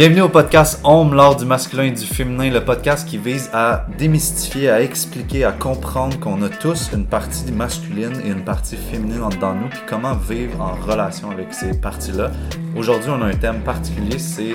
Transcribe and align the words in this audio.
Bienvenue 0.00 0.22
au 0.22 0.30
podcast 0.30 0.80
Homme, 0.82 1.12
l'art 1.12 1.36
du 1.36 1.44
masculin 1.44 1.82
et 1.82 1.90
du 1.90 2.06
féminin, 2.06 2.50
le 2.50 2.64
podcast 2.64 3.06
qui 3.06 3.18
vise 3.18 3.50
à 3.52 3.84
démystifier, 3.98 4.70
à 4.70 4.80
expliquer, 4.80 5.44
à 5.44 5.52
comprendre 5.52 6.18
qu'on 6.18 6.40
a 6.40 6.48
tous 6.48 6.88
une 6.94 7.04
partie 7.04 7.52
masculine 7.52 8.18
et 8.24 8.28
une 8.28 8.42
partie 8.42 8.78
féminine 8.78 9.18
de 9.18 9.60
nous, 9.60 9.68
puis 9.68 9.80
comment 9.86 10.14
vivre 10.14 10.58
en 10.62 10.74
relation 10.74 11.30
avec 11.30 11.52
ces 11.52 11.78
parties-là. 11.78 12.30
Aujourd'hui, 12.74 13.10
on 13.10 13.20
a 13.20 13.26
un 13.26 13.34
thème 13.34 13.60
particulier, 13.60 14.18
c'est 14.18 14.52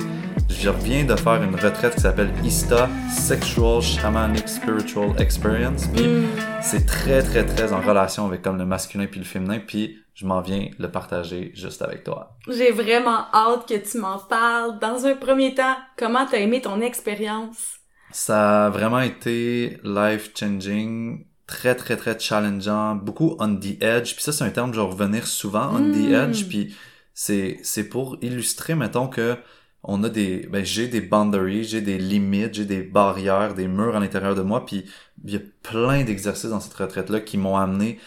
je 0.48 0.68
reviens 0.68 1.04
de 1.04 1.14
faire 1.14 1.40
une 1.40 1.54
retraite 1.54 1.94
qui 1.94 2.00
s'appelle 2.00 2.30
ISTA, 2.42 2.88
Sexual 3.16 3.80
Shamanic 3.82 4.48
Spiritual 4.48 5.10
Experience. 5.20 5.86
Puis 5.94 6.08
Mm. 6.08 6.24
c'est 6.60 6.86
très 6.86 7.22
très 7.22 7.44
très 7.46 7.72
en 7.72 7.80
relation 7.80 8.26
avec 8.26 8.42
comme 8.42 8.58
le 8.58 8.66
masculin 8.66 9.06
puis 9.08 9.20
le 9.20 9.26
féminin. 9.26 9.60
Puis 9.64 9.98
je 10.16 10.26
m'en 10.26 10.40
viens 10.40 10.70
le 10.78 10.90
partager 10.90 11.52
juste 11.54 11.82
avec 11.82 12.02
toi. 12.02 12.36
J'ai 12.48 12.72
vraiment 12.72 13.26
hâte 13.32 13.68
que 13.68 13.74
tu 13.88 13.98
m'en 13.98 14.18
parles. 14.18 14.78
Dans 14.80 15.06
un 15.06 15.14
premier 15.14 15.54
temps, 15.54 15.76
comment 15.96 16.26
t'as 16.28 16.38
aimé 16.38 16.60
ton 16.60 16.80
expérience? 16.80 17.76
Ça 18.12 18.66
a 18.66 18.70
vraiment 18.70 19.00
été 19.00 19.78
life 19.84 20.30
changing, 20.38 21.26
très 21.46 21.74
très 21.74 21.96
très 21.96 22.18
challengeant, 22.18 22.94
beaucoup 22.94 23.36
on 23.40 23.54
the 23.56 23.80
edge. 23.82 24.14
Puis 24.14 24.22
ça 24.24 24.32
c'est 24.32 24.44
un 24.44 24.50
terme 24.50 24.70
que 24.70 24.76
je 24.76 24.80
vais 24.80 24.86
revenir 24.86 25.26
souvent 25.26 25.68
on 25.74 25.80
the 25.92 26.08
Mm. 26.10 26.14
edge. 26.14 26.48
Puis 26.48 26.74
c'est 27.12 27.58
c'est 27.62 27.84
pour 27.88 28.16
illustrer 28.22 28.74
mettons 28.74 29.08
que 29.08 29.36
on 29.82 30.02
a 30.02 30.08
des 30.08 30.46
ben 30.50 30.64
j'ai 30.64 30.88
des 30.88 31.00
boundaries, 31.02 31.64
j'ai 31.64 31.80
des 31.82 31.98
limites, 31.98 32.54
j'ai 32.54 32.64
des 32.64 32.82
barrières, 32.82 33.54
des 33.54 33.68
murs 33.68 33.94
à 33.96 34.00
l'intérieur 34.00 34.34
de 34.34 34.42
moi 34.42 34.64
puis 34.64 34.84
il 35.24 35.32
y 35.34 35.36
a 35.36 35.40
plein 35.62 36.02
d'exercices 36.04 36.50
dans 36.50 36.60
cette 36.60 36.74
retraite 36.74 37.10
là 37.10 37.20
qui 37.20 37.36
m'ont 37.38 37.56
amené 37.56 37.98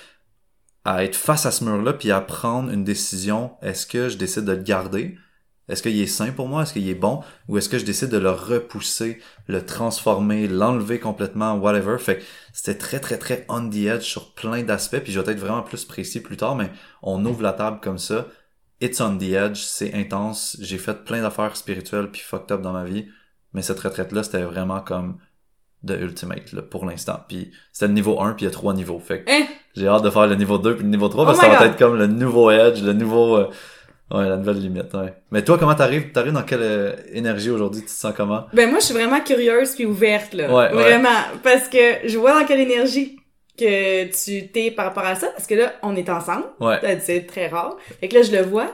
à 0.85 1.03
être 1.03 1.15
face 1.15 1.45
à 1.45 1.51
ce 1.51 1.63
mur 1.63 1.81
là 1.81 1.93
puis 1.93 2.11
à 2.11 2.21
prendre 2.21 2.71
une 2.71 2.83
décision, 2.83 3.51
est-ce 3.61 3.85
que 3.85 4.09
je 4.09 4.17
décide 4.17 4.45
de 4.45 4.53
le 4.53 4.63
garder? 4.63 5.17
Est-ce 5.67 5.83
qu'il 5.83 5.99
est 6.01 6.07
sain 6.07 6.31
pour 6.31 6.47
moi? 6.47 6.63
Est-ce 6.63 6.73
qu'il 6.73 6.89
est 6.89 6.95
bon? 6.95 7.21
Ou 7.47 7.57
est-ce 7.57 7.69
que 7.69 7.77
je 7.77 7.85
décide 7.85 8.09
de 8.09 8.17
le 8.17 8.31
repousser, 8.31 9.19
le 9.47 9.63
transformer, 9.63 10.47
l'enlever 10.47 10.99
complètement, 10.99 11.53
whatever? 11.55 11.97
Fait 11.99 12.23
c'était 12.53 12.77
très 12.77 12.99
très 12.99 13.17
très 13.17 13.45
on 13.49 13.69
the 13.69 13.85
edge 13.85 14.03
sur 14.03 14.33
plein 14.33 14.63
d'aspects 14.63 14.99
puis 14.99 15.11
je 15.11 15.19
vais 15.19 15.31
être 15.31 15.39
vraiment 15.39 15.61
plus 15.61 15.85
précis 15.85 16.21
plus 16.21 16.37
tard 16.37 16.55
mais 16.55 16.71
on 17.03 17.23
ouvre 17.25 17.43
la 17.43 17.53
table 17.53 17.79
comme 17.81 17.99
ça 17.99 18.27
It's 18.81 19.01
on 19.01 19.17
the 19.17 19.33
edge, 19.33 19.57
c'est 19.57 19.93
intense. 19.93 20.55
J'ai 20.61 20.77
fait 20.77 21.03
plein 21.03 21.21
d'affaires 21.21 21.57
spirituelles 21.57 22.09
puis 22.09 22.21
fucked 22.21 22.51
up 22.51 22.61
dans 22.61 22.71
ma 22.71 22.85
vie, 22.85 23.09
mais 23.51 23.61
cette 23.61 23.79
retraite-là, 23.79 24.23
c'était 24.23 24.43
vraiment 24.43 24.79
comme 24.79 25.17
de 25.83 25.95
ultimate 25.97 26.53
là, 26.53 26.61
pour 26.61 26.85
l'instant. 26.85 27.23
Puis 27.27 27.51
c'était 27.73 27.87
le 27.87 27.93
niveau 27.93 28.21
1 28.21 28.33
puis 28.33 28.45
il 28.45 28.47
y 28.47 28.51
a 28.51 28.53
trois 28.53 28.73
niveaux. 28.73 28.99
Fait 28.99 29.23
que 29.23 29.31
Hein? 29.31 29.47
J'ai 29.75 29.87
hâte 29.87 30.03
de 30.03 30.09
faire 30.09 30.27
le 30.27 30.35
niveau 30.35 30.57
2 30.57 30.75
puis 30.75 30.83
le 30.83 30.89
niveau 30.89 31.07
3 31.07 31.25
parce 31.25 31.37
Oh 31.37 31.41
que 31.41 31.45
ça 31.47 31.51
my 31.51 31.57
va 31.57 31.63
God. 31.65 31.73
être 31.73 31.79
comme 31.79 31.97
le 31.97 32.07
nouveau 32.07 32.51
edge, 32.51 32.81
le 32.83 32.93
nouveau 32.93 33.37
euh, 33.37 33.47
ouais, 34.11 34.27
la 34.27 34.37
nouvelle 34.37 34.59
limite, 34.59 34.93
ouais. 34.95 35.13
Mais 35.31 35.43
toi 35.43 35.57
comment 35.57 35.75
t'arrives 35.75 36.11
t'arrives 36.11 36.33
dans 36.33 36.43
quelle 36.43 36.61
euh, 36.63 36.93
énergie 37.13 37.49
aujourd'hui, 37.51 37.81
tu 37.81 37.87
te 37.87 37.91
sens 37.91 38.13
comment? 38.15 38.45
Ben 38.53 38.69
moi, 38.69 38.79
je 38.79 38.85
suis 38.85 38.93
vraiment 38.93 39.19
curieuse 39.21 39.75
puis 39.75 39.85
ouverte, 39.85 40.33
là. 40.33 40.47
Ouais, 40.47 40.73
ouais. 40.75 40.81
Vraiment. 40.83 41.09
Parce 41.43 41.67
que 41.69 41.77
je 42.07 42.17
vois 42.17 42.39
dans 42.39 42.45
quelle 42.45 42.59
énergie 42.61 43.18
que 43.59 44.05
tu 44.05 44.47
t'es 44.49 44.71
par 44.71 44.85
rapport 44.85 45.05
à 45.05 45.15
ça. 45.15 45.27
Parce 45.27 45.47
que 45.47 45.55
là, 45.55 45.73
on 45.83 45.95
est 45.95 46.09
ensemble. 46.09 46.45
Ouais. 46.59 46.77
C'est 47.01 47.25
très 47.27 47.47
rare. 47.47 47.75
Fait 47.99 48.07
que 48.07 48.15
là, 48.15 48.21
je 48.21 48.31
le 48.31 48.41
vois. 48.41 48.67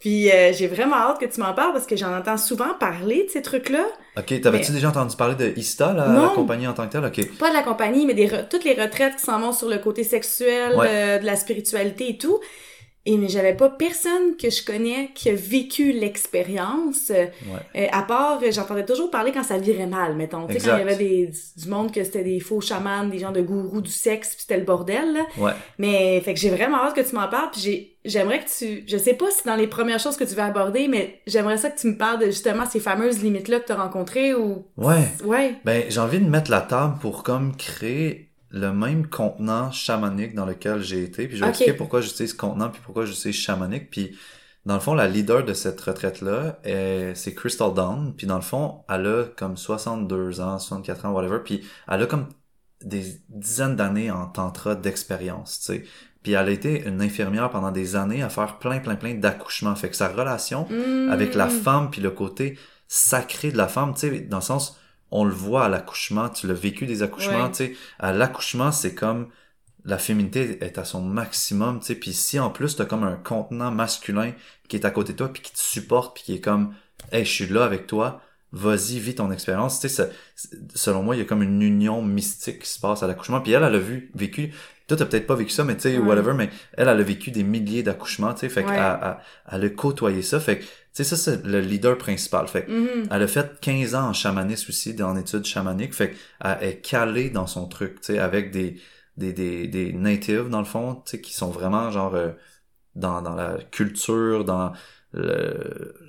Puis 0.00 0.30
euh, 0.32 0.52
j'ai 0.52 0.66
vraiment 0.66 0.96
hâte 0.96 1.20
que 1.20 1.26
tu 1.26 1.38
m'en 1.40 1.54
parles 1.54 1.72
parce 1.72 1.86
que 1.86 1.94
j'en 1.94 2.12
entends 2.16 2.36
souvent 2.36 2.74
parler 2.80 3.24
de 3.26 3.30
ces 3.30 3.40
trucs-là. 3.40 3.84
OK, 4.18 4.40
t'avais-tu 4.40 4.72
déjà 4.72 4.88
entendu 4.88 5.14
parler 5.16 5.36
de 5.36 5.56
Ista, 5.56 5.92
la, 5.92 6.32
compagnie 6.34 6.66
en 6.66 6.72
tant 6.72 6.88
que 6.88 6.92
telle? 6.92 7.04
OK. 7.04 7.38
Pas 7.38 7.50
de 7.50 7.54
la 7.54 7.62
compagnie, 7.62 8.04
mais 8.04 8.14
des 8.14 8.26
re- 8.26 8.48
toutes 8.48 8.64
les 8.64 8.74
retraites 8.74 9.14
qui 9.16 9.22
s'en 9.22 9.38
vont 9.38 9.52
sur 9.52 9.68
le 9.68 9.78
côté 9.78 10.02
sexuel, 10.02 10.74
Ouais. 10.76 10.86
euh, 10.90 11.18
de 11.20 11.24
la 11.24 11.36
spiritualité 11.36 12.08
et 12.10 12.18
tout. 12.18 12.40
Et 13.04 13.16
mais 13.18 13.28
j'avais 13.28 13.54
pas 13.56 13.68
personne 13.68 14.36
que 14.40 14.48
je 14.48 14.64
connais 14.64 15.10
qui 15.14 15.28
a 15.30 15.34
vécu 15.34 15.90
l'expérience. 15.92 17.10
euh, 17.10 17.26
Ouais. 17.50 17.82
euh, 17.84 17.86
à 17.90 18.02
part, 18.02 18.40
euh, 18.42 18.50
j'entendais 18.52 18.84
toujours 18.84 19.10
parler 19.10 19.32
quand 19.32 19.42
ça 19.42 19.58
virait 19.58 19.86
mal, 19.86 20.14
mettons. 20.14 20.46
Tu 20.46 20.54
sais, 20.54 20.68
quand 20.68 20.76
il 20.76 20.78
y 20.78 20.82
avait 20.82 20.96
des, 20.96 21.30
du 21.56 21.68
monde 21.68 21.92
que 21.92 22.04
c'était 22.04 22.22
des 22.22 22.38
faux 22.40 22.60
chamans, 22.60 23.04
des 23.06 23.18
gens 23.18 23.32
de 23.32 23.40
gourous 23.42 23.80
du 23.80 23.90
sexe, 23.90 24.30
puis 24.30 24.42
c'était 24.42 24.56
le 24.58 24.64
bordel, 24.64 25.14
là. 25.14 25.26
Ouais. 25.38 25.52
Mais, 25.78 26.20
fait 26.20 26.34
que 26.34 26.40
j'ai 26.40 26.50
vraiment 26.50 26.78
hâte 26.84 26.94
que 26.94 27.00
tu 27.00 27.14
m'en 27.16 27.26
parles, 27.28 27.50
puis 27.50 27.60
j'ai, 27.60 27.96
j'aimerais 28.04 28.38
que 28.40 28.48
tu, 28.58 28.84
je 28.86 28.96
sais 28.96 29.14
pas 29.14 29.30
si 29.30 29.44
dans 29.46 29.56
les 29.56 29.66
premières 29.66 29.98
choses 30.00 30.16
que 30.16 30.24
tu 30.24 30.34
vas 30.34 30.46
aborder, 30.46 30.86
mais 30.86 31.20
j'aimerais 31.26 31.56
ça 31.58 31.70
que 31.70 31.80
tu 31.80 31.88
me 31.88 31.96
parles 31.96 32.20
de 32.20 32.26
justement 32.26 32.66
ces 32.66 32.80
fameuses 32.80 33.22
limites-là 33.22 33.60
que 33.60 33.66
tu 33.66 33.72
as 33.72 33.76
rencontrées 33.82 34.34
ou, 34.34 34.64
Ouais. 34.76 35.08
ouais. 35.24 35.54
Ben, 35.64 35.84
j'ai 35.88 36.00
envie 36.00 36.20
de 36.20 36.28
mettre 36.28 36.50
la 36.52 36.60
table 36.60 36.98
pour 37.00 37.24
comme 37.24 37.56
créer 37.56 38.28
le 38.52 38.72
même 38.72 39.06
contenant 39.08 39.70
chamanique 39.72 40.34
dans 40.34 40.44
lequel 40.46 40.80
j'ai 40.82 41.02
été. 41.02 41.26
Puis 41.26 41.36
je 41.36 41.42
vais 41.42 41.48
expliquer 41.50 41.72
pourquoi 41.72 42.00
j'utilise 42.02 42.34
contenant 42.34 42.68
puis 42.70 42.80
pourquoi 42.84 43.04
j'utilise 43.06 43.34
chamanique. 43.36 43.90
Puis 43.90 44.16
dans 44.66 44.74
le 44.74 44.80
fond, 44.80 44.94
la 44.94 45.08
leader 45.08 45.44
de 45.44 45.54
cette 45.54 45.80
retraite-là, 45.80 46.58
est- 46.62 47.14
c'est 47.14 47.34
Crystal 47.34 47.72
Dawn. 47.74 48.14
Puis 48.16 48.26
dans 48.26 48.36
le 48.36 48.42
fond, 48.42 48.84
elle 48.88 49.06
a 49.06 49.24
comme 49.36 49.56
62 49.56 50.40
ans, 50.40 50.58
64 50.58 51.06
ans, 51.06 51.12
whatever. 51.12 51.38
Puis 51.44 51.64
elle 51.88 52.02
a 52.02 52.06
comme 52.06 52.26
des 52.84 53.20
dizaines 53.28 53.74
d'années 53.76 54.10
en 54.10 54.26
tantra 54.26 54.74
d'expérience, 54.74 55.60
tu 55.60 55.66
sais. 55.66 55.84
Puis 56.22 56.32
elle 56.32 56.48
a 56.48 56.50
été 56.50 56.86
une 56.86 57.00
infirmière 57.02 57.50
pendant 57.50 57.72
des 57.72 57.96
années 57.96 58.22
à 58.22 58.28
faire 58.28 58.58
plein, 58.58 58.78
plein, 58.78 58.94
plein 58.96 59.14
d'accouchements. 59.14 59.74
Fait 59.74 59.88
que 59.88 59.96
sa 59.96 60.08
relation 60.08 60.68
avec 61.10 61.34
la 61.34 61.46
Mm. 61.46 61.50
femme 61.50 61.90
puis 61.90 62.00
le 62.00 62.10
côté 62.10 62.58
sacré 62.86 63.50
de 63.50 63.56
la 63.56 63.66
femme, 63.66 63.94
tu 63.94 64.00
sais, 64.00 64.20
dans 64.20 64.36
le 64.38 64.42
sens, 64.42 64.78
on 65.12 65.24
le 65.24 65.32
voit 65.32 65.66
à 65.66 65.68
l'accouchement, 65.68 66.28
tu 66.28 66.46
l'as 66.48 66.54
vécu 66.54 66.86
des 66.86 67.02
accouchements, 67.02 67.44
Ouais. 67.44 67.50
tu 67.50 67.56
sais, 67.56 67.76
à 68.00 68.12
l'accouchement, 68.12 68.72
c'est 68.72 68.94
comme 68.94 69.28
la 69.84 69.98
féminité 69.98 70.64
est 70.64 70.78
à 70.78 70.84
son 70.84 71.02
maximum, 71.02 71.80
tu 71.80 71.86
sais, 71.86 71.94
puis 71.94 72.12
si 72.12 72.38
en 72.40 72.50
plus 72.50 72.76
t'as 72.76 72.84
comme 72.86 73.04
un 73.04 73.16
contenant 73.16 73.70
masculin 73.70 74.32
qui 74.68 74.76
est 74.76 74.84
à 74.86 74.90
côté 74.90 75.12
de 75.12 75.18
toi 75.18 75.32
puis 75.32 75.42
qui 75.42 75.52
te 75.52 75.58
supporte 75.58 76.14
puis 76.14 76.24
qui 76.24 76.34
est 76.34 76.40
comme, 76.40 76.74
hey, 77.12 77.24
je 77.24 77.30
suis 77.30 77.46
là 77.48 77.64
avec 77.64 77.86
toi, 77.86 78.20
vas-y, 78.52 78.98
vis 78.98 79.14
ton 79.16 79.30
expérience, 79.32 79.80
tu 79.80 79.88
sais, 79.88 80.10
selon 80.74 81.02
moi, 81.02 81.16
il 81.16 81.18
y 81.20 81.22
a 81.22 81.24
comme 81.24 81.42
une 81.42 81.62
union 81.62 82.02
mystique 82.02 82.60
qui 82.60 82.68
se 82.68 82.78
passe 82.80 83.02
à 83.02 83.06
l'accouchement, 83.06 83.40
puis 83.40 83.52
elle, 83.52 83.62
elle 83.64 83.74
a 83.74 83.78
vu, 83.78 84.10
vécu, 84.14 84.52
toi 84.88 84.96
t'as 84.96 85.06
peut-être 85.06 85.26
pas 85.26 85.34
vécu 85.34 85.50
ça, 85.50 85.64
mais 85.64 85.74
tu 85.76 85.82
sais, 85.82 85.98
Ouais. 85.98 86.06
whatever, 86.06 86.34
mais 86.34 86.50
elle, 86.74 86.88
elle 86.88 87.00
a 87.00 87.02
vécu 87.02 87.30
des 87.30 87.42
milliers 87.44 87.82
d'accouchements, 87.82 88.34
tu 88.34 88.40
sais, 88.40 88.48
fait 88.48 88.62
Ouais. 88.64 88.72
qu'elle 88.74 88.98
elle, 89.02 89.16
elle 89.52 89.64
a 89.64 89.68
côtoyé 89.70 90.22
ça, 90.22 90.40
fait 90.40 90.58
que, 90.58 90.64
tu 90.64 90.68
sais, 90.92 91.04
ça, 91.04 91.16
c'est 91.16 91.44
le 91.46 91.60
leader 91.60 91.96
principal, 91.98 92.46
fait 92.48 92.64
que 92.66 92.70
Mhm. 92.72 93.08
elle 93.10 93.22
a 93.22 93.26
fait 93.26 93.60
15 93.60 93.94
ans 93.94 94.08
en 94.08 94.12
chamanisme 94.12 94.66
aussi, 94.70 94.94
en 95.02 95.16
études 95.16 95.44
chamaniques, 95.44 95.94
fait 95.94 96.14
qu'elle 96.42 96.58
est 96.68 96.80
calée 96.80 97.30
dans 97.30 97.46
son 97.46 97.66
truc, 97.66 98.00
tu 98.00 98.06
sais, 98.14 98.18
avec 98.18 98.50
des, 98.50 98.80
des, 99.16 99.32
des, 99.32 99.66
des 99.68 99.92
natives, 99.92 100.48
dans 100.48 100.58
le 100.60 100.64
fond, 100.66 100.96
tu 101.04 101.12
sais, 101.12 101.20
qui 101.20 101.32
sont 101.34 101.50
vraiment, 101.50 101.90
genre, 101.90 102.14
euh, 102.14 102.30
dans, 102.94 103.22
dans 103.22 103.34
la 103.34 103.56
culture, 103.70 104.44
dans 104.44 104.72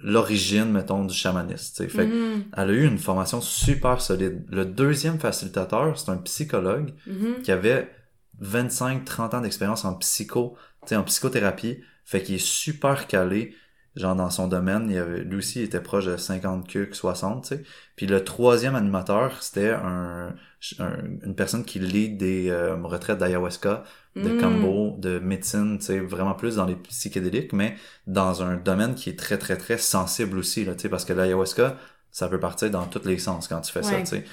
l'origine, 0.04 0.72
mettons, 0.72 1.06
du 1.06 1.14
chamanisme, 1.14 1.74
tu 1.76 1.84
sais. 1.84 1.90
Fait 1.90 2.08
Mhm. 2.08 2.44
elle 2.56 2.70
a 2.70 2.74
eu 2.74 2.86
une 2.86 2.98
formation 2.98 3.42
super 3.42 4.02
solide. 4.02 4.44
Le 4.50 4.66
deuxième 4.66 5.20
facilitateur, 5.20 5.98
c'est 5.98 6.10
un 6.10 6.18
psychologue 6.18 6.94
Mhm. 7.08 7.42
qui 7.44 7.52
avait 7.52 7.90
25-30 8.40 9.34
ans 9.34 9.42
d'expérience 9.42 9.86
en 9.86 9.96
psycho, 9.96 10.58
tu 10.84 10.90
sais, 10.90 10.96
en 10.96 11.04
psychothérapie. 11.04 11.82
Fait 12.06 12.22
qu'il 12.24 12.36
est 12.36 12.38
super 12.46 13.08
calé, 13.08 13.56
genre 13.96 14.16
dans 14.16 14.30
son 14.30 14.48
domaine. 14.48 14.90
Il 14.90 14.98
avait, 14.98 15.24
lui 15.24 15.38
aussi, 15.38 15.60
il 15.60 15.64
était 15.66 15.82
proche 15.82 16.06
de 16.06 16.18
50 16.18 16.68
cucs, 16.68 16.96
60, 16.96 17.44
tu 17.44 17.56
sais. 17.56 17.64
Puis 17.96 18.08
le 18.08 18.24
troisième 18.24 18.76
animateur, 18.76 19.42
c'était 19.44 19.72
un, 19.72 20.36
un- 20.80 20.98
une 21.24 21.36
personne 21.36 21.66
qui 21.66 21.80
lead 21.80 22.18
des 22.18 22.50
euh, 22.50 22.76
retraites 22.84 23.18
d'ayahuasca, 23.20 23.84
de 24.20 24.30
Mm. 24.30 24.38
cambo, 24.38 24.96
de 25.00 25.20
médecine, 25.20 25.78
tu 25.80 25.86
sais, 25.86 26.00
vraiment 26.00 26.34
plus 26.36 26.56
dans 26.58 26.66
les 26.66 26.76
psychédéliques, 26.76 27.54
mais 27.54 27.76
dans 28.08 28.44
un 28.44 28.56
domaine 28.58 28.96
qui 28.96 29.10
est 29.10 29.18
très, 29.20 29.38
très, 29.38 29.58
très 29.58 29.78
sensible 29.78 30.38
aussi, 30.38 30.66
là, 30.66 30.74
tu 30.76 30.82
sais, 30.84 30.90
parce 30.90 31.06
que 31.06 31.14
l'ayahuasca, 31.14 31.78
ça 32.12 32.28
peut 32.28 32.40
partir 32.40 32.70
dans 32.72 32.86
tous 32.88 33.06
les 33.06 33.18
sens 33.18 33.48
quand 33.48 33.62
tu 33.62 33.72
fais 33.72 33.84
ça, 33.84 34.02
tu 34.02 34.10
sais. 34.18 34.26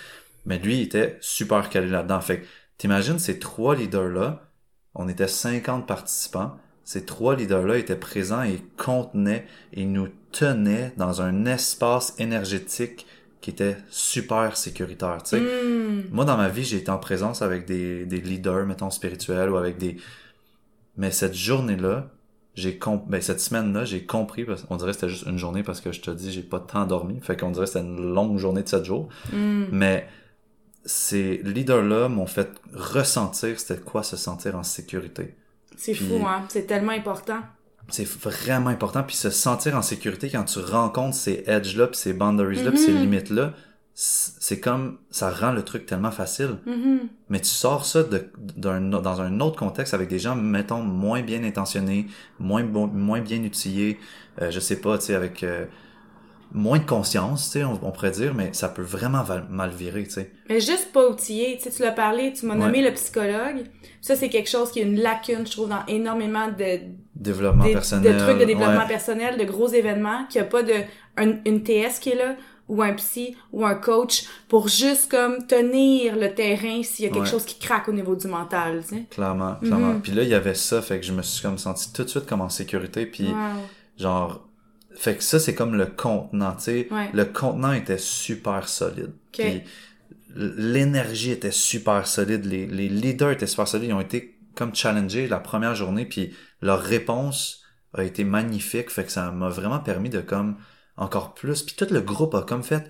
Mais 0.47 0.59
lui, 0.59 0.77
il 0.79 0.83
était 0.83 1.19
super 1.21 1.69
calé 1.71 1.89
là-dedans. 1.89 2.21
Fait 2.21 2.41
que 2.43 2.47
T'imagines 2.81 3.19
ces 3.19 3.39
trois 3.39 3.75
leaders-là, 3.75 4.41
on 4.95 5.07
était 5.07 5.29
50 5.29 5.87
participants, 5.87 6.57
ces 6.83 7.05
trois 7.05 7.37
leaders-là 7.37 7.77
étaient 7.77 7.95
présents 7.95 8.43
et 8.43 8.63
contenaient 8.79 9.47
et 9.75 9.85
nous 9.85 10.09
tenaient 10.33 10.95
dans 10.97 11.21
un 11.21 11.45
espace 11.45 12.15
énergétique 12.17 13.07
qui 13.43 13.51
était 13.51 13.77
super 13.91 14.57
sécuritaire, 14.57 15.23
tu 15.23 15.37
sais. 15.37 15.41
Mm. 15.41 16.05
Moi, 16.11 16.25
dans 16.25 16.39
ma 16.39 16.49
vie, 16.49 16.65
j'ai 16.65 16.79
été 16.79 16.91
en 16.91 16.97
présence 16.97 17.43
avec 17.43 17.67
des, 17.67 18.07
des 18.07 18.23
leaders, 18.23 18.65
mettons, 18.65 18.89
spirituels 18.89 19.51
ou 19.51 19.59
avec 19.59 19.77
des... 19.77 19.99
Mais 20.97 21.11
cette 21.11 21.35
journée-là, 21.35 22.09
j'ai 22.55 22.79
comp... 22.79 23.07
ben, 23.11 23.21
cette 23.21 23.41
semaine-là, 23.41 23.85
j'ai 23.85 24.07
compris, 24.07 24.47
parce... 24.47 24.65
on 24.71 24.77
dirait 24.77 24.93
que 24.93 24.97
c'était 24.97 25.11
juste 25.11 25.27
une 25.27 25.37
journée 25.37 25.63
parce 25.63 25.83
que 25.83 25.93
je 25.93 26.01
te 26.01 26.11
dis, 26.11 26.33
j'ai 26.33 26.41
pas 26.41 26.61
tant 26.61 26.87
dormi, 26.87 27.21
fait 27.21 27.39
qu'on 27.39 27.51
dirait 27.51 27.67
que 27.67 27.73
c'était 27.73 27.85
une 27.85 28.15
longue 28.15 28.39
journée 28.39 28.63
de 28.63 28.69
sept 28.71 28.87
jours. 28.87 29.11
Mm. 29.35 29.65
Mais 29.71 30.09
ces 30.85 31.39
leaders-là 31.45 32.09
m'ont 32.09 32.27
fait 32.27 32.51
ressentir 32.75 33.59
c'était 33.61 33.81
quoi 33.81 34.03
se 34.03 34.17
sentir 34.17 34.57
en 34.57 34.63
sécurité. 34.63 35.35
C'est 35.77 35.95
fou, 35.95 36.25
hein. 36.27 36.45
C'est 36.49 36.67
tellement 36.67 36.93
important. 36.93 37.41
C'est 37.89 38.07
vraiment 38.07 38.71
important. 38.71 39.03
Puis 39.03 39.17
se 39.17 39.31
sentir 39.31 39.77
en 39.77 39.83
sécurité 39.83 40.31
quand 40.31 40.45
tu 40.45 40.59
rencontres 40.61 41.17
ces 41.17 41.43
edges-là, 41.47 41.89
puis 41.89 41.97
ces 41.97 42.13
boundaries-là, 42.13 42.71
puis 42.71 42.79
ces 42.81 42.93
Mhm. 42.93 43.01
limites-là, 43.01 43.55
c'est 43.95 44.61
comme 44.61 44.99
ça 45.11 45.31
rend 45.31 45.53
le 45.53 45.63
truc 45.63 45.87
tellement 45.87 46.11
facile. 46.11 46.59
Mhm. 46.67 47.01
Mais 47.29 47.41
tu 47.41 47.49
sors 47.49 47.85
ça 47.85 48.03
de, 48.03 48.31
dans 48.57 49.21
un 49.21 49.41
autre 49.41 49.57
contexte 49.59 49.93
avec 49.95 50.09
des 50.09 50.19
gens, 50.19 50.37
mettons, 50.37 50.83
moins 50.83 51.23
bien 51.23 51.43
intentionnés, 51.45 52.07
moins, 52.39 52.63
bon, 52.65 52.87
moins 52.87 53.21
bien 53.21 53.43
outillés, 53.45 53.99
euh, 54.41 54.51
je 54.51 54.61
sais 54.61 54.77
pas, 54.81 54.97
tu 54.99 55.07
sais, 55.07 55.15
avec... 55.15 55.43
euh, 55.43 55.67
moins 56.53 56.79
de 56.79 56.85
conscience, 56.87 57.45
tu 57.47 57.51
sais, 57.59 57.65
on, 57.65 57.79
on 57.83 57.91
pourrait 57.91 58.11
dire, 58.11 58.35
mais 58.35 58.51
ça 58.53 58.69
peut 58.69 58.83
vraiment 58.83 59.25
mal 59.51 59.71
virer, 59.71 60.05
tu 60.05 60.11
sais. 60.11 60.33
Mais 60.49 60.61
juste 60.61 60.93
pas 60.93 61.09
outillé. 61.09 61.57
Tu 61.59 61.65
sais, 61.65 61.71
tu 61.71 61.83
l'as 61.83 61.93
parlé, 61.93 62.33
tu 62.33 62.47
m'as 62.47 62.55
Ouais. 62.55 62.61
nommé 62.61 62.83
le 62.83 62.93
psychologue. 62.93 63.65
Ça, 64.01 64.17
c'est 64.17 64.29
quelque 64.29 64.49
chose 64.51 64.71
qui 64.73 64.81
est 64.81 64.85
une 64.85 65.01
lacune, 65.01 65.47
je 65.47 65.53
trouve, 65.53 65.69
dans 65.69 65.85
énormément 65.87 66.49
de, 66.49 66.79
Développement 67.15 67.65
des- 67.65 67.73
personnel. 67.73 68.15
de 68.15 68.19
trucs 68.19 68.39
de 68.39 68.45
développement 68.45 68.79
ouais. 68.81 68.89
personnel, 68.89 69.37
de 69.39 69.45
gros 69.45 69.69
événements, 69.69 70.27
qu'il 70.29 70.41
n'y 70.41 70.47
a 70.47 70.51
pas 70.51 70.63
de 70.63 70.75
un- 71.17 71.39
une 71.45 71.63
TS 71.63 71.99
qui 72.01 72.11
est 72.11 72.17
là, 72.17 72.35
ou 72.69 72.83
un 72.83 72.93
psy, 72.95 73.37
ou 73.53 73.67
un 73.67 73.75
coach, 73.75 74.25
pour 74.49 74.69
juste 74.69 75.11
comme 75.11 75.45
tenir 75.47 76.15
le 76.17 76.33
terrain 76.35 76.83
s'il 76.85 77.05
y 77.05 77.09
a 77.09 77.11
quelque 77.11 77.25
Ouais. 77.25 77.29
chose 77.31 77.45
qui 77.45 77.59
craque 77.59 77.89
au 77.89 77.93
niveau 77.93 78.15
du 78.15 78.29
mental, 78.29 78.83
tu 78.89 78.95
sais. 78.97 79.05
Clairement, 79.11 79.57
clairement. 79.57 79.95
Mhm. 79.95 80.01
Puis 80.03 80.13
là, 80.13 80.23
il 80.23 80.29
y 80.29 80.35
avait 80.35 80.55
ça, 80.55 80.81
fait 80.81 81.01
que 81.01 81.07
je 81.07 81.13
me 81.13 81.23
suis 81.23 81.43
comme 81.43 81.59
senti 81.59 81.93
tout 81.93 82.05
de 82.05 82.09
suite 82.09 82.27
comme 82.27 82.41
en 82.43 82.49
sécurité, 82.49 83.07
puis 83.07 83.27
Wow. 83.27 83.35
genre... 83.99 84.47
Fait 84.95 85.17
que 85.17 85.23
ça, 85.23 85.39
c'est 85.39 85.55
comme 85.55 85.77
le 85.77 85.87
contenant, 85.87 86.55
tu 86.57 86.63
sais. 86.63 86.89
Ouais. 86.91 87.11
Le 87.13 87.25
contenant 87.25 87.73
était 87.73 87.99
super 87.99 88.69
solide. 88.69 89.13
Ok. 89.29 89.45
Puis 89.45 89.63
l'énergie 90.35 91.31
était 91.33 91.51
super 91.51 92.07
solide, 92.07 92.45
les, 92.45 92.67
les 92.67 92.89
leaders 92.89 93.31
étaient 93.31 93.47
super 93.47 93.67
solides, 93.67 93.91
ils 93.91 93.95
ont 93.95 94.01
été 94.01 94.39
comme 94.55 94.75
challengés 94.75 95.27
la 95.27 95.41
première 95.41 95.75
journée, 95.75 96.07
puis 96.07 96.35
leur 96.61 96.81
réponse 96.81 97.63
a 97.95 98.05
été 98.05 98.25
magnifique, 98.25 98.91
fait 98.91 99.05
que 99.05 99.13
ça 99.13 99.31
m'a 99.33 99.49
vraiment 99.49 99.81
permis 99.81 100.11
de 100.11 100.21
comme 100.21 100.57
encore 100.97 101.35
plus, 101.35 101.63
puis 101.63 101.75
tout 101.75 101.93
le 101.93 102.01
groupe 102.01 102.35
a 102.35 102.43
comme 102.43 102.63
fait 102.63 102.89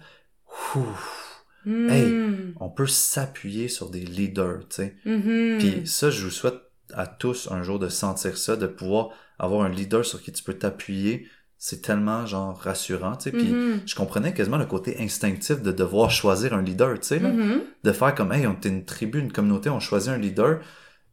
Ouf, 0.75 1.45
Hey. 1.67 2.07
Hmm. 2.07 2.55
on 2.59 2.71
peut 2.71 2.87
s'appuyer 2.87 3.69
sur 3.69 3.91
des 3.91 4.01
leaders, 4.01 4.61
tu 4.71 4.77
sais. 4.77 4.97
Mhm. 5.05 5.59
Puis 5.59 5.87
ça, 5.87 6.11
je 6.11 6.25
vous 6.25 6.31
souhaite 6.31 6.59
à 6.95 7.07
tous 7.07 7.49
un 7.51 7.63
jour 7.63 7.79
de 7.79 7.89
sentir 7.89 8.39
ça, 8.39 8.57
de 8.57 8.67
pouvoir 8.67 9.11
avoir 9.39 9.63
un 9.63 9.69
leader 9.69 10.05
sur 10.05 10.23
qui 10.23 10.33
tu 10.33 10.43
peux 10.43 10.55
t'appuyer. 10.55 11.29
C'est 11.63 11.83
tellement 11.83 12.25
genre 12.25 12.59
rassurant, 12.59 13.17
tu 13.17 13.25
sais. 13.25 13.33
Puis 13.33 13.53
Mhm. 13.53 13.81
je 13.85 13.95
comprenais 13.95 14.33
quasiment 14.33 14.57
le 14.57 14.65
côté 14.65 14.97
instinctif 14.99 15.61
de 15.61 15.71
devoir 15.73 16.11
choisir 16.11 16.55
un 16.55 16.63
leader, 16.63 16.95
tu 16.99 17.07
sais. 17.09 17.19
là. 17.19 17.29
Mhm. 17.29 17.61
De 17.85 17.93
faire 17.93 18.15
comme, 18.15 18.33
hey, 18.33 18.47
on 18.47 18.53
est 18.53 18.65
une 18.67 18.87
tribu, 18.87 19.19
une 19.21 19.31
communauté, 19.31 19.69
on 19.69 19.79
choisit 19.79 20.09
un 20.11 20.17
leader, 20.17 20.61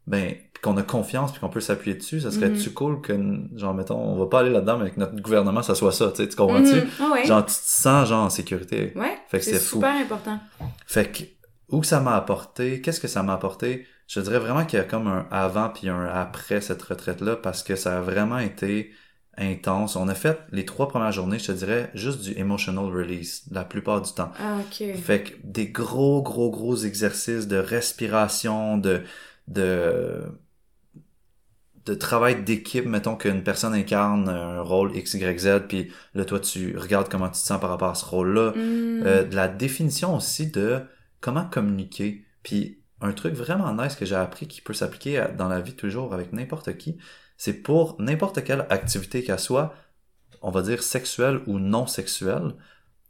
ben, 0.07 0.35
qu'on 0.63 0.77
a 0.77 0.83
confiance 0.83 1.31
puis 1.33 1.41
qu'on 1.41 1.49
peut 1.49 1.59
s'appuyer 1.59 1.97
dessus, 1.97 2.21
ça 2.21 2.31
serait-tu 2.31 2.71
cool 2.71 3.01
que, 3.01 3.13
genre, 3.57 3.73
mettons, 3.73 3.97
on 3.99 4.17
va 4.17 4.25
pas 4.27 4.39
aller 4.39 4.49
là-dedans, 4.49 4.77
mais 4.77 4.89
que 4.89 4.99
notre 5.01 5.21
gouvernement, 5.21 5.61
ça 5.61 5.75
soit 5.75 5.91
ça, 5.91 6.11
tu 6.11 6.23
sais, 6.23 6.29
tu 6.29 6.35
comprends-tu? 6.37 6.75
Mhm. 6.75 6.87
Ah 7.01 7.11
ouais. 7.13 7.25
Genre, 7.25 7.45
tu 7.45 7.53
te 7.53 7.59
sens, 7.61 8.07
genre, 8.07 8.23
en 8.25 8.29
sécurité. 8.29 8.93
ouais. 8.95 9.17
Fait 9.27 9.39
que 9.39 9.43
c'est 9.43 9.59
fou. 9.59 9.75
super 9.75 9.93
important. 9.95 10.39
Fait 10.85 11.11
que, 11.11 11.23
où 11.75 11.83
ça 11.83 11.99
m'a 11.99 12.15
apporté, 12.15 12.79
qu'est-ce 12.81 13.01
que 13.01 13.09
ça 13.09 13.21
m'a 13.21 13.33
apporté? 13.33 13.85
Je 14.07 14.21
dirais 14.21 14.39
vraiment 14.39 14.63
qu'il 14.65 14.79
y 14.79 14.81
a 14.81 14.85
comme 14.85 15.07
un 15.07 15.27
avant 15.29 15.67
puis 15.67 15.89
un 15.89 16.05
après 16.05 16.61
cette 16.61 16.81
retraite-là 16.81 17.35
parce 17.35 17.61
que 17.63 17.75
ça 17.75 17.97
a 17.97 18.01
vraiment 18.01 18.39
été 18.39 18.91
intense. 19.37 19.95
On 19.95 20.07
a 20.07 20.15
fait 20.15 20.39
les 20.51 20.65
trois 20.65 20.87
premières 20.87 21.11
journées, 21.11 21.39
je 21.39 21.47
te 21.47 21.51
dirais, 21.51 21.91
juste 21.93 22.21
du 22.21 22.37
emotional 22.37 22.85
release, 22.85 23.43
la 23.51 23.63
plupart 23.63 24.01
du 24.01 24.11
temps. 24.11 24.31
Ah, 24.39 24.57
ok. 24.59 24.95
Fait 24.95 25.23
que 25.23 25.31
des 25.43 25.67
gros, 25.67 26.21
gros, 26.21 26.49
gros 26.49 26.75
exercices 26.75 27.47
de 27.47 27.57
respiration, 27.57 28.77
de, 28.77 29.03
de, 29.47 30.23
de 31.85 31.93
travail 31.93 32.43
d'équipe, 32.43 32.85
mettons 32.85 33.15
qu'une 33.15 33.43
personne 33.43 33.73
incarne 33.73 34.27
un 34.29 34.61
rôle 34.61 34.95
X, 34.95 35.13
Y, 35.13 35.39
Z, 35.39 35.67
puis 35.67 35.91
là, 36.13 36.25
toi, 36.25 36.39
tu 36.39 36.77
regardes 36.77 37.09
comment 37.09 37.27
tu 37.27 37.33
te 37.33 37.45
sens 37.45 37.59
par 37.61 37.69
rapport 37.69 37.89
à 37.89 37.95
ce 37.95 38.05
rôle-là. 38.05 38.51
Hmm. 38.51 39.03
Euh, 39.05 39.23
de 39.23 39.35
la 39.35 39.47
définition 39.47 40.15
aussi 40.15 40.51
de 40.51 40.81
comment 41.21 41.45
communiquer. 41.45 42.25
Puis 42.43 42.81
un 43.01 43.11
truc 43.11 43.33
vraiment 43.33 43.73
nice 43.73 43.95
que 43.95 44.05
j'ai 44.05 44.15
appris 44.15 44.47
qui 44.47 44.61
peut 44.61 44.73
s'appliquer 44.73 45.25
dans 45.37 45.47
la 45.47 45.61
vie 45.61 45.73
de 45.73 45.77
tous 45.77 45.85
les 45.85 45.91
jours 45.91 46.13
avec 46.13 46.33
n'importe 46.33 46.75
qui, 46.77 46.97
c'est 47.37 47.53
pour 47.53 47.95
n'importe 47.99 48.43
quelle 48.43 48.65
activité 48.69 49.23
qu'elle 49.23 49.39
soit, 49.39 49.73
on 50.41 50.51
va 50.51 50.61
dire 50.61 50.83
sexuelle 50.83 51.41
ou 51.47 51.59
non 51.59 51.87
sexuelle, 51.87 52.53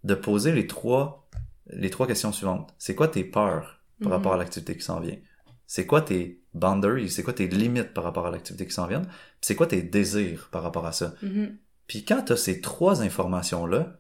de 0.04 0.16
poser 0.16 0.52
les 0.52 0.68
trois, 0.68 1.28
les 1.68 1.90
trois 1.90 2.08
questions 2.08 2.32
suivantes. 2.32 2.74
C'est 2.78 2.96
quoi 2.96 3.08
tes 3.08 3.24
peurs 3.24 3.82
par 4.02 4.10
Mhm. 4.10 4.14
rapport 4.14 4.34
à 4.34 4.38
l'activité 4.38 4.76
qui 4.78 4.84
s'en 4.84 5.00
vient? 5.00 5.18
C'est 5.66 5.86
quoi 5.86 6.02
tes 6.02 6.42
boundaries? 6.54 7.10
C'est 7.10 7.24
quoi 7.24 7.34
tes 7.34 7.48
limites 7.48 7.94
par 7.94 8.04
rapport 8.04 8.26
à 8.28 8.32
l'activité 8.32 8.66
qui 8.68 8.74
s'en 8.74 8.88
vient? 8.88 9.02
Puis 9.02 9.12
c'est 9.42 9.56
quoi 9.56 9.68
tes 9.68 9.82
désirs 9.82 10.50
par 10.52 10.64
rapport 10.64 10.86
à 10.86 10.92
ça? 10.92 11.14
Mhm. 11.22 11.58
Puis 11.88 12.06
quand 12.06 12.22
tu 12.24 12.34
as 12.34 12.38
ces 12.38 12.62
trois 12.62 13.02
informations-là, 13.02 14.00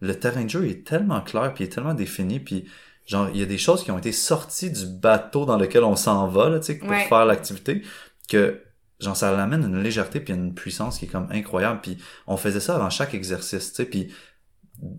le 0.00 0.18
terrain 0.18 0.44
de 0.44 0.50
jeu 0.50 0.68
est 0.68 0.86
tellement 0.86 1.20
clair, 1.20 1.52
puis 1.54 1.64
il 1.64 1.66
est 1.68 1.70
tellement 1.70 1.94
défini, 1.94 2.40
puis 2.40 2.66
genre, 3.06 3.28
il 3.30 3.38
y 3.38 3.42
a 3.42 3.46
des 3.46 3.58
choses 3.58 3.82
qui 3.84 3.90
ont 3.90 3.98
été 3.98 4.12
sorties 4.12 4.70
du 4.70 4.86
bateau 4.86 5.44
dans 5.46 5.56
lequel 5.58 5.84
on 5.84 5.96
s'en 5.96 6.26
va, 6.28 6.48
là, 6.48 6.58
tu 6.58 6.66
sais, 6.66 6.78
pour 6.78 6.88
Ouais. 6.88 7.04
faire 7.06 7.26
l'activité, 7.26 7.82
que 8.28 8.62
genre, 9.00 9.16
ça 9.16 9.32
l'amène 9.36 9.62
une 9.64 9.82
légèreté 9.82 10.20
puis 10.20 10.32
une 10.34 10.54
puissance 10.54 10.98
qui 10.98 11.04
est 11.06 11.08
comme 11.08 11.28
incroyable. 11.30 11.80
Puis 11.82 11.98
on 12.26 12.36
faisait 12.36 12.60
ça 12.60 12.76
avant 12.76 12.90
chaque 12.90 13.14
exercice, 13.14 13.70
tu 13.70 13.76
sais, 13.76 13.84
puis 13.86 14.12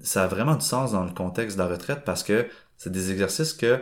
ça 0.02 0.24
a 0.24 0.28
vraiment 0.28 0.56
du 0.56 0.66
sens 0.66 0.92
dans 0.94 1.04
le 1.04 1.12
contexte 1.12 1.58
de 1.58 1.62
la 1.64 1.68
retraite 1.70 2.04
parce 2.06 2.24
que 2.24 2.48
c'est 2.78 2.92
des 2.92 3.12
exercices 3.12 3.54
que 3.54 3.80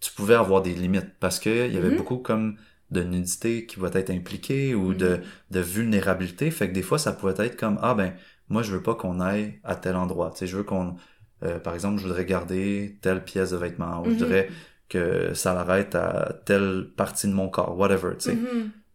tu 0.00 0.12
pouvais 0.12 0.34
avoir 0.34 0.62
des 0.62 0.74
limites 0.74 1.18
parce 1.20 1.38
que 1.40 1.66
il 1.66 1.74
y 1.74 1.76
avait 1.78 1.90
Mhm. 1.90 1.96
beaucoup 1.96 2.18
comme 2.18 2.56
de 2.90 3.02
nudité 3.02 3.66
qui 3.66 3.78
va 3.80 3.90
être 3.94 4.10
impliquée 4.10 4.74
ou 4.74 4.94
de, 4.94 5.20
de 5.50 5.60
vulnérabilité. 5.60 6.50
Fait 6.50 6.68
que 6.68 6.72
des 6.74 6.82
fois, 6.82 6.98
ça 6.98 7.12
pouvait 7.12 7.34
être 7.44 7.56
comme, 7.58 7.78
ah 7.82 7.94
ben, 7.94 8.14
moi, 8.48 8.62
je 8.62 8.72
veux 8.72 8.82
pas 8.82 8.94
qu'on 8.94 9.20
aille 9.20 9.60
à 9.64 9.76
tel 9.76 9.96
endroit. 9.96 10.30
Tu 10.30 10.38
sais, 10.38 10.46
je 10.46 10.56
veux 10.56 10.62
qu'on, 10.62 10.96
euh, 11.42 11.58
par 11.58 11.74
exemple, 11.74 11.98
je 11.98 12.04
voudrais 12.04 12.24
garder 12.24 12.98
telle 13.02 13.24
pièce 13.24 13.50
de 13.50 13.56
vêtement 13.58 14.00
ou 14.00 14.04
je 14.06 14.10
Mhm. 14.10 14.18
voudrais 14.18 14.48
que 14.88 15.34
ça 15.34 15.52
l'arrête 15.52 15.94
à 15.94 16.32
telle 16.46 16.86
partie 16.96 17.26
de 17.28 17.32
mon 17.34 17.48
corps, 17.50 17.76
whatever, 17.78 18.12
tu 18.18 18.30
sais. 18.30 18.38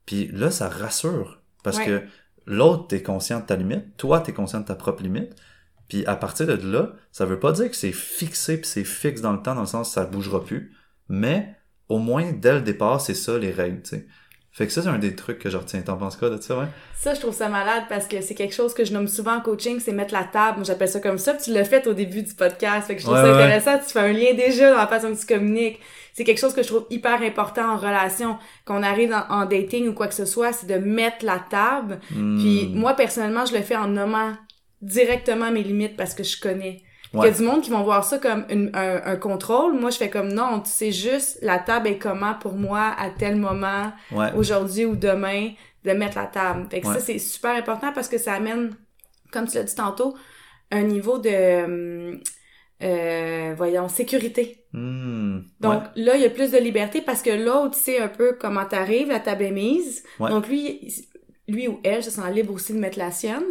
Puis 0.06 0.28
là, 0.34 0.52
ça 0.52 0.68
rassure 0.70 1.42
parce 1.64 1.78
Ouais. 1.78 1.86
que 1.86 2.02
l'autre, 2.46 2.88
t'es 2.88 3.02
conscient 3.02 3.40
de 3.40 3.46
ta 3.46 3.56
limite, 3.56 3.96
toi, 3.98 4.20
t'es 4.20 4.34
conscient 4.34 4.60
de 4.60 4.66
ta 4.66 4.76
propre 4.76 5.04
limite. 5.04 5.34
Puis 5.88 6.06
à 6.06 6.16
partir 6.16 6.48
de 6.48 6.54
là, 6.54 6.94
ça 7.12 7.26
veut 7.26 7.40
pas 7.40 7.52
dire 7.52 7.70
que 7.70 7.76
c'est 7.76 7.92
fixé 7.92 8.58
puis 8.58 8.68
c'est 8.70 8.84
fixe 8.84 9.22
dans 9.22 9.32
le 9.34 9.42
temps, 9.42 9.54
dans 9.56 9.62
le 9.62 9.68
sens 9.68 9.90
que 9.90 9.94
ça 9.94 10.06
bougera 10.06 10.44
plus. 10.44 10.74
Mais 11.10 11.56
au 11.90 12.00
moins, 12.00 12.32
dès 12.32 12.54
le 12.54 12.62
départ, 12.62 13.00
c'est 13.02 13.14
ça 13.14 13.38
les 13.38 13.52
règles, 13.52 13.82
tu 13.84 13.90
sais. 13.92 14.08
Fait 14.56 14.68
que 14.68 14.72
ça, 14.74 14.84
c'est 14.84 14.88
un 14.90 15.00
des 15.00 15.16
trucs 15.16 15.40
que 15.40 15.50
je 15.50 15.58
retiens. 15.58 15.82
T'en 15.82 15.98
penses 15.98 16.16
quoi 16.16 16.30
de 16.30 16.40
ça, 16.40 16.56
ouais? 16.58 16.68
Ça, 16.96 17.16
je 17.16 17.20
trouve 17.20 17.34
ça 17.34 17.50
malade 17.50 17.86
parce 17.90 18.08
que 18.08 18.22
c'est 18.22 18.36
quelque 18.36 18.54
chose 18.54 18.76
que 18.76 18.86
je 18.86 18.94
nomme 18.94 19.08
souvent 19.08 19.38
en 19.38 19.42
coaching, 19.42 19.80
c'est 19.80 19.94
mettre 19.94 20.14
la 20.14 20.26
table. 20.26 20.58
Moi, 20.58 20.64
j'appelle 20.64 20.90
ça 20.90 21.00
comme 21.00 21.18
ça. 21.18 21.34
Puis 21.34 21.46
tu 21.46 21.54
l'as 21.54 21.66
fait 21.66 21.88
au 21.88 21.94
début 21.96 22.22
du 22.22 22.36
podcast. 22.36 22.86
Fait 22.86 22.94
que 22.96 23.02
je 23.02 23.06
trouve 23.08 23.18
Ouais, 23.18 23.24
ça 23.24 23.36
ouais. 23.36 23.44
intéressant. 23.44 23.80
Tu 23.80 23.92
fais 23.92 24.00
un 24.00 24.14
lien 24.14 24.34
déjà 24.36 24.70
dans 24.72 24.78
la 24.78 24.86
façon 24.86 25.12
que 25.12 25.20
tu 25.20 25.26
communiques. 25.26 25.80
C'est 26.14 26.24
quelque 26.24 26.40
chose 26.40 26.54
que 26.54 26.62
je 26.64 26.68
trouve 26.68 26.86
hyper 26.92 27.22
important 27.24 27.74
en 27.74 27.78
relation. 27.78 28.38
Qu'on 28.66 28.84
arrive 28.84 29.12
en, 29.14 29.24
en 29.34 29.46
dating 29.46 29.88
ou 29.90 29.94
quoi 29.94 30.08
que 30.08 30.14
ce 30.14 30.26
soit, 30.26 30.54
c'est 30.54 30.68
de 30.68 30.76
mettre 30.76 31.26
la 31.26 31.40
table. 31.40 32.00
Puis 32.08 32.68
Hmm. 32.68 32.76
moi, 32.80 32.94
personnellement, 32.94 33.46
je 33.46 33.54
le 33.56 33.62
fais 33.62 33.76
en 33.76 33.88
nommant 33.88 34.34
directement 34.82 35.52
mes 35.52 35.64
limites 35.64 35.98
parce 35.98 36.14
que 36.14 36.24
je 36.24 36.40
connais. 36.40 36.82
Il 37.16 37.22
y 37.22 37.28
a 37.28 37.32
du 37.32 37.44
monde 37.44 37.62
qui 37.62 37.70
vont 37.70 37.84
voir 37.84 38.04
ça 38.04 38.18
comme 38.18 38.44
une- 38.50 38.72
un, 38.74 39.02
un 39.06 39.16
contrôle. 39.18 39.74
Moi, 39.80 39.92
je 39.92 39.98
fais 39.98 40.10
comme 40.10 40.34
non, 40.34 40.62
tu 40.62 40.72
sais 40.72 40.92
juste 40.92 41.38
la 41.44 41.60
table 41.60 41.88
est 41.88 42.00
comment 42.00 42.34
pour 42.34 42.54
moi 42.54 42.94
à 42.98 43.12
tel 43.12 43.36
moment 43.36 43.92
Ouais. 44.12 44.32
aujourd'hui 44.36 44.86
ou 44.86 44.96
demain 44.96 45.52
de 45.86 45.92
mettre 45.92 46.18
la 46.18 46.26
table. 46.26 46.66
Fait 46.72 46.82
que 46.82 46.88
Ouais. 46.88 46.94
ça, 46.96 47.00
c'est 47.00 47.20
super 47.20 47.52
important 47.56 47.92
parce 47.94 48.08
que 48.08 48.18
ça 48.18 48.34
amène, 48.34 48.76
comme 49.32 49.48
tu 49.48 49.58
l'as 49.58 49.64
dit 49.64 49.76
tantôt, 49.76 50.16
un 50.72 50.82
niveau 50.82 51.20
de, 51.20 51.64
hum, 52.14 52.20
euh, 52.84 53.54
voyons, 53.56 53.88
sécurité. 53.90 54.66
Hmm. 54.74 55.40
Donc 55.60 55.82
Ouais. 55.96 56.04
là, 56.04 56.16
il 56.16 56.22
y 56.22 56.26
a 56.26 56.30
plus 56.30 56.52
de 56.52 56.58
liberté 56.58 57.02
parce 57.02 57.22
que 57.22 57.30
l'autre 57.30 57.76
sait 57.76 58.00
un 58.00 58.08
peu 58.08 58.36
comment 58.40 58.66
t'arrives, 58.66 59.08
la 59.10 59.20
table 59.20 59.44
est 59.44 59.52
mise. 59.52 60.04
Ouais. 60.20 60.30
Donc 60.30 60.48
lui, 60.48 60.94
lui 61.48 61.68
ou 61.68 61.80
elle 61.84 62.04
se 62.04 62.12
sent 62.12 62.22
libre 62.34 62.54
aussi 62.54 62.74
de 62.74 62.80
mettre 62.80 63.00
la 63.00 63.12
sienne. 63.12 63.44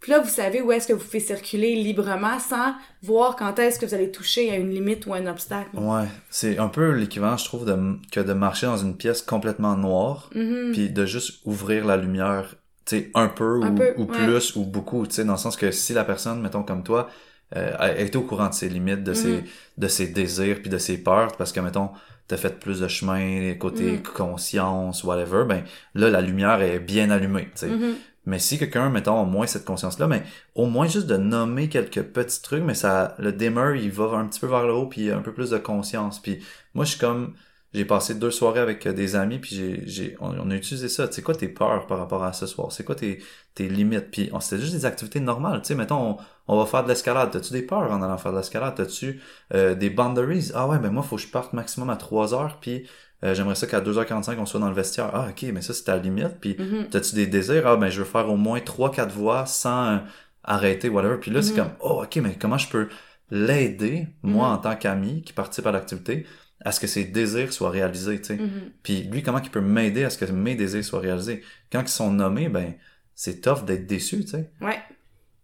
Puis 0.00 0.10
là, 0.12 0.18
vous 0.20 0.28
savez 0.28 0.60
où 0.60 0.70
est-ce 0.70 0.86
que 0.88 0.92
vous 0.92 1.02
pouvez 1.02 1.20
circuler 1.20 1.76
librement 1.76 2.38
sans 2.38 2.74
voir 3.02 3.36
quand 3.36 3.58
est-ce 3.58 3.78
que 3.78 3.86
vous 3.86 3.94
allez 3.94 4.10
toucher 4.10 4.50
à 4.50 4.56
une 4.56 4.68
limite 4.70 5.06
ou 5.06 5.14
un 5.14 5.26
obstacle. 5.26 5.70
Ouais. 5.78 6.04
C'est 6.28 6.58
un 6.58 6.68
peu 6.68 6.90
l'équivalent, 6.90 7.38
je 7.38 7.46
trouve, 7.46 7.64
de, 7.64 7.74
que 8.12 8.20
de 8.20 8.32
marcher 8.34 8.66
dans 8.66 8.76
une 8.76 8.98
pièce 8.98 9.22
complètement 9.22 9.76
noire 9.78 10.28
Mhm. 10.34 10.72
puis 10.72 10.90
de 10.90 11.06
juste 11.06 11.40
ouvrir 11.46 11.86
la 11.86 11.96
lumière, 11.96 12.56
tu 12.84 12.98
sais, 12.98 13.10
un 13.14 13.28
peu 13.28 13.62
Un 13.62 13.72
ou, 13.72 13.74
peu, 13.76 13.94
ou 13.96 14.00
ouais. 14.02 14.06
plus 14.26 14.56
ou 14.56 14.66
beaucoup, 14.66 15.06
tu 15.06 15.14
sais, 15.14 15.24
dans 15.24 15.32
le 15.32 15.38
sens 15.38 15.56
que 15.56 15.70
si 15.70 15.94
la 15.94 16.04
personne, 16.04 16.42
mettons 16.42 16.64
comme 16.64 16.82
toi, 16.82 17.08
euh, 17.56 17.72
a 17.78 17.92
été 17.98 18.16
au 18.18 18.22
courant 18.22 18.48
de 18.48 18.54
ses 18.54 18.68
limites, 18.68 19.04
de 19.04 19.12
Mhm. 19.12 19.16
ses 19.16 19.44
de 19.78 19.88
ses 19.88 20.06
désirs 20.08 20.60
puis 20.60 20.70
de 20.70 20.78
ses 20.78 20.98
peurs, 20.98 21.36
parce 21.36 21.52
que 21.52 21.60
mettons 21.60 21.90
t'as 22.26 22.36
fait 22.38 22.58
plus 22.58 22.80
de 22.80 22.88
chemin 22.88 23.54
côté 23.54 23.92
Mhm. 23.92 24.02
conscience 24.02 25.04
whatever, 25.04 25.44
ben 25.46 25.62
là 25.94 26.10
la 26.10 26.20
lumière 26.20 26.60
est 26.62 26.78
bien 26.80 27.10
allumée, 27.10 27.44
tu 27.46 27.50
sais. 27.60 27.68
Mhm. 27.68 27.94
Mais 28.26 28.38
si 28.38 28.58
quelqu'un, 28.58 28.88
mettons, 28.88 29.20
a 29.20 29.24
moins 29.26 29.46
cette 29.46 29.66
conscience-là, 29.66 30.06
mais 30.06 30.22
au 30.54 30.64
moins 30.64 30.86
juste 30.86 31.06
de 31.06 31.18
nommer 31.18 31.68
quelques 31.68 32.02
petits 32.02 32.40
trucs, 32.40 32.62
mais 32.64 32.72
ça, 32.74 33.14
le 33.18 33.32
dimmer, 33.32 33.78
il 33.82 33.90
va 33.90 34.16
un 34.16 34.26
petit 34.26 34.40
peu 34.40 34.46
vers 34.46 34.66
le 34.66 34.72
haut, 34.72 34.86
puis 34.86 35.02
il 35.02 35.06
y 35.08 35.10
a 35.10 35.16
un 35.18 35.20
peu 35.20 35.32
plus 35.34 35.50
de 35.50 35.58
conscience. 35.58 36.22
Puis 36.22 36.38
moi, 36.72 36.86
je 36.86 36.92
suis 36.92 36.98
comme, 36.98 37.34
j'ai 37.74 37.84
passé 37.84 38.14
deux 38.14 38.30
soirées 38.30 38.60
avec 38.60 38.86
euh, 38.86 38.92
des 38.92 39.16
amis, 39.16 39.38
puis 39.38 39.54
j'ai, 39.56 39.82
j'ai, 39.86 40.16
on, 40.20 40.30
on 40.38 40.50
a 40.50 40.54
utilisé 40.56 40.88
ça. 40.88 41.08
Tu 41.08 41.14
sais 41.14 41.22
quoi 41.22 41.34
tes 41.34 41.48
peurs 41.48 41.86
par 41.86 41.98
rapport 41.98 42.22
à 42.24 42.32
ce 42.32 42.46
soir? 42.46 42.72
C'est 42.72 42.84
quoi 42.84 42.94
tes, 42.94 43.22
tes 43.54 43.68
limites? 43.68 44.10
Puis 44.10 44.30
on- 44.32 44.40
c'était 44.40 44.60
juste 44.62 44.74
des 44.74 44.84
activités 44.86 45.20
normales. 45.20 45.60
Tu 45.62 45.68
sais, 45.68 45.74
mettons, 45.74 46.10
on, 46.12 46.16
on 46.48 46.58
va 46.58 46.66
faire 46.66 46.84
de 46.84 46.88
l'escalade. 46.88 47.30
T'as-tu 47.32 47.52
des 47.52 47.62
peurs 47.62 47.90
en 47.92 48.00
allant 48.02 48.16
faire 48.18 48.32
de 48.32 48.38
l'escalade? 48.38 48.74
T'as-tu 48.76 49.20
euh, 49.54 49.74
des 49.74 49.90
boundaries? 49.90 50.50
Ah 50.54 50.68
ouais, 50.68 50.78
ben 50.78 50.90
moi, 50.90 51.02
faut 51.02 51.16
que 51.16 51.22
je 51.22 51.28
parte 51.28 51.52
maximum 51.52 51.90
à 51.90 51.96
3 51.96 52.32
heures, 52.34 52.58
puis 52.60 52.86
euh, 53.24 53.34
j'aimerais 53.34 53.54
ça 53.54 53.66
qu'à 53.66 53.80
2h45, 53.80 54.38
on 54.38 54.46
soit 54.46 54.60
dans 54.60 54.68
le 54.68 54.74
vestiaire. 54.74 55.10
Ah, 55.12 55.28
ok, 55.30 55.42
mais 55.52 55.62
ça, 55.62 55.72
c'est 55.74 55.84
ta 55.84 55.96
limite. 55.96 56.38
Puis 56.40 56.56
Mhm. 56.58 56.88
T'as-tu 56.90 57.14
des 57.14 57.26
désirs? 57.26 57.66
Ah, 57.66 57.76
ben, 57.76 57.88
je 57.90 57.98
veux 58.00 58.04
faire 58.04 58.30
au 58.30 58.36
moins 58.36 58.60
3-4 58.60 59.12
voix 59.12 59.46
sans, 59.46 60.00
arrêter, 60.42 60.88
whatever. 60.88 61.18
Puis 61.18 61.30
là, 61.30 61.42
c'est 61.42 61.52
Mhm. 61.52 61.56
comme, 61.56 61.72
oh, 61.80 62.02
ok, 62.04 62.16
mais 62.16 62.36
comment 62.38 62.58
je 62.58 62.68
peux 62.68 62.88
l'aider, 63.30 64.08
moi, 64.22 64.48
Mhm. 64.48 64.54
en 64.54 64.58
tant 64.58 64.76
qu'ami 64.76 65.22
qui 65.22 65.32
participe 65.32 65.66
à 65.66 65.72
l'activité, 65.72 66.26
à 66.64 66.72
ce 66.72 66.80
que 66.80 66.86
ses 66.86 67.04
désirs 67.04 67.52
soient 67.52 67.70
réalisés, 67.70 68.18
tu 68.20 68.26
sais. 68.26 68.36
Mhm. 68.36 68.70
Puis 68.82 69.02
lui, 69.02 69.22
comment 69.22 69.40
il 69.40 69.50
peut 69.50 69.60
m'aider 69.60 70.04
à 70.04 70.10
ce 70.10 70.18
que 70.18 70.24
mes 70.30 70.54
désirs 70.54 70.84
soient 70.84 71.00
réalisés? 71.00 71.42
Quand 71.70 71.82
ils 71.82 71.88
sont 71.88 72.10
nommés, 72.10 72.48
ben, 72.48 72.74
c'est 73.14 73.40
tough 73.40 73.64
d'être 73.64 73.86
déçu, 73.86 74.24
tu 74.24 74.30
sais. 74.30 74.50
Ouais. 74.60 74.80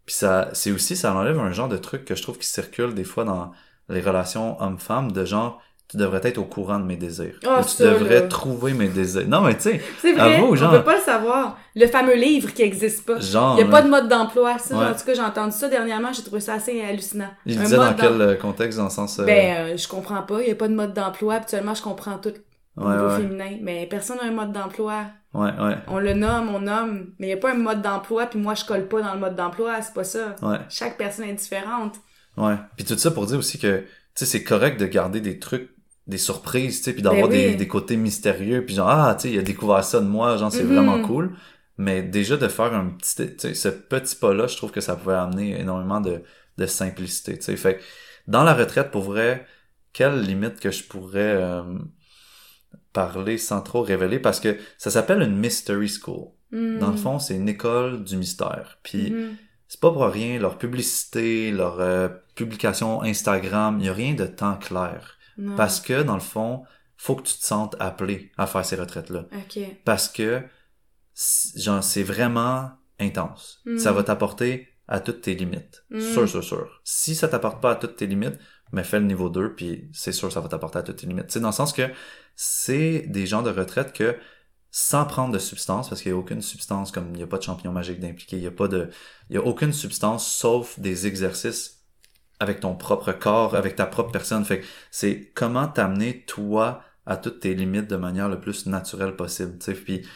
Puis 0.06 0.14
ça, 0.14 0.50
c'est 0.54 0.72
aussi, 0.72 0.96
ça 0.96 1.14
enlève 1.14 1.38
un 1.38 1.52
genre 1.52 1.68
de 1.68 1.76
truc 1.76 2.04
que 2.04 2.14
je 2.14 2.22
trouve 2.22 2.38
qui 2.38 2.46
circule 2.46 2.94
des 2.94 3.04
fois 3.04 3.24
dans 3.24 3.52
les 3.88 4.00
relations 4.00 4.60
homme-femme, 4.60 5.12
de 5.12 5.24
genre, 5.24 5.62
tu 5.90 5.96
devrais 5.96 6.20
être 6.24 6.38
au 6.38 6.44
courant 6.44 6.78
de 6.78 6.84
mes 6.84 6.96
désirs. 6.96 7.34
Ah, 7.44 7.58
Ou 7.60 7.64
tu 7.64 7.70
ça, 7.70 7.84
devrais 7.84 8.20
là. 8.20 8.28
trouver 8.28 8.72
mes 8.74 8.86
désirs. 8.88 9.26
Non, 9.26 9.40
mais 9.40 9.54
tu 9.56 9.62
sais, 9.62 9.80
C'est 10.00 10.12
vrai, 10.12 10.36
Avoue, 10.36 10.54
genre- 10.54 10.72
on 10.72 10.76
peut 10.78 10.84
pas 10.84 10.94
le 10.96 11.02
savoir. 11.02 11.58
Le 11.74 11.86
fameux 11.88 12.14
livre 12.14 12.52
qui 12.54 12.62
existe 12.62 13.04
pas. 13.04 13.18
genre... 13.18 13.56
Il 13.58 13.64
y 13.64 13.68
a 13.68 13.70
pas 13.70 13.82
de 13.82 13.88
mode 13.88 14.08
d'emploi. 14.08 14.56
Ça, 14.58 14.76
Ouais. 14.78 14.86
en 14.86 14.94
tout 14.94 15.04
cas, 15.04 15.14
j'ai 15.14 15.20
entendu 15.20 15.52
ça 15.56 15.68
dernièrement, 15.68 16.12
j'ai 16.12 16.22
trouvé 16.22 16.40
ça 16.40 16.54
assez 16.54 16.80
hallucinant. 16.80 17.30
Il 17.44 17.58
disait 17.58 17.76
dans 17.76 17.92
quel 17.94 18.20
euh, 18.20 18.34
contexte, 18.36 18.78
dans 18.78 18.84
le 18.84 18.90
sens... 18.90 19.18
euh, 19.18 19.24
Ben, 19.24 19.72
euh, 19.72 19.76
je 19.76 19.88
comprends 19.88 20.22
pas. 20.22 20.40
Il 20.42 20.48
y 20.48 20.52
a 20.52 20.54
pas 20.54 20.68
de 20.68 20.74
mode 20.74 20.94
d'emploi. 20.94 21.34
Habituellement, 21.34 21.74
je 21.74 21.82
comprends 21.82 22.18
tout 22.18 22.34
au 22.76 22.84
ouais, 22.86 22.92
niveau 22.94 23.08
ouais, 23.08 23.16
féminin. 23.16 23.58
Mais 23.60 23.86
personne 23.90 24.18
n'a 24.18 24.24
un 24.24 24.30
mode 24.32 24.52
d'emploi. 24.52 25.06
ouais, 25.34 25.50
ouais, 25.60 25.74
On 25.88 25.98
le 25.98 26.14
nomme, 26.14 26.54
on 26.54 26.60
nomme. 26.60 27.08
Mais 27.18 27.26
il 27.26 27.30
y 27.30 27.34
a 27.34 27.36
pas 27.36 27.50
un 27.50 27.54
mode 27.56 27.82
d'emploi, 27.82 28.26
puis 28.26 28.38
moi, 28.38 28.54
je 28.54 28.64
colle 28.64 28.86
pas 28.86 29.02
dans 29.02 29.14
le 29.14 29.18
mode 29.20 29.34
d'emploi. 29.34 29.82
C'est 29.82 29.94
pas 29.94 30.04
ça. 30.04 30.36
ouais, 30.42 30.58
Chaque 30.68 30.96
personne 30.96 31.24
est 31.28 31.34
différente. 31.34 31.96
ouais. 32.36 32.54
Puis 32.76 32.84
tout 32.84 32.96
ça 32.96 33.10
pour 33.10 33.26
dire 33.26 33.38
aussi 33.38 33.58
que, 33.58 33.78
tu 33.80 33.86
sais, 34.14 34.26
c'est 34.26 34.42
correct 34.44 34.78
de 34.80 34.86
garder 34.86 35.20
des 35.20 35.38
trucs, 35.38 35.70
des 36.10 36.18
surprises, 36.18 36.78
tu 36.78 36.84
sais, 36.84 36.92
puis 36.92 37.02
d'avoir 37.02 37.28
Ben 37.28 37.34
oui. 37.36 37.50
des, 37.52 37.56
des 37.56 37.68
côtés 37.68 37.96
mystérieux, 37.96 38.64
puis 38.66 38.74
genre, 38.74 38.88
ah, 38.90 39.14
tu 39.14 39.22
sais, 39.28 39.34
il 39.34 39.38
a 39.38 39.42
découvert 39.42 39.82
ça 39.84 40.00
de 40.00 40.06
moi, 40.06 40.36
genre, 40.36 40.52
c'est 40.52 40.64
Mhm. 40.64 40.74
vraiment 40.74 41.00
cool. 41.02 41.34
Mais 41.78 42.02
déjà 42.02 42.36
de 42.36 42.48
faire 42.48 42.74
un 42.74 42.86
petit, 42.90 43.14
tu 43.16 43.38
sais, 43.38 43.54
ce 43.54 43.68
petit 43.68 44.16
pas-là, 44.16 44.46
je 44.46 44.56
trouve 44.56 44.70
que 44.72 44.82
ça 44.82 44.96
pouvait 44.96 45.14
amener 45.14 45.58
énormément 45.58 46.00
de, 46.02 46.22
de 46.58 46.66
simplicité, 46.66 47.38
tu 47.38 47.44
sais. 47.44 47.56
Fait 47.56 47.76
que 47.76 47.82
dans 48.26 48.44
la 48.44 48.52
retraite, 48.54 48.90
pour 48.90 49.02
vrai, 49.02 49.46
quelle 49.94 50.20
limite 50.20 50.60
que 50.60 50.70
je 50.70 50.84
pourrais 50.84 51.18
euh, 51.36 51.62
parler 52.92 53.38
sans 53.38 53.60
trop 53.62 53.82
révéler, 53.82 54.18
parce 54.18 54.40
que 54.40 54.56
ça 54.78 54.90
s'appelle 54.90 55.22
une 55.22 55.36
mystery 55.36 55.88
school. 55.88 56.28
Hmm. 56.52 56.78
Dans 56.78 56.90
le 56.90 56.96
fond, 56.96 57.18
c'est 57.18 57.36
une 57.36 57.48
école 57.48 58.02
du 58.04 58.16
mystère. 58.16 58.78
Puis 58.82 59.10
Mhm. 59.12 59.36
c'est 59.68 59.80
pas 59.80 59.90
pour 59.92 60.04
rien, 60.04 60.38
leur 60.38 60.58
publicité, 60.58 61.52
leur 61.52 61.80
euh, 61.80 62.08
publication 62.34 63.02
Instagram, 63.02 63.78
il 63.80 63.86
y 63.86 63.88
a 63.88 63.92
rien 63.92 64.14
de 64.14 64.26
temps 64.26 64.56
clair. 64.56 65.16
Non. 65.40 65.56
Parce 65.56 65.80
que, 65.80 66.02
dans 66.02 66.14
le 66.14 66.20
fond, 66.20 66.64
faut 66.96 67.16
que 67.16 67.22
tu 67.22 67.34
te 67.34 67.44
sentes 67.44 67.76
appelé 67.80 68.30
à 68.36 68.46
faire 68.46 68.64
ces 68.64 68.76
retraites-là. 68.76 69.26
Ok. 69.32 69.58
Parce 69.84 70.08
que, 70.08 70.42
genre, 71.56 71.82
c'est 71.82 72.02
vraiment 72.02 72.70
intense. 72.98 73.60
Mm. 73.64 73.78
Ça 73.78 73.92
va 73.92 74.02
t'apporter 74.04 74.68
à 74.86 75.00
toutes 75.00 75.22
tes 75.22 75.34
limites. 75.34 75.84
Mm. 75.90 76.00
Sûr, 76.00 76.28
sûr, 76.28 76.44
sûr. 76.44 76.80
Si 76.84 77.14
ça 77.14 77.26
t'apporte 77.26 77.62
pas 77.62 77.72
à 77.72 77.74
toutes 77.76 77.96
tes 77.96 78.06
limites, 78.06 78.38
mais 78.72 78.84
fais 78.84 79.00
le 79.00 79.06
niveau 79.06 79.30
2, 79.30 79.54
puis 79.54 79.88
c'est 79.92 80.12
sûr 80.12 80.30
ça 80.30 80.40
va 80.40 80.48
t'apporter 80.48 80.78
à 80.78 80.82
toutes 80.82 80.96
tes 80.96 81.06
limites. 81.06 81.30
Sais, 81.30 81.40
dans 81.40 81.48
le 81.48 81.54
sens 81.54 81.72
que 81.72 81.90
c'est 82.36 83.06
des 83.08 83.26
gens 83.26 83.42
de 83.42 83.50
retraite 83.50 83.92
que, 83.94 84.16
sans 84.70 85.06
prendre 85.06 85.32
de 85.32 85.38
substance, 85.38 85.88
parce 85.88 86.02
qu'il 86.02 86.10
y 86.10 86.14
a 86.14 86.18
aucune 86.18 86.42
substance, 86.42 86.92
comme 86.92 87.08
il 87.08 87.16
n'y 87.16 87.22
a 87.22 87.26
pas 87.26 87.38
de 87.38 87.42
champignon 87.42 87.72
magique 87.72 87.98
d'impliqué, 87.98 88.36
il 88.36 88.42
y 88.42 88.46
a 88.46 88.52
pas 88.52 88.68
de, 88.68 88.90
il 89.30 89.34
y 89.34 89.38
a 89.38 89.42
aucune 89.42 89.72
substance 89.72 90.30
sauf 90.30 90.78
des 90.78 91.06
exercices 91.06 91.79
avec 92.40 92.60
ton 92.60 92.74
propre 92.74 93.12
corps, 93.12 93.54
avec 93.54 93.76
ta 93.76 93.86
propre 93.86 94.10
personne. 94.10 94.44
Fait 94.44 94.60
que 94.60 94.66
c'est 94.90 95.30
comment 95.34 95.68
t'amener 95.68 96.24
toi 96.26 96.82
à 97.06 97.16
toutes 97.16 97.40
tes 97.40 97.54
limites 97.54 97.88
de 97.88 97.96
manière 97.96 98.28
le 98.28 98.40
plus 98.40 98.66
naturelle 98.66 99.14
possible, 99.14 99.58
tu 99.58 99.66
sais. 99.66 99.74
Puis 99.74 100.06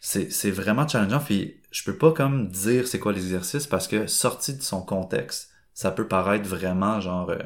c'est 0.00 0.32
c'est 0.32 0.50
vraiment 0.50 0.88
challengeant. 0.88 1.20
Puis 1.20 1.60
je 1.70 1.84
peux 1.84 1.96
pas 1.96 2.12
comme 2.12 2.48
dire 2.48 2.88
c'est 2.88 2.98
quoi 2.98 3.12
l'exercice 3.12 3.66
parce 3.66 3.86
que 3.86 4.06
sorti 4.06 4.54
de 4.54 4.62
son 4.62 4.82
contexte, 4.82 5.50
ça 5.74 5.90
peut 5.90 6.08
paraître 6.08 6.48
vraiment 6.48 7.00
genre 7.00 7.30
euh, 7.30 7.38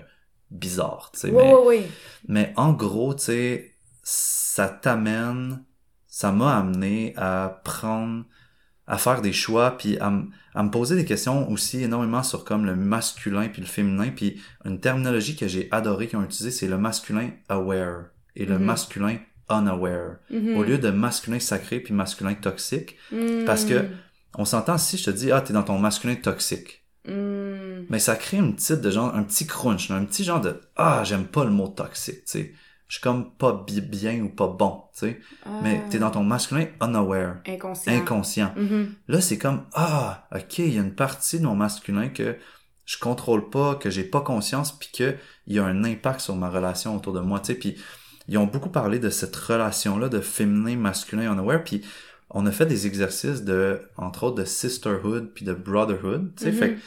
bizarre. 0.50 1.12
Oui, 1.24 1.30
mais, 1.32 1.54
oui, 1.54 1.60
oui. 1.66 1.86
mais 2.28 2.52
en 2.56 2.72
gros, 2.72 3.14
tu 3.14 3.24
sais, 3.24 3.72
ça 4.02 4.68
t'amène, 4.68 5.64
ça 6.06 6.32
m'a 6.32 6.56
amené 6.56 7.12
à 7.16 7.60
prendre, 7.64 8.24
à 8.86 8.98
faire 8.98 9.20
des 9.22 9.32
choix, 9.32 9.76
puis 9.76 9.98
à, 9.98 10.12
à 10.54 10.62
me 10.62 10.70
poser 10.70 10.94
des 10.96 11.04
questions 11.04 11.50
aussi 11.50 11.82
énormément 11.82 12.22
sur 12.22 12.44
comme 12.44 12.64
le 12.66 12.76
masculin 12.76 13.48
puis 13.48 13.60
le 13.60 13.66
féminin, 13.66 14.10
puis 14.14 14.40
une 14.64 14.78
terminologie 14.80 15.34
que 15.36 15.48
j'ai 15.48 15.68
adorée 15.72 16.06
qu'ils 16.06 16.18
ont 16.18 16.24
utilisée, 16.24 16.50
c'est 16.52 16.68
le 16.68 16.78
masculin 16.78 17.30
aware 17.48 18.04
et 18.36 18.46
le 18.46 18.58
Mhm. 18.58 18.64
masculin 18.64 19.18
unaware. 19.50 20.16
Mhm. 20.30 20.56
Au 20.56 20.62
lieu 20.64 20.78
de 20.78 20.90
masculin 20.90 21.38
sacré 21.40 21.80
puis 21.80 21.94
masculin 21.94 22.34
toxique, 22.34 22.96
Hmm. 23.12 23.44
parce 23.44 23.64
que- 23.64 23.86
on 24.38 24.44
s'entend 24.44 24.76
si 24.78 24.98
je 24.98 25.04
te 25.04 25.10
dis, 25.10 25.32
ah, 25.32 25.40
t'es 25.40 25.52
dans 25.52 25.62
ton 25.62 25.78
masculin 25.78 26.14
toxique. 26.16 26.82
Mais 27.88 27.98
ça 28.00 28.16
crée 28.16 28.38
une 28.38 28.54
petite 28.56 28.80
de 28.80 28.90
genre, 28.90 29.14
un 29.14 29.22
petit 29.22 29.46
crunch, 29.46 29.90
un 29.90 30.04
petit 30.04 30.24
genre 30.24 30.40
de, 30.40 30.60
ah, 30.76 31.02
j'aime 31.04 31.24
pas 31.26 31.44
le 31.44 31.50
mot 31.50 31.68
toxique, 31.68 32.24
tu 32.24 32.32
sais. 32.32 32.52
Je 32.88 32.94
suis 32.96 33.02
comme 33.02 33.32
pas 33.34 33.64
bi- 33.66 33.80
bien 33.80 34.20
ou 34.22 34.28
pas 34.28 34.46
bon, 34.46 34.84
tu 34.92 35.00
sais. 35.00 35.20
Mais 35.62 35.80
Ah. 35.84 35.88
t'es 35.90 35.98
dans 35.98 36.10
ton 36.12 36.22
masculin 36.22 36.66
unaware, 36.80 37.38
Inconscient. 37.48 37.92
inconscient. 37.92 38.52
Mhm. 38.56 38.94
Là, 39.08 39.20
c'est 39.20 39.38
comme, 39.38 39.64
ah, 39.74 40.28
ok, 40.34 40.58
il 40.58 40.74
y 40.74 40.78
a 40.78 40.82
une 40.82 40.94
partie 40.94 41.40
de 41.40 41.44
mon 41.44 41.56
masculin 41.56 42.08
que 42.10 42.36
je 42.84 42.98
contrôle 42.98 43.50
pas, 43.50 43.74
que 43.74 43.90
j'ai 43.90 44.04
pas 44.04 44.20
conscience, 44.20 44.70
puis 44.70 44.90
que 44.96 45.16
il 45.48 45.56
y 45.56 45.58
a 45.58 45.64
un 45.64 45.82
impact 45.82 46.20
sur 46.20 46.36
ma 46.36 46.48
relation 46.48 46.94
autour 46.96 47.12
de 47.12 47.18
moi, 47.20 47.40
tu 47.40 47.46
sais. 47.46 47.54
Puis 47.58 47.76
ils 48.28 48.38
ont 48.38 48.46
beaucoup 48.46 48.70
parlé 48.70 49.00
de 49.00 49.10
cette 49.10 49.34
relation-là 49.34 50.08
de 50.08 50.20
féminin, 50.20 50.76
masculin, 50.76 51.32
unaware, 51.32 51.64
puis 51.64 51.82
on 52.30 52.46
a 52.46 52.52
fait 52.52 52.66
des 52.66 52.86
exercices 52.86 53.42
de, 53.42 53.80
entre 53.96 54.24
autres, 54.24 54.36
de 54.36 54.44
sisterhood 54.44 55.32
puis 55.34 55.44
de 55.44 55.54
brotherhood, 55.54 56.32
tu 56.36 56.44
sais. 56.44 56.52
Fait 56.52 56.74
que 56.74 56.80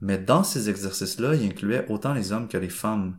mais 0.00 0.16
dans 0.16 0.44
ces 0.44 0.70
exercices-là, 0.70 1.34
il 1.34 1.44
incluait 1.46 1.84
autant 1.90 2.14
les 2.14 2.32
hommes 2.32 2.48
que 2.48 2.56
les 2.56 2.70
femmes 2.70 3.18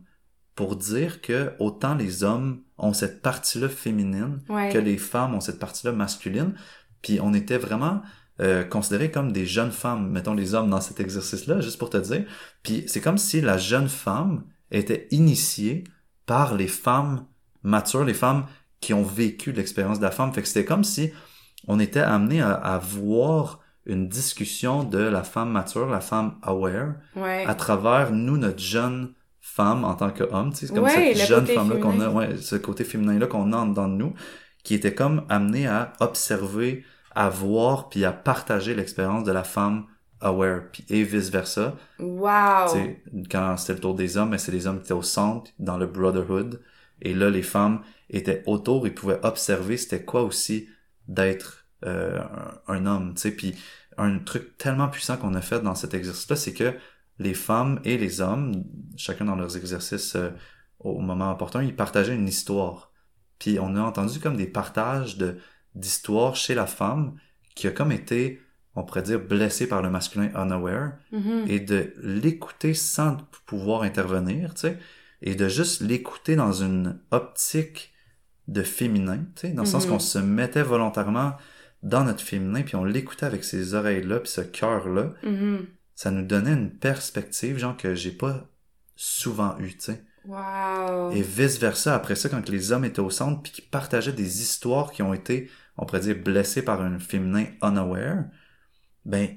pour 0.54 0.76
dire 0.76 1.20
que 1.22 1.52
autant 1.58 1.94
les 1.94 2.24
hommes 2.24 2.60
ont 2.78 2.92
cette 2.92 3.22
partie-là 3.22 3.68
féminine 3.68 4.40
Ouais. 4.48 4.70
que 4.72 4.78
les 4.78 4.98
femmes 4.98 5.34
ont 5.34 5.40
cette 5.40 5.58
partie-là 5.58 5.92
masculine. 5.92 6.54
Puis 7.00 7.18
on 7.20 7.32
était 7.34 7.58
vraiment 7.58 8.02
euh, 8.40 8.64
considérés 8.64 9.10
comme 9.10 9.30
des 9.32 9.46
jeunes 9.46 9.72
femmes, 9.72 10.10
mettons 10.10 10.34
les 10.34 10.54
hommes 10.54 10.70
dans 10.70 10.80
cet 10.80 11.00
exercice-là, 11.00 11.60
juste 11.60 11.78
pour 11.78 11.90
te 11.90 11.96
dire. 11.98 12.24
Puis 12.62 12.84
c'est 12.86 13.00
comme 13.00 13.18
si 13.18 13.40
la 13.40 13.56
jeune 13.58 13.88
femme 13.88 14.44
était 14.70 15.06
initiée 15.10 15.84
par 16.26 16.54
les 16.54 16.66
femmes 16.68 17.26
matures, 17.62 18.04
les 18.04 18.14
femmes 18.14 18.46
qui 18.80 18.94
ont 18.94 19.02
vécu 19.04 19.52
l'expérience 19.52 19.98
de 19.98 20.04
la 20.04 20.10
femme. 20.10 20.32
Fait 20.32 20.42
que 20.42 20.48
c'était 20.48 20.64
comme 20.64 20.82
si 20.84 21.12
on 21.68 21.78
était 21.78 22.00
amené 22.00 22.40
à, 22.40 22.52
à 22.52 22.78
voir 22.78 23.60
une 23.86 24.08
discussion 24.08 24.82
de 24.84 24.98
la 24.98 25.22
femme 25.24 25.50
mature, 25.50 25.86
la 25.88 26.00
femme 26.00 26.36
aware, 26.42 26.94
Ouais. 27.16 27.44
à 27.46 27.54
travers 27.54 28.12
nous, 28.12 28.36
notre 28.38 28.58
jeune 28.60 29.12
femme 29.54 29.84
en 29.84 29.94
tant 29.94 30.10
qu'homme, 30.10 30.52
tu 30.52 30.60
sais, 30.60 30.66
c'est 30.66 30.74
comme 30.74 30.84
Ouais, 30.84 31.14
cette 31.14 31.28
jeune 31.28 31.46
femme-là 31.46 31.76
qu'on 31.76 32.00
a, 32.00 32.08
ouais, 32.08 32.36
ce 32.38 32.56
côté 32.56 32.84
féminin-là 32.84 33.26
qu'on 33.26 33.52
a 33.52 33.56
en 33.58 33.66
dedans 33.66 33.88
de 33.88 33.94
nous, 33.94 34.14
qui 34.64 34.74
était 34.74 34.94
comme 34.94 35.24
amené 35.28 35.66
à 35.66 35.92
observer, 36.00 36.84
à 37.14 37.28
voir, 37.28 37.88
puis 37.90 38.04
à 38.04 38.12
partager 38.12 38.74
l'expérience 38.74 39.24
de 39.24 39.32
la 39.32 39.44
femme 39.44 39.86
aware, 40.20 40.62
puis 40.72 40.86
et 40.88 41.02
vice-versa. 41.02 41.76
Wow. 41.98 42.72
Tu 42.72 42.78
sais, 42.78 43.02
quand 43.30 43.56
c'était 43.58 43.74
le 43.74 43.80
tour 43.80 43.94
des 43.94 44.16
hommes, 44.16 44.30
mais 44.30 44.38
c'est 44.38 44.52
les 44.52 44.66
hommes 44.66 44.78
qui 44.78 44.84
étaient 44.84 44.92
au 44.94 45.02
centre, 45.02 45.50
dans 45.58 45.76
le 45.76 45.86
brotherhood, 45.86 46.62
et 47.02 47.12
là, 47.12 47.28
les 47.28 47.42
femmes 47.42 47.82
étaient 48.08 48.42
autour, 48.46 48.86
ils 48.86 48.94
pouvaient 48.94 49.20
observer 49.22 49.76
c'était 49.76 50.04
quoi 50.04 50.22
aussi 50.22 50.68
d'être 51.08 51.66
euh, 51.84 52.20
un, 52.68 52.74
un 52.74 52.86
homme, 52.86 53.14
tu 53.14 53.22
sais, 53.22 53.30
puis 53.32 53.54
un 53.98 54.18
truc 54.18 54.56
tellement 54.56 54.88
puissant 54.88 55.16
qu'on 55.18 55.34
a 55.34 55.42
fait 55.42 55.60
dans 55.60 55.74
cet 55.74 55.92
exercice-là, 55.92 56.36
c'est 56.36 56.54
que 56.54 56.74
les 57.22 57.34
femmes 57.34 57.80
et 57.84 57.96
les 57.98 58.20
hommes, 58.20 58.64
chacun 58.96 59.24
dans 59.24 59.36
leurs 59.36 59.56
exercices 59.56 60.16
euh, 60.16 60.30
au 60.80 60.98
moment 61.00 61.30
opportun, 61.32 61.62
ils 61.62 61.74
partageaient 61.76 62.14
une 62.16 62.28
histoire. 62.28 62.92
Puis 63.38 63.58
on 63.60 63.74
a 63.76 63.80
entendu 63.80 64.20
comme 64.20 64.36
des 64.36 64.46
partages 64.46 65.16
de 65.16 65.38
d'histoires 65.74 66.36
chez 66.36 66.54
la 66.54 66.66
femme 66.66 67.14
qui 67.54 67.66
a 67.66 67.70
comme 67.70 67.92
été, 67.92 68.40
on 68.74 68.84
pourrait 68.84 69.02
dire, 69.02 69.20
blessée 69.20 69.66
par 69.66 69.80
le 69.80 69.88
masculin 69.90 70.30
unaware 70.34 70.92
Mhm. 71.12 71.44
et 71.48 71.60
de 71.60 71.94
l'écouter 72.02 72.74
sans 72.74 73.16
pouvoir 73.46 73.82
intervenir, 73.82 74.52
tu 74.54 74.60
sais, 74.62 74.78
et 75.22 75.34
de 75.34 75.48
juste 75.48 75.80
l'écouter 75.80 76.36
dans 76.36 76.52
une 76.52 77.00
optique 77.10 77.92
de 78.48 78.62
féminin, 78.62 79.20
tu 79.36 79.46
sais, 79.48 79.52
dans 79.54 79.62
le 79.62 79.68
sens 79.68 79.84
Mhm. 79.86 79.92
qu'on 79.92 79.98
se 79.98 80.18
mettait 80.18 80.62
volontairement 80.62 81.36
dans 81.82 82.04
notre 82.04 82.22
féminin, 82.22 82.62
puis 82.62 82.76
on 82.76 82.84
l'écoutait 82.84 83.26
avec 83.26 83.44
ces 83.44 83.74
oreilles-là, 83.74 84.20
puis 84.20 84.30
ce 84.30 84.40
cœur-là, 84.42 85.14
Mhm. 85.22 85.66
Ça 86.02 86.10
nous 86.10 86.22
donnait 86.26 86.52
une 86.52 86.70
perspective, 86.70 87.58
genre, 87.58 87.76
que 87.76 87.94
j'ai 87.94 88.10
pas 88.12 88.48
souvent 88.96 89.56
eu, 89.58 89.72
tu 89.76 89.80
sais. 89.86 90.04
Wow. 90.24 91.10
Et 91.12 91.22
vice-versa, 91.22 91.94
après 91.94 92.14
ça, 92.16 92.28
quand 92.28 92.48
les 92.48 92.72
hommes 92.72 92.84
étaient 92.84 93.00
au 93.00 93.10
centre, 93.10 93.42
puis 93.42 93.52
qui 93.52 93.62
partageaient 93.62 94.12
des 94.12 94.40
histoires 94.42 94.90
qui 94.92 95.02
ont 95.02 95.14
été, 95.14 95.50
on 95.76 95.84
pourrait 95.86 96.00
dire, 96.00 96.16
blessées 96.16 96.62
par 96.62 96.80
un 96.80 96.98
féminin 96.98 97.46
unaware, 97.62 98.24
ben, 99.04 99.28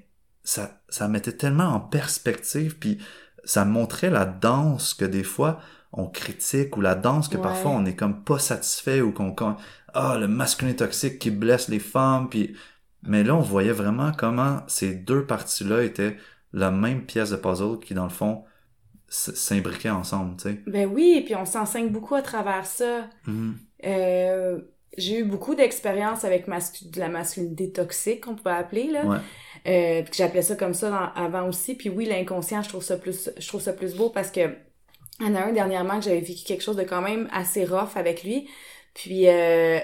ça, 0.44 0.82
ça 0.90 1.08
mettait 1.08 1.32
tellement 1.38 1.70
en 1.76 1.80
perspective, 1.80 2.78
puis 2.80 2.98
ça 3.44 3.66
montrait 3.66 4.10
la 4.10 4.26
danse 4.26 4.94
que 4.94 5.06
des 5.06 5.24
fois, 5.24 5.60
on 5.92 6.08
critique, 6.08 6.78
ou 6.78 6.82
la 6.82 6.96
danse 6.96 7.28
que 7.30 7.38
Ouais. 7.38 7.44
parfois 7.44 7.72
on 7.72 7.86
est 7.86 7.96
comme 7.96 8.24
pas 8.24 8.40
satisfait, 8.40 9.02
ou 9.02 9.12
qu'on, 9.12 9.34
qu'on- 9.36 9.56
ah, 9.94 10.18
le 10.20 10.28
masculin 10.28 10.74
toxique 10.74 11.20
qui 11.20 11.32
blesse 11.32 11.68
les 11.70 11.80
femmes, 11.80 12.28
puis, 12.30 12.56
mais 13.04 13.24
là, 13.24 13.36
on 13.36 13.40
voyait 13.42 13.72
vraiment 13.72 14.12
comment 14.12 14.64
ces 14.68 14.96
deux 14.96 15.26
parties-là 15.26 15.84
étaient 15.84 16.18
la 16.54 16.72
même 16.72 17.06
pièce 17.06 17.30
de 17.32 17.36
puzzle 17.36 17.80
qui, 17.80 17.94
dans 17.94 18.04
le 18.04 18.10
fond, 18.10 18.44
s'imbriquait 19.08 19.90
ensemble, 19.90 20.36
tu 20.38 20.50
sais. 20.50 20.62
Ben 20.68 20.90
oui, 20.92 21.22
puis 21.26 21.36
on 21.36 21.46
s'enseigne 21.46 21.90
beaucoup 21.90 22.16
à 22.16 22.22
travers 22.22 22.66
ça. 22.66 23.08
Mhm. 23.28 23.56
Euh, 23.86 24.60
j'ai 24.98 25.20
eu 25.20 25.24
beaucoup 25.26 25.56
d'expériences 25.56 26.24
avec 26.24 26.48
de 26.48 27.00
la 27.00 27.10
masculinité 27.10 27.72
toxique, 27.72 28.28
on 28.28 28.36
peut 28.36 28.50
appeler, 28.50 28.88
là. 28.88 29.06
Ouais. 29.06 29.18
Euh, 29.68 30.04
puis 30.04 30.14
j'appelais 30.16 30.42
ça 30.42 30.56
comme 30.56 30.74
ça 30.74 30.90
dans- 30.90 31.22
avant 31.22 31.48
aussi. 31.48 31.76
Puis 31.76 31.90
oui, 31.90 32.06
l'inconscient, 32.06 32.62
je 32.62 32.70
trouve 32.70 32.84
ça 32.84 32.98
plus, 32.98 33.30
je 33.38 33.48
trouve 33.48 33.62
ça 33.62 33.74
plus 33.74 33.96
beau 33.96 34.10
parce 34.10 34.32
que 34.32 34.56
en 35.22 35.34
a 35.34 35.42
un 35.46 35.52
dernièrement 35.54 35.98
que 36.00 36.06
j'avais 36.06 36.20
vécu 36.20 36.44
quelque 36.44 36.62
chose 36.64 36.76
de 36.76 36.84
quand 36.84 37.02
même 37.02 37.28
assez 37.32 37.64
rough 37.66 37.96
avec 37.96 38.24
lui. 38.24 38.50
Puis 38.94 39.28
euh, 39.28 39.80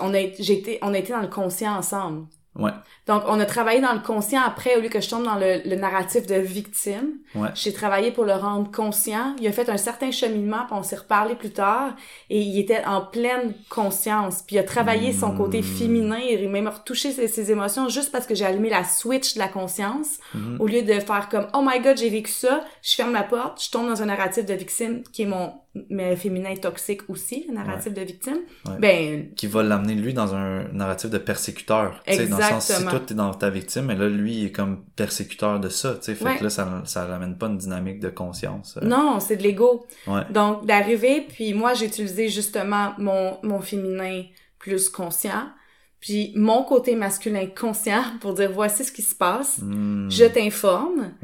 on 0.00 0.14
a, 0.14 0.20
été, 0.20 0.78
on 0.82 0.94
a 0.94 0.98
été 0.98 1.12
dans 1.12 1.20
le 1.22 1.28
conscient 1.28 1.76
ensemble. 1.76 2.26
Ouais. 2.54 2.70
Donc, 3.06 3.22
on 3.26 3.40
a 3.40 3.46
travaillé 3.46 3.80
dans 3.80 3.94
le 3.94 4.00
conscient 4.00 4.42
après, 4.46 4.76
au 4.76 4.80
lieu 4.80 4.90
que 4.90 5.00
je 5.00 5.08
tombe 5.08 5.24
dans 5.24 5.36
le, 5.36 5.62
le 5.64 5.74
narratif 5.76 6.26
de 6.26 6.34
victime. 6.34 7.12
Ouais. 7.34 7.48
J'ai 7.54 7.72
travaillé 7.72 8.10
pour 8.10 8.24
le 8.24 8.34
rendre 8.34 8.70
conscient. 8.70 9.34
Il 9.40 9.46
a 9.48 9.52
fait 9.52 9.70
un 9.70 9.78
certain 9.78 10.10
cheminement, 10.10 10.66
puis 10.66 10.76
on 10.78 10.82
s'est 10.82 10.96
reparlé 10.96 11.34
plus 11.34 11.50
tard. 11.50 11.94
Et 12.28 12.40
il 12.42 12.58
était 12.60 12.84
en 12.84 13.00
pleine 13.00 13.54
conscience. 13.70 14.42
Puis 14.46 14.56
il 14.56 14.58
a 14.58 14.64
travaillé 14.64 15.12
son 15.12 15.34
côté 15.34 15.60
Mm. 15.60 15.64
féminin. 15.64 16.18
Il 16.18 16.44
a 16.44 16.48
même 16.48 16.68
retouché 16.68 17.10
ses, 17.10 17.26
ses 17.26 17.50
émotions 17.50 17.88
juste 17.88 18.12
parce 18.12 18.26
que 18.26 18.34
j'ai 18.34 18.44
allumé 18.44 18.68
la 18.68 18.84
switch 18.84 19.34
de 19.34 19.38
la 19.38 19.48
conscience. 19.48 20.18
Mhm. 20.34 20.58
Au 20.60 20.66
lieu 20.66 20.82
de 20.82 20.92
faire 21.00 21.28
comme 21.30 21.46
«Oh 21.54 21.62
my 21.66 21.80
God, 21.80 21.96
j'ai 21.96 22.10
vécu 22.10 22.30
ça», 22.30 22.60
je 22.82 22.94
ferme 22.94 23.14
la 23.14 23.22
porte, 23.22 23.64
je 23.64 23.70
tombe 23.70 23.88
dans 23.88 24.02
un 24.02 24.06
narratif 24.06 24.44
de 24.44 24.54
victime 24.54 25.02
qui 25.12 25.22
est 25.22 25.26
mon 25.26 25.54
mais 25.88 26.16
féminin 26.16 26.54
toxique 26.56 27.00
aussi, 27.08 27.46
le 27.48 27.54
narratif 27.54 27.94
de 27.94 28.02
victime. 28.02 28.38
Ouais. 28.66 28.72
Ben, 28.78 29.34
Qui 29.34 29.46
va 29.46 29.62
l'amener, 29.62 29.94
lui, 29.94 30.12
dans 30.12 30.34
un 30.34 30.64
narratif 30.72 31.08
de 31.08 31.16
persécuteur. 31.18 32.02
Sais, 32.06 32.26
dans 32.26 32.36
le 32.36 32.42
sens, 32.42 32.66
si 32.66 32.72
Exactement. 32.72 32.90
toi, 32.90 33.00
t'es 33.06 33.14
dans 33.14 33.32
ta 33.34 33.48
victime, 33.48 33.86
mais 33.86 33.94
là, 33.94 34.08
lui, 34.08 34.34
il 34.34 34.44
est 34.46 34.52
comme 34.52 34.84
persécuteur 34.96 35.60
de 35.60 35.68
ça, 35.70 35.94
tu 35.94 36.02
sais. 36.02 36.14
Fait 36.14 36.24
Ouais. 36.26 36.36
que 36.38 36.44
là, 36.44 36.50
ça, 36.50 36.82
ça 36.84 37.08
l'amène 37.08 37.38
pas 37.38 37.46
une 37.46 37.56
dynamique 37.56 38.00
de 38.00 38.10
conscience. 38.10 38.76
euh. 38.82 38.86
non, 38.86 39.18
c'est 39.18 39.36
de 39.36 39.42
l'ego. 39.42 39.86
Ouais. 40.06 40.22
Donc, 40.30 40.66
d'arriver, 40.66 41.26
puis 41.28 41.54
moi, 41.54 41.72
j'ai 41.74 41.86
utilisé 41.86 42.28
justement 42.28 42.92
mon, 42.98 43.38
mon 43.42 43.60
féminin 43.60 44.24
plus 44.58 44.90
conscient, 44.90 45.48
puis 46.00 46.32
mon 46.36 46.64
côté 46.64 46.96
masculin 46.96 47.46
conscient 47.46 48.02
pour 48.20 48.34
dire 48.34 48.50
voici 48.52 48.84
ce 48.84 48.92
qui 48.92 49.02
se 49.02 49.14
passe, 49.14 49.58
Hmm. 49.62 50.10
je 50.10 50.24
t'informe, 50.26 51.14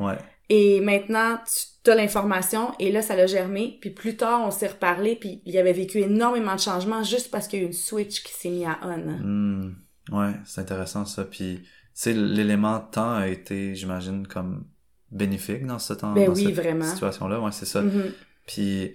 et 0.48 0.80
maintenant, 0.80 1.38
tu 1.46 1.66
l'information, 1.94 2.72
et 2.78 2.90
là, 2.92 3.02
ça 3.02 3.16
l'a 3.16 3.26
germé, 3.26 3.78
puis 3.80 3.90
plus 3.90 4.16
tard, 4.16 4.42
on 4.44 4.50
s'est 4.50 4.68
reparlé, 4.68 5.16
puis 5.16 5.42
il 5.44 5.56
avait 5.58 5.72
vécu 5.72 5.98
énormément 5.98 6.54
de 6.54 6.60
changements 6.60 7.02
juste 7.02 7.30
parce 7.30 7.48
qu'il 7.48 7.58
y 7.58 7.62
a 7.62 7.64
eu 7.64 7.68
une 7.68 7.72
switch 7.74 8.22
qui 8.22 8.32
s'est 8.32 8.50
mise 8.50 8.66
à 8.66 8.78
on. 8.82 8.96
Hmm. 8.98 9.74
Ouais, 10.10 10.32
c'est 10.44 10.60
intéressant 10.60 11.04
ça. 11.04 11.24
Puis, 11.24 11.60
tu 11.62 11.68
sais, 11.94 12.12
l'élément 12.12 12.80
temps 12.80 13.14
a 13.14 13.28
été, 13.28 13.74
j'imagine, 13.74 14.26
comme 14.26 14.64
bénéfique 15.10 15.66
dans 15.66 15.78
ce 15.78 15.92
temps, 15.92 16.12
Ben 16.12 16.26
dans 16.26 16.34
oui, 16.34 16.44
cette 16.44 16.54
vraiment. 16.54 16.84
situation-là. 16.84 17.40
Ouais, 17.40 17.52
c'est 17.52 17.66
ça. 17.66 17.82
Mhm. 17.82 18.12
Puis, 18.46 18.94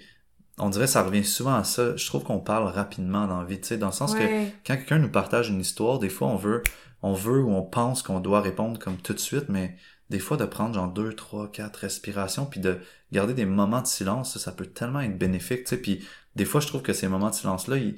on 0.58 0.70
dirait 0.70 0.86
que 0.86 0.92
ça 0.92 1.04
revient 1.04 1.24
souvent 1.24 1.56
à 1.56 1.64
ça. 1.64 1.96
Je 1.96 2.06
trouve 2.06 2.24
qu'on 2.24 2.40
parle 2.40 2.68
rapidement 2.68 3.28
dans 3.28 3.42
la 3.42 3.46
vie, 3.46 3.60
tu 3.60 3.70
sais, 3.70 3.78
dans 3.78 3.88
le 3.88 3.94
sens 3.94 4.14
que 4.14 4.20
quand 4.66 4.76
quelqu'un 4.76 5.00
nous 5.00 5.10
partage 5.10 5.50
une 5.50 5.60
histoire, 5.60 6.00
des 6.00 6.10
fois 6.10 6.28
on 6.28 6.36
veut, 6.36 6.62
on 7.02 7.14
veut 7.14 7.42
ou 7.42 7.52
on 7.52 7.64
pense 7.64 8.04
qu'on 8.04 8.20
doit 8.20 8.42
répondre 8.42 8.78
comme 8.80 8.98
tout 8.98 9.14
de 9.14 9.20
suite, 9.20 9.46
mais 9.50 9.76
des 10.14 10.20
fois 10.20 10.38
de 10.38 10.46
prendre 10.46 10.76
genre 10.76 10.88
deux, 10.94 11.14
trois, 11.16 11.52
quatre 11.52 11.78
respirations, 11.78 12.46
puis 12.46 12.60
de 12.62 12.78
garder 13.12 13.34
des 13.34 13.46
moments 13.46 13.82
de 13.82 13.88
silence, 13.88 14.34
ça, 14.34 14.40
ça 14.40 14.52
peut 14.52 14.68
tellement 14.68 15.02
être 15.02 15.18
bénéfique, 15.18 15.64
tu 15.66 15.70
sais. 15.72 15.78
Puis 15.78 16.06
des 16.36 16.46
fois, 16.46 16.62
je 16.62 16.68
trouve 16.68 16.84
que 16.84 16.94
ces 16.94 17.08
moments 17.08 17.30
de 17.32 17.36
silence-là, 17.36 17.78
ils- 17.78 17.96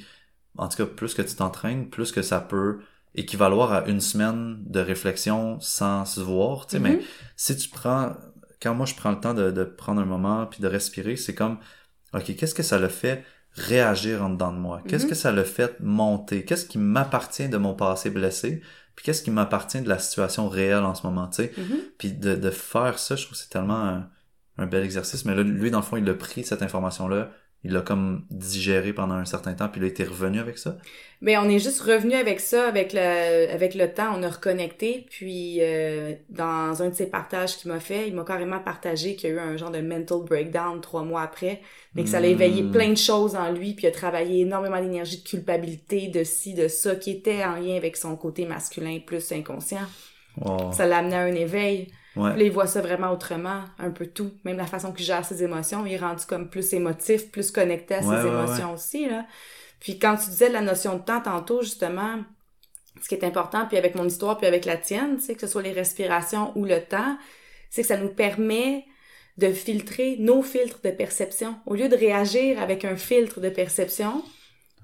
en 0.57 0.67
tout 0.69 0.77
cas, 0.77 0.85
plus 0.85 1.13
que 1.13 1.21
tu 1.21 1.35
t'entraînes, 1.35 1.89
plus 1.89 2.11
que 2.13 2.21
ça 2.21 2.39
peut 2.41 2.79
équivaloir 3.15 3.73
à 3.73 3.85
une 3.87 4.01
semaine 4.01 4.63
de 4.65 4.79
réflexion 4.79 5.59
sans 5.61 6.05
se 6.05 6.21
voir, 6.21 6.67
tu 6.67 6.73
sais. 6.73 6.79
Mais 6.79 6.99
si 7.35 7.55
tu 7.57 7.69
prends, 7.69 8.13
quand 8.61 8.73
moi 8.75 8.85
je 8.85 8.95
prends 8.95 9.11
le 9.11 9.19
temps 9.19 9.33
de, 9.33 9.51
de 9.51 9.63
prendre 9.65 10.01
un 10.01 10.05
moment 10.05 10.45
puis 10.47 10.61
de 10.61 10.67
respirer, 10.67 11.17
c'est 11.17 11.35
comme, 11.35 11.57
ok, 12.13 12.35
qu'est-ce 12.35 12.55
que 12.55 12.63
ça 12.63 12.79
le 12.79 12.87
fait 12.89 13.25
réagir 13.53 14.23
en 14.23 14.29
dedans 14.29 14.51
de 14.53 14.57
moi? 14.59 14.81
Qu'est-ce 14.87 15.05
Mhm. 15.05 15.09
que 15.09 15.15
ça 15.15 15.31
le 15.31 15.43
fait 15.43 15.79
monter? 15.81 16.45
Qu'est-ce 16.45 16.65
qui 16.65 16.77
m'appartient 16.77 17.49
de 17.49 17.57
mon 17.57 17.73
passé 17.75 18.09
blessé? 18.09 18.61
Puis 18.95 19.05
qu'est-ce 19.05 19.21
qui 19.23 19.31
m'appartient 19.31 19.81
de 19.81 19.89
la 19.89 19.99
situation 19.99 20.47
réelle 20.47 20.83
en 20.83 20.95
ce 20.95 21.05
moment, 21.05 21.27
tu 21.27 21.43
sais? 21.43 21.53
Mhm. 21.57 21.77
Puis 21.97 22.13
de, 22.13 22.35
de 22.35 22.49
faire 22.49 22.97
ça, 22.99 23.15
je 23.15 23.23
trouve 23.25 23.37
que 23.37 23.43
c'est 23.43 23.49
tellement 23.49 23.83
un, 23.83 24.09
un 24.57 24.65
bel 24.67 24.83
exercice. 24.83 25.25
Mais 25.25 25.35
là, 25.35 25.43
lui, 25.43 25.71
dans 25.71 25.79
le 25.79 25.83
fond, 25.85 25.97
il 25.97 26.09
a 26.09 26.13
pris 26.13 26.43
cette 26.43 26.61
information-là, 26.61 27.31
il 27.65 27.73
l'a 27.73 27.81
comme 27.81 28.25
digéré 28.29 28.93
pendant 28.93 29.15
un 29.15 29.25
certain 29.25 29.55
temps, 29.55 29.67
puis 29.67 29.81
il 29.81 29.85
a 29.85 29.87
été 29.87 30.03
revenu 30.03 30.39
avec 30.39 30.59
ça? 30.59 30.77
Ben, 31.23 31.39
on 31.43 31.49
est 31.49 31.57
juste 31.57 31.81
revenu 31.81 32.13
avec 32.13 32.39
ça, 32.39 32.67
avec 32.67 32.93
le, 32.93 33.51
avec 33.51 33.73
le 33.73 33.91
temps, 33.91 34.13
on 34.15 34.21
a 34.21 34.29
reconnecté, 34.29 35.07
puis 35.09 35.57
euh, 35.61 36.13
dans 36.29 36.83
un 36.83 36.89
de 36.89 36.93
ses 36.93 37.07
partages 37.09 37.57
qu'il 37.57 37.71
m'a 37.71 37.79
fait, 37.79 38.07
il 38.07 38.13
m'a 38.13 38.23
carrément 38.23 38.59
partagé 38.59 39.15
qu'il 39.15 39.31
y 39.31 39.33
a 39.33 39.35
eu 39.35 39.39
un 39.39 39.57
genre 39.57 39.71
de 39.71 39.81
mental 39.81 40.19
breakdown 40.23 40.79
trois 40.79 41.01
mois 41.01 41.23
après, 41.23 41.61
mais 41.95 42.03
que 42.03 42.09
ça 42.09 42.17
a 42.17 42.21
éveillé 42.21 42.61
Mm. 42.61 42.71
plein 42.71 42.89
de 42.89 42.97
choses 42.97 43.35
en 43.35 43.51
lui, 43.51 43.73
puis 43.73 43.85
il 43.85 43.87
a 43.87 43.91
travaillé 43.91 44.41
énormément 44.41 44.79
d'énergie 44.79 45.23
de 45.23 45.27
culpabilité, 45.27 46.07
de 46.09 46.23
ci, 46.23 46.53
de 46.53 46.67
ça, 46.67 46.95
qui 46.95 47.09
était 47.09 47.43
en 47.43 47.55
lien 47.55 47.75
avec 47.77 47.97
son 47.97 48.15
côté 48.15 48.45
masculin 48.45 48.99
plus 49.03 49.31
inconscient. 49.31 49.87
Wow. 50.37 50.71
Ça 50.71 50.85
l'a 50.85 50.99
amené 50.99 51.15
à 51.15 51.21
un 51.21 51.33
éveil. 51.33 51.87
Ouais. 52.15 52.31
Puis 52.31 52.39
là, 52.39 52.45
il 52.45 52.51
voit 52.51 52.67
ça 52.67 52.81
vraiment 52.81 53.11
autrement, 53.11 53.63
un 53.79 53.91
peu 53.91 54.05
tout. 54.07 54.31
Même 54.45 54.57
la 54.57 54.65
façon 54.67 54.91
qu'il 54.93 55.05
gère 55.05 55.25
ses 55.25 55.43
émotions, 55.43 55.85
il 55.85 55.93
est 55.93 55.97
rendu 55.97 56.25
comme 56.25 56.49
plus 56.49 56.73
émotif, 56.73 57.29
plus 57.31 57.51
connecté 57.51 57.95
à 57.95 58.01
ses 58.01 58.07
Ouais, 58.07 58.15
ouais, 58.21 58.27
émotions 58.27 58.73
aussi, 58.73 59.07
là. 59.09 59.25
Puis 59.79 59.99
quand 59.99 60.15
tu 60.15 60.29
disais 60.29 60.47
de 60.47 60.53
la 60.53 60.61
notion 60.61 60.95
de 60.97 61.03
temps 61.03 61.21
tantôt, 61.21 61.61
justement, 61.61 62.19
ce 63.01 63.09
qui 63.09 63.15
est 63.15 63.25
important, 63.25 63.65
puis 63.67 63.77
avec 63.77 63.95
mon 63.95 64.05
histoire, 64.05 64.37
puis 64.37 64.47
avec 64.47 64.65
la 64.65 64.77
tienne, 64.77 65.19
c'est 65.19 65.35
que 65.35 65.41
ce 65.41 65.47
soit 65.47 65.61
les 65.61 65.73
respirations 65.73 66.53
ou 66.57 66.63
le 66.65 66.79
temps, 66.81 67.17
c'est 67.69 67.81
que 67.81 67.87
ça 67.87 67.97
nous 67.97 68.09
permet 68.13 68.85
de 69.37 69.51
filtrer 69.51 70.15
nos 70.19 70.41
filtres 70.41 70.79
de 70.81 70.91
perception. 70.91 71.55
Au 71.65 71.75
lieu 71.75 71.89
de 71.89 71.95
réagir 71.97 72.61
avec 72.61 72.85
un 72.85 72.95
filtre 72.95 73.41
de 73.41 73.49
perception, 73.49 74.23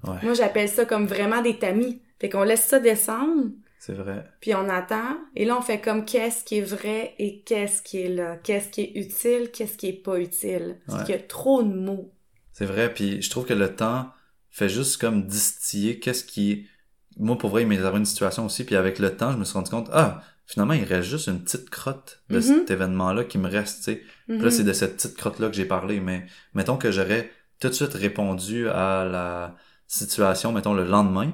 Ouais. 0.04 0.16
moi 0.24 0.34
j'appelle 0.34 0.68
ça 0.68 0.84
comme 0.84 1.06
vraiment 1.06 1.40
des 1.42 1.58
tamis. 1.58 2.02
Fait 2.20 2.28
qu'on 2.28 2.42
laisse 2.42 2.64
ça 2.66 2.78
descendre, 2.80 3.44
C'est 3.84 3.94
vrai. 3.94 4.24
puis 4.40 4.54
on 4.54 4.68
attend, 4.68 5.18
et 5.34 5.44
là 5.44 5.58
on 5.58 5.60
fait 5.60 5.80
comme 5.80 6.04
qu'est-ce 6.04 6.44
qui 6.44 6.58
est 6.58 6.62
vrai 6.62 7.16
et 7.18 7.40
qu'est-ce 7.42 7.82
qui 7.82 7.98
est 8.02 8.08
là, 8.08 8.36
qu'est-ce 8.36 8.68
qui 8.68 8.82
est 8.82 8.92
utile, 8.94 9.50
qu'est-ce 9.52 9.76
qui 9.76 9.88
est 9.88 9.92
pas 10.04 10.20
utile. 10.20 10.78
Parce 10.86 11.00
Ouais. 11.00 11.04
qu'il 11.06 11.14
y 11.16 11.18
a 11.18 11.22
trop 11.22 11.64
de 11.64 11.74
mots. 11.74 12.12
C'est 12.52 12.64
vrai, 12.66 12.94
puis 12.94 13.20
je 13.22 13.28
trouve 13.30 13.44
que 13.44 13.54
le 13.54 13.74
temps 13.74 14.10
fait 14.50 14.68
juste 14.68 15.00
comme 15.00 15.26
distiller 15.26 15.98
qu'est-ce 15.98 16.22
qui... 16.22 16.68
Moi, 17.16 17.36
pour 17.36 17.50
vrai, 17.50 17.62
il 17.62 17.66
m'est 17.68 17.78
arrivé 17.80 17.98
une 17.98 18.04
situation 18.04 18.46
aussi, 18.46 18.62
puis 18.64 18.76
avec 18.76 19.00
le 19.00 19.16
temps, 19.16 19.32
je 19.32 19.36
me 19.38 19.44
suis 19.44 19.54
rendu 19.54 19.70
compte, 19.70 19.88
ah, 19.92 20.22
finalement, 20.46 20.74
il 20.74 20.84
reste 20.84 21.08
juste 21.08 21.26
une 21.26 21.42
petite 21.42 21.68
crotte 21.68 22.22
de 22.30 22.36
Mhm. 22.36 22.42
cet 22.42 22.70
événement-là 22.70 23.24
qui 23.24 23.38
me 23.38 23.48
reste, 23.48 23.78
tu 23.78 23.84
sais. 23.94 24.02
Là, 24.28 24.50
c'est 24.52 24.62
de 24.64 24.72
cette 24.72 24.94
petite 24.96 25.16
crotte-là 25.16 25.48
que 25.48 25.54
j'ai 25.56 25.64
parlé, 25.64 25.98
mais 25.98 26.26
mettons 26.54 26.76
que 26.76 26.92
j'aurais 26.92 27.30
tout 27.58 27.68
de 27.68 27.72
suite 27.74 27.94
répondu 27.94 28.68
à 28.68 29.04
la 29.04 29.56
situation, 29.88 30.52
mettons, 30.52 30.72
le 30.74 30.84
lendemain, 30.84 31.32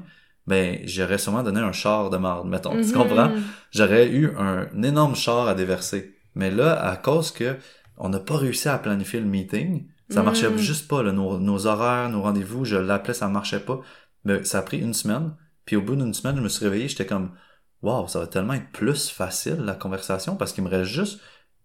ben, 0.49 0.79
j'aurais 0.85 1.19
sûrement 1.19 1.43
donné 1.43 1.61
un 1.61 1.73
char 1.73 2.11
de 2.11 2.17
marde, 2.17 2.49
mettons, 2.49 2.73
tu 2.73 2.89
Mhm. 2.89 2.93
comprends? 2.93 3.31
J'aurais 3.71 4.09
eu 4.09 4.33
un, 4.37 4.69
énorme 4.83 5.15
char 5.15 5.47
à 5.49 5.55
déverser. 5.55 6.15
Mais 6.35 6.51
là, 6.51 6.71
à 6.83 6.97
cause 6.97 7.31
que 7.33 7.57
on 7.97 8.09
n'a 8.09 8.21
pas 8.21 8.37
réussi 8.37 8.69
à 8.69 8.79
planifier 8.79 9.21
le 9.21 9.27
meeting, 9.27 9.87
ça 10.09 10.23
Mm. 10.23 10.25
marchait 10.25 10.59
juste 10.59 10.89
pas, 10.89 11.03
là, 11.03 11.13
nos, 11.13 11.39
nos 11.39 11.67
horaires, 11.67 12.09
nos 12.11 12.23
rendez-vous, 12.23 12.65
je 12.65 12.77
l'appelais, 12.77 13.15
ça 13.15 13.29
marchait 13.29 13.61
pas. 13.61 13.81
Mais 14.25 14.43
ça 14.45 14.59
a 14.59 14.63
pris 14.63 14.79
une 14.79 14.95
semaine, 14.95 15.35
puis 15.65 15.77
au 15.77 15.83
bout 15.83 15.97
d'une 15.97 16.15
semaine, 16.15 16.37
je 16.37 16.41
me 16.43 16.49
suis 16.49 16.65
réveillé, 16.65 16.89
j'étais 16.89 17.07
comme, 17.07 17.31
wow, 17.83 18.07
ça 18.09 18.21
va 18.21 18.27
tellement 18.27 18.55
être 18.55 18.71
plus 18.73 19.11
facile, 19.11 19.59
la 19.65 19.75
conversation, 19.75 20.35
parce 20.37 20.53
qu'il 20.53 20.65
me 20.65 20.69
reste 20.71 20.91
juste, 20.91 21.21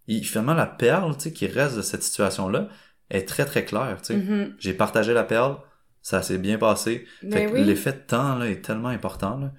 il, 0.06 0.24
finalement, 0.26 0.54
la 0.54 0.66
perle, 0.66 1.14
tu 1.16 1.24
sais, 1.24 1.32
qui 1.32 1.46
reste 1.46 1.76
de 1.76 1.82
cette 1.82 2.02
situation-là, 2.02 2.68
est 3.10 3.26
très, 3.28 3.44
très 3.46 3.64
claire, 3.64 3.98
tu 4.02 4.08
sais. 4.14 4.16
Mhm. 4.16 4.54
J'ai 4.58 4.74
partagé 4.74 5.12
la 5.14 5.24
perle, 5.24 5.56
ça 6.04 6.22
s'est 6.22 6.38
bien 6.38 6.58
passé. 6.58 7.06
Fait 7.22 7.26
Ben 7.26 7.50
oui. 7.52 7.64
l'effet 7.64 7.92
de 7.92 7.98
temps, 8.06 8.36
là, 8.36 8.48
est 8.48 8.62
tellement 8.64 8.88
important, 8.90 9.38
là. 9.38 9.50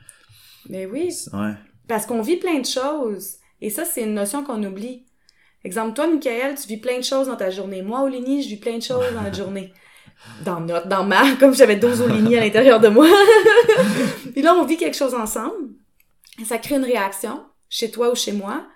Ben 0.70 0.88
oui. 0.92 1.10
Ouais. 1.34 1.54
Parce 1.88 2.06
qu'on 2.06 2.22
vit 2.22 2.38
plein 2.38 2.60
de 2.60 2.66
choses. 2.66 3.36
Et 3.62 3.70
ça, 3.70 3.84
c'est 3.84 4.04
une 4.04 4.14
notion 4.14 4.44
qu'on 4.44 4.64
oublie. 4.64 5.06
Exemple, 5.64 5.94
toi, 5.96 6.08
Michael, 6.08 6.56
tu 6.56 6.68
vis 6.68 6.78
plein 6.78 6.98
de 7.00 7.04
choses 7.04 7.28
dans 7.28 7.36
ta 7.36 7.50
journée. 7.50 7.82
Moi, 7.82 8.02
Oligny, 8.04 8.44
je 8.44 8.50
vis 8.50 8.58
plein 8.60 8.78
de 8.78 8.84
choses 8.84 9.04
dans 9.14 9.22
notre 9.24 9.36
journée. 9.44 9.74
Dans 10.46 10.60
notre, 10.62 10.88
dans 10.88 11.04
ma, 11.04 11.36
comme 11.40 11.54
j'avais 11.56 11.76
12 11.76 12.02
Oligny 12.02 12.38
à 12.38 12.42
l'intérieur 12.42 12.80
de 12.80 12.88
moi. 12.90 13.08
Puis 14.34 14.42
là, 14.42 14.54
on 14.56 14.66
vit 14.66 14.78
quelque 14.78 14.96
chose 14.98 15.14
ensemble. 15.16 15.70
Ça 16.46 16.58
crée 16.60 16.76
une 16.76 16.84
réaction, 16.84 17.44
chez 17.70 17.90
toi 17.92 18.12
ou 18.12 18.16
chez 18.16 18.32
moi. 18.34 18.68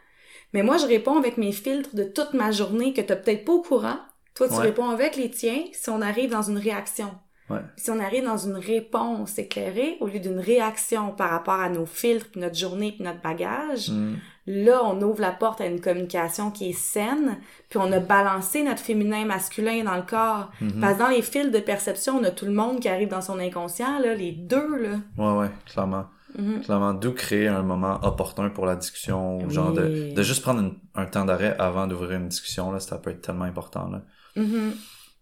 Mais 0.53 0.63
moi, 0.63 0.77
je 0.77 0.85
réponds 0.87 1.17
avec 1.17 1.37
mes 1.37 1.51
filtres 1.51 1.95
de 1.95 2.03
toute 2.03 2.33
ma 2.33 2.51
journée 2.51 2.93
que 2.93 3.01
t'as 3.01 3.15
peut-être 3.15 3.45
pas 3.45 3.53
au 3.53 3.61
courant. 3.61 3.99
Toi, 4.35 4.47
tu 4.47 4.55
Ouais. 4.55 4.61
réponds 4.61 4.89
avec 4.89 5.15
les 5.15 5.29
tiens 5.29 5.63
si 5.73 5.89
on 5.89 6.01
arrive 6.01 6.31
dans 6.31 6.41
une 6.41 6.57
réaction. 6.57 7.11
Ouais. 7.49 7.59
Si 7.77 7.89
on 7.91 7.99
arrive 7.99 8.25
dans 8.25 8.37
une 8.37 8.57
réponse 8.57 9.37
éclairée 9.39 9.97
au 10.01 10.07
lieu 10.07 10.19
d'une 10.19 10.39
réaction 10.39 11.11
par 11.11 11.31
rapport 11.31 11.59
à 11.59 11.69
nos 11.69 11.85
filtres, 11.85 12.27
puis 12.31 12.39
notre 12.41 12.55
journée, 12.57 12.91
puis 12.91 13.03
notre 13.03 13.21
bagage, 13.21 13.89
Mm. 13.89 14.15
là, 14.47 14.81
on 14.83 15.01
ouvre 15.01 15.21
la 15.21 15.31
porte 15.31 15.61
à 15.61 15.65
une 15.65 15.81
communication 15.81 16.51
qui 16.51 16.69
est 16.69 16.73
saine, 16.73 17.37
puis 17.69 17.79
on 17.79 17.91
a 17.91 17.99
balancé 17.99 18.63
notre 18.63 18.79
féminin 18.81 19.25
masculin 19.25 19.83
dans 19.83 19.95
le 19.95 20.01
corps. 20.03 20.49
Mhm. 20.61 20.79
Parce 20.81 20.93
que 20.93 20.99
dans 20.99 21.09
les 21.09 21.21
fils 21.21 21.51
de 21.51 21.59
perception, 21.59 22.17
on 22.19 22.23
a 22.23 22.31
tout 22.31 22.45
le 22.45 22.51
monde 22.53 22.79
qui 22.79 22.89
arrive 22.89 23.09
dans 23.09 23.21
son 23.21 23.39
inconscient, 23.39 23.99
là, 23.99 24.13
les 24.15 24.31
deux, 24.31 24.75
là. 24.77 24.97
Ouais, 25.17 25.39
ouais, 25.39 25.51
clairement. 25.65 26.05
Mhm. 26.37 26.61
Clairement, 26.61 26.93
d'où 26.93 27.11
créer 27.13 27.47
un 27.47 27.63
moment 27.63 27.99
opportun 28.03 28.49
pour 28.49 28.65
la 28.67 28.75
discussion, 28.75 29.39
ou 29.39 29.49
genre 29.49 29.73
de, 29.73 30.13
de 30.13 30.23
juste 30.23 30.43
prendre 30.43 30.59
une- 30.61 30.77
un 30.95 31.05
temps 31.05 31.25
d'arrêt 31.25 31.55
avant 31.57 31.87
d'ouvrir 31.87 32.11
une 32.19 32.27
discussion, 32.27 32.71
là, 32.71 32.79
ça 32.79 32.97
peut 32.99 33.09
être 33.09 33.21
tellement 33.21 33.45
important, 33.45 33.89
là. 33.89 34.01
Mhm. 34.35 34.73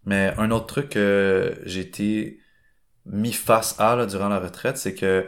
Mais 0.04 0.34
un 0.38 0.50
autre 0.50 0.66
truc 0.66 0.90
que 0.90 1.60
j'ai 1.64 1.80
été 1.80 2.40
mis 3.06 3.32
face 3.32 3.78
à 3.78 3.96
là, 3.96 4.06
durant 4.06 4.28
la 4.28 4.38
retraite, 4.38 4.76
c'est 4.78 4.94
que, 4.94 5.26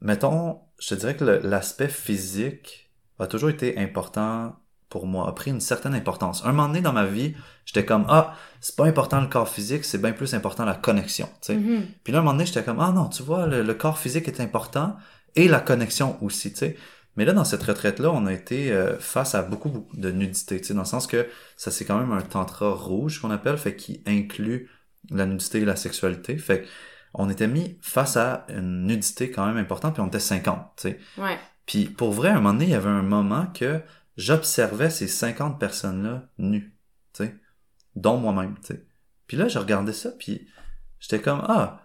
mettons, 0.00 0.60
je 0.78 0.88
te 0.90 0.94
dirais 0.94 1.16
que 1.16 1.24
l'aspect 1.24 1.88
physique 1.88 2.90
a 3.18 3.26
toujours 3.26 3.50
été 3.50 3.78
important 3.78 4.56
pour 4.88 5.06
moi, 5.06 5.28
a 5.28 5.32
pris 5.32 5.50
une 5.50 5.60
certaine 5.60 5.94
importance. 5.94 6.44
Un 6.44 6.52
moment 6.52 6.68
donné 6.68 6.80
dans 6.80 6.92
ma 6.92 7.04
vie, 7.04 7.34
j'étais 7.64 7.84
comme, 7.84 8.06
ah, 8.08 8.34
c'est 8.60 8.76
pas 8.76 8.86
important 8.86 9.20
le 9.20 9.26
corps 9.26 9.48
physique, 9.48 9.84
c'est 9.84 10.00
bien 10.00 10.12
plus 10.12 10.34
important 10.34 10.64
la 10.64 10.76
connexion, 10.76 11.26
tu 11.40 11.52
sais. 11.52 11.56
Mhm. 11.56 11.86
Puis 12.04 12.12
là, 12.12 12.20
un 12.20 12.22
moment 12.22 12.34
donné, 12.34 12.46
j'étais 12.46 12.62
comme, 12.62 12.78
ah 12.78 12.92
non, 12.92 13.08
tu 13.08 13.24
vois, 13.24 13.46
le, 13.46 13.62
le 13.62 13.74
corps 13.74 13.98
physique 13.98 14.28
est 14.28 14.40
important 14.40 14.96
et 15.34 15.48
la 15.48 15.58
connexion 15.58 16.16
aussi, 16.22 16.52
tu 16.52 16.58
sais. 16.58 16.76
Mais 17.16 17.24
là, 17.24 17.32
dans 17.32 17.44
cette 17.44 17.62
retraite-là, 17.62 18.10
on 18.12 18.26
a 18.26 18.32
été 18.32 18.72
euh, 18.72 18.98
face 18.98 19.34
à 19.34 19.42
beaucoup, 19.42 19.68
beaucoup 19.68 19.96
de 19.96 20.10
nudité, 20.10 20.60
tu 20.60 20.68
sais, 20.68 20.74
dans 20.74 20.80
le 20.80 20.86
sens 20.86 21.06
que 21.06 21.28
ça, 21.56 21.70
c'est 21.70 21.84
quand 21.84 21.98
même 21.98 22.12
un 22.12 22.22
tantra 22.22 22.70
rouge 22.70 23.20
qu'on 23.20 23.30
appelle, 23.30 23.56
fait 23.56 23.76
qui 23.76 24.02
inclut 24.06 24.68
la 25.10 25.26
nudité 25.26 25.60
et 25.60 25.64
la 25.64 25.76
sexualité. 25.76 26.36
Fait 26.38 26.66
on 27.14 27.30
était 27.30 27.46
mis 27.46 27.78
face 27.80 28.16
à 28.16 28.44
une 28.48 28.86
nudité 28.86 29.30
quand 29.30 29.46
même 29.46 29.56
importante, 29.56 29.94
puis 29.94 30.02
on 30.02 30.08
était 30.08 30.18
50, 30.18 30.72
tu 30.76 30.82
sais. 30.82 30.98
Ouais. 31.16 31.38
Puis 31.66 31.86
pour 31.86 32.12
vrai, 32.12 32.30
à 32.30 32.32
un 32.32 32.36
moment 32.36 32.52
donné, 32.52 32.66
il 32.66 32.70
y 32.72 32.74
avait 32.74 32.88
un 32.88 33.02
moment 33.02 33.46
que 33.46 33.80
j'observais 34.16 34.90
ces 34.90 35.06
50 35.06 35.60
personnes-là 35.60 36.28
nues, 36.38 36.76
tu 37.12 37.24
sais, 37.24 37.36
dont 37.94 38.16
moi-même, 38.16 38.56
tu 38.60 38.74
sais. 38.74 38.84
Puis 39.28 39.36
là, 39.36 39.48
je 39.48 39.58
regardais 39.58 39.92
ça, 39.92 40.10
puis 40.18 40.48
j'étais 40.98 41.20
comme, 41.20 41.42
ah, 41.46 41.80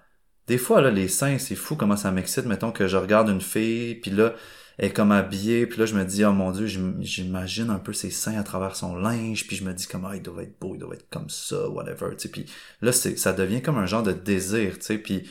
des 0.47 0.57
fois, 0.57 0.81
là, 0.81 0.89
les 0.89 1.07
seins, 1.07 1.37
c'est 1.37 1.55
fou 1.55 1.75
comment 1.75 1.95
ça 1.95 2.11
m'excite, 2.11 2.45
mettons 2.45 2.71
que 2.71 2.87
je 2.87 2.97
regarde 2.97 3.29
une 3.29 3.41
fille, 3.41 3.95
puis 3.95 4.09
là, 4.09 4.33
est 4.79 4.91
comme 4.91 5.11
habillée, 5.11 5.67
puis 5.67 5.77
là, 5.79 5.85
je 5.85 5.93
me 5.93 6.03
dis, 6.05 6.23
oh 6.25 6.31
mon 6.31 6.51
Dieu, 6.51 6.65
j'im- 6.65 6.95
j'imagine 7.01 7.69
un 7.69 7.79
peu 7.79 7.93
ses 7.93 8.09
seins 8.11 8.39
à 8.39 8.43
travers 8.43 8.75
son 8.75 8.95
linge, 8.95 9.45
puis 9.45 9.55
je 9.57 9.63
me 9.65 9.73
dis 9.73 9.85
comme, 9.87 10.05
ah, 10.05 10.15
il 10.15 10.21
doit 10.21 10.41
être 10.43 10.57
beau, 10.59 10.73
il 10.73 10.79
doit 10.79 10.95
être 10.95 11.09
comme 11.09 11.29
ça, 11.29 11.67
whatever, 11.69 12.15
tu 12.15 12.19
sais, 12.23 12.29
puis 12.29 12.45
là, 12.81 12.91
c'est, 12.91 13.17
ça 13.17 13.33
devient 13.33 13.61
comme 13.61 13.77
un 13.77 13.85
genre 13.85 14.03
de 14.03 14.13
désir, 14.13 14.79
tu 14.79 14.85
sais, 14.85 14.97
puis 14.97 15.29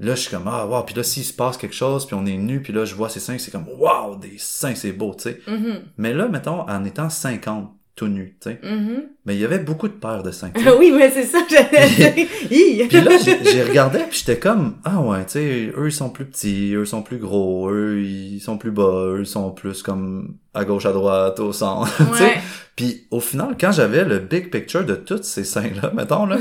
là, 0.00 0.14
je 0.14 0.20
suis 0.22 0.30
comme, 0.30 0.48
ah, 0.48 0.66
wow, 0.66 0.82
puis 0.82 0.94
là, 0.94 1.02
s'il 1.02 1.24
se 1.24 1.32
passe 1.32 1.56
quelque 1.58 1.74
chose, 1.74 2.06
puis 2.06 2.14
on 2.14 2.24
est 2.26 2.36
nu, 2.36 2.62
puis 2.62 2.72
là, 2.72 2.84
je 2.84 2.94
vois 2.94 3.08
ses 3.10 3.20
seins, 3.20 3.38
c'est 3.38 3.50
comme, 3.50 3.68
wow, 3.68 4.16
des 4.16 4.38
seins, 4.38 4.74
c'est 4.74 4.92
beau, 4.92 5.14
tu 5.14 5.24
sais. 5.24 5.40
Mhm. 5.46 5.82
Mais 5.98 6.14
là, 6.14 6.28
mettons, 6.28 6.60
en 6.68 6.84
étant 6.84 7.10
50, 7.10 7.77
tout 7.98 8.06
nu, 8.08 8.36
tu 8.40 8.50
sais, 8.50 8.60
Mhm. 8.62 9.02
mais 9.26 9.34
il 9.34 9.40
y 9.40 9.44
avait 9.44 9.58
beaucoup 9.58 9.88
de 9.88 9.92
paires 9.94 10.22
de 10.22 10.30
seins, 10.30 10.50
tu 10.54 10.62
sais. 10.62 10.70
oui, 10.78 10.92
mais 10.96 11.10
c'est 11.10 11.24
ça, 11.24 11.38
j'allais! 11.50 12.26
Puis 12.48 12.76
là, 12.92 13.10
j'ai 13.52 13.62
regardé, 13.64 13.98
puis 14.08 14.20
j'étais 14.20 14.38
comme, 14.38 14.76
ah 14.84 15.00
ouais, 15.00 15.24
tu 15.24 15.32
sais, 15.32 15.72
eux, 15.76 15.88
ils 15.88 15.92
sont 15.92 16.10
plus 16.10 16.24
petits, 16.24 16.72
eux, 16.74 16.82
ils 16.84 16.86
sont 16.86 17.02
plus 17.02 17.18
gros, 17.18 17.68
eux, 17.70 18.00
ils 18.00 18.40
sont 18.40 18.56
plus 18.56 18.70
bas, 18.70 19.06
eux, 19.14 19.20
ils 19.22 19.26
sont 19.26 19.50
plus 19.50 19.82
comme 19.82 20.36
à 20.54 20.64
gauche, 20.64 20.86
à 20.86 20.92
droite, 20.92 21.40
au 21.40 21.52
centre, 21.52 21.92
tu 22.12 22.18
sais. 22.18 22.34
Puis 22.76 23.06
au 23.10 23.18
final, 23.20 23.56
quand 23.60 23.72
j'avais 23.72 24.04
le 24.04 24.20
big 24.20 24.50
picture 24.50 24.84
de 24.84 24.94
tous 24.94 25.22
ces 25.24 25.42
seins-là, 25.44 25.90
mettons, 25.94 26.26
là, 26.26 26.38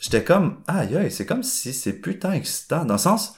j'étais 0.00 0.24
comme, 0.24 0.56
aïe, 0.66 0.96
aïe, 0.96 1.10
c'est 1.10 1.26
comme 1.26 1.42
si 1.44 1.72
c'est 1.72 1.92
plus 1.94 2.18
tant 2.18 2.32
excitant, 2.32 2.84
dans 2.84 2.94
le 2.94 2.98
sens, 2.98 3.34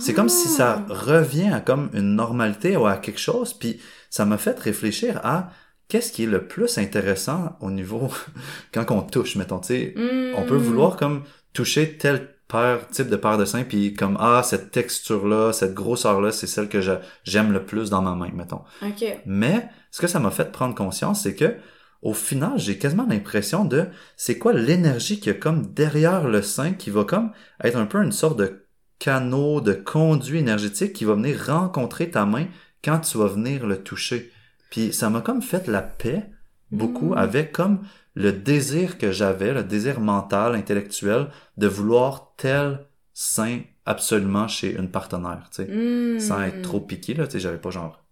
c'est 0.00 0.14
comme 0.14 0.28
si 0.30 0.48
ça 0.48 0.84
Ah. 0.88 0.92
revient 0.92 1.50
à 1.52 1.60
comme 1.60 1.90
une 1.92 2.16
normalité 2.16 2.76
ou 2.76 2.86
à 2.86 2.96
quelque 2.96 3.20
chose, 3.20 3.52
puis 3.54 3.80
ça 4.10 4.24
m'a 4.24 4.38
fait 4.38 4.58
réfléchir 4.58 5.20
à 5.22 5.50
qu'est-ce 5.88 6.12
qui 6.12 6.24
est 6.24 6.26
le 6.26 6.46
plus 6.46 6.78
intéressant 6.78 7.56
au 7.60 7.70
niveau, 7.70 8.10
quand 8.72 8.90
on 8.90 9.02
touche, 9.02 9.36
mettons, 9.36 9.60
tu 9.60 9.68
sais, 9.68 9.94
on 10.36 10.42
peut 10.44 10.56
Mm. 10.56 10.62
vouloir 10.62 10.96
comme 10.96 11.22
toucher 11.52 11.96
tel 11.98 12.34
paire, 12.48 12.86
type 12.88 13.08
de 13.08 13.16
paire 13.16 13.38
de 13.38 13.44
seins, 13.44 13.64
puis 13.64 13.94
comme, 13.94 14.16
ah, 14.20 14.42
cette 14.44 14.70
texture-là, 14.70 15.52
cette 15.52 15.74
grosseur-là, 15.74 16.30
c'est 16.32 16.46
celle 16.46 16.68
que 16.68 16.80
j'aime 17.24 17.52
le 17.52 17.64
plus 17.64 17.90
dans 17.90 18.02
ma 18.02 18.14
main, 18.14 18.30
mettons. 18.34 18.62
Ok. 18.82 19.04
Mais, 19.26 19.68
ce 19.90 20.00
que 20.00 20.06
ça 20.06 20.20
m'a 20.20 20.30
fait 20.30 20.52
prendre 20.52 20.74
conscience, 20.74 21.22
c'est 21.22 21.34
que, 21.34 21.56
au 22.02 22.12
final, 22.12 22.52
j'ai 22.58 22.76
quasiment 22.76 23.06
l'impression 23.08 23.64
de, 23.64 23.86
c'est 24.16 24.36
quoi 24.38 24.52
l'énergie 24.52 25.20
qu'il 25.20 25.32
y 25.32 25.36
a 25.36 25.38
comme 25.38 25.72
derrière 25.72 26.28
le 26.28 26.42
sein 26.42 26.72
qui 26.72 26.90
va 26.90 27.04
comme 27.04 27.32
être 27.62 27.76
un 27.78 27.86
peu 27.86 28.02
une 28.02 28.12
sorte 28.12 28.38
de 28.38 28.66
canot, 28.98 29.62
de 29.62 29.72
conduit 29.72 30.38
énergétique 30.40 30.92
qui 30.92 31.06
va 31.06 31.14
venir 31.14 31.46
rencontrer 31.46 32.10
ta 32.10 32.26
main 32.26 32.46
quand 32.84 32.98
tu 33.00 33.16
vas 33.16 33.26
venir 33.28 33.66
le 33.66 33.82
toucher. 33.82 34.30
Puis 34.74 34.92
ça 34.92 35.08
m'a 35.08 35.20
comme 35.20 35.40
fait 35.40 35.68
la 35.68 35.82
paix 35.82 36.24
beaucoup 36.72 37.10
Mm. 37.14 37.18
avec 37.18 37.52
comme 37.52 37.78
le 38.16 38.32
désir 38.32 38.98
que 38.98 39.12
j'avais, 39.12 39.52
le 39.52 39.62
désir 39.62 40.00
mental, 40.00 40.56
intellectuel, 40.56 41.28
de 41.58 41.68
vouloir 41.68 42.32
tel 42.36 42.80
sein 43.12 43.60
absolument 43.86 44.48
chez 44.48 44.74
une 44.74 44.90
partenaire, 44.90 45.48
tu 45.54 45.62
sais 45.62 45.68
Mm. 45.70 46.18
sans 46.18 46.42
être 46.42 46.62
trop 46.62 46.80
piqué 46.80 47.14
là 47.14 47.26
tu 47.26 47.32
sais 47.34 47.38
j'avais 47.40 47.58
pas 47.58 47.70
genre 47.70 48.02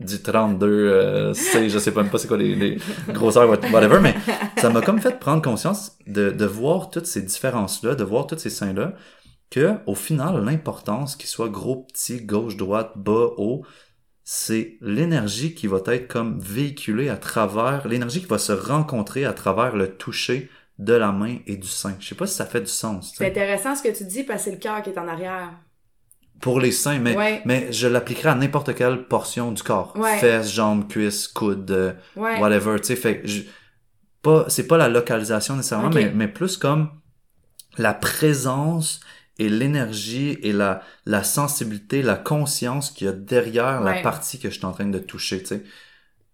du 0.00 0.20
32 0.20 0.66
euh, 0.68 1.32
C, 1.32 1.70
je 1.70 1.78
sais 1.78 1.92
même 1.92 2.10
pas 2.10 2.18
c'est 2.18 2.28
quoi 2.28 2.36
les, 2.36 2.54
les 2.54 2.78
grosseurs 3.08 3.48
whatever 3.48 4.00
mais 4.02 4.14
ça 4.58 4.68
m'a 4.68 4.82
comme 4.82 4.98
fait 5.00 5.18
prendre 5.18 5.40
conscience 5.40 5.96
de, 6.06 6.30
de 6.30 6.44
voir 6.44 6.90
toutes 6.90 7.06
ces 7.06 7.22
différences 7.22 7.82
là 7.82 7.94
de 7.94 8.04
voir 8.04 8.26
tous 8.26 8.36
ces 8.38 8.50
seins 8.50 8.74
là 8.74 8.92
que 9.50 9.76
au 9.86 9.94
final 9.94 10.44
l'importance 10.44 11.16
qu'il 11.16 11.28
soit 11.28 11.48
gros 11.48 11.76
petit 11.90 12.20
gauche 12.22 12.56
droite 12.58 12.92
bas 12.96 13.28
haut 13.38 13.64
c'est 14.26 14.78
l'énergie 14.80 15.54
qui 15.54 15.66
va 15.66 15.80
être 15.86 16.08
comme 16.08 16.40
véhiculée 16.40 17.08
à 17.10 17.16
travers 17.16 17.86
l'énergie 17.86 18.20
qui 18.20 18.26
va 18.26 18.38
se 18.38 18.52
rencontrer 18.52 19.24
à 19.26 19.32
travers 19.34 19.76
le 19.76 19.94
toucher 19.96 20.48
de 20.78 20.94
la 20.94 21.12
main 21.12 21.36
et 21.46 21.56
du 21.56 21.68
sein 21.68 21.94
je 22.00 22.08
sais 22.08 22.14
pas 22.14 22.26
si 22.26 22.34
ça 22.34 22.46
fait 22.46 22.62
du 22.62 22.66
sens 22.66 23.12
C'est 23.16 23.26
intéressant 23.28 23.74
ce 23.76 23.82
que 23.82 23.96
tu 23.96 24.04
dis 24.04 24.24
parce 24.24 24.40
que 24.40 24.44
c'est 24.50 24.56
le 24.56 24.60
cœur 24.60 24.82
qui 24.82 24.90
est 24.90 24.98
en 24.98 25.06
arrière. 25.06 25.50
pour 26.40 26.58
les 26.58 26.72
seins 26.72 26.98
mais 26.98 27.16
Ouais. 27.16 27.42
mais 27.44 27.70
je 27.72 27.86
l'appliquerai 27.86 28.30
à 28.30 28.34
n'importe 28.34 28.74
quelle 28.74 29.04
portion 29.06 29.52
du 29.52 29.62
corps. 29.62 29.94
Ouais. 29.96 30.18
Fesses, 30.18 30.52
jambes, 30.52 30.88
cuisses, 30.88 31.28
coudes, 31.28 31.70
euh, 31.70 31.92
Ouais. 32.16 32.40
whatever, 32.40 32.76
tu 32.80 32.86
sais, 32.86 32.96
fait 32.96 33.20
je- 33.24 33.42
pas, 34.22 34.46
c'est 34.48 34.66
pas 34.66 34.76
la 34.78 34.88
localisation 34.88 35.54
nécessairement, 35.56 35.90
mais, 35.90 36.10
mais 36.14 36.28
plus 36.28 36.56
comme 36.56 36.88
la 37.78 37.92
présence 37.94 39.00
et 39.38 39.48
l'énergie 39.48 40.38
et 40.42 40.52
la, 40.52 40.82
la 41.06 41.22
sensibilité, 41.24 42.02
la 42.02 42.16
conscience 42.16 42.90
qu'il 42.90 43.06
y 43.06 43.10
a 43.10 43.12
derrière 43.12 43.80
la 43.80 43.94
partie 43.94 44.38
que 44.38 44.50
je 44.50 44.54
suis 44.56 44.64
en 44.66 44.72
train 44.72 44.86
de 44.86 44.98
toucher, 44.98 45.40
tu 45.40 45.46
sais. 45.46 45.64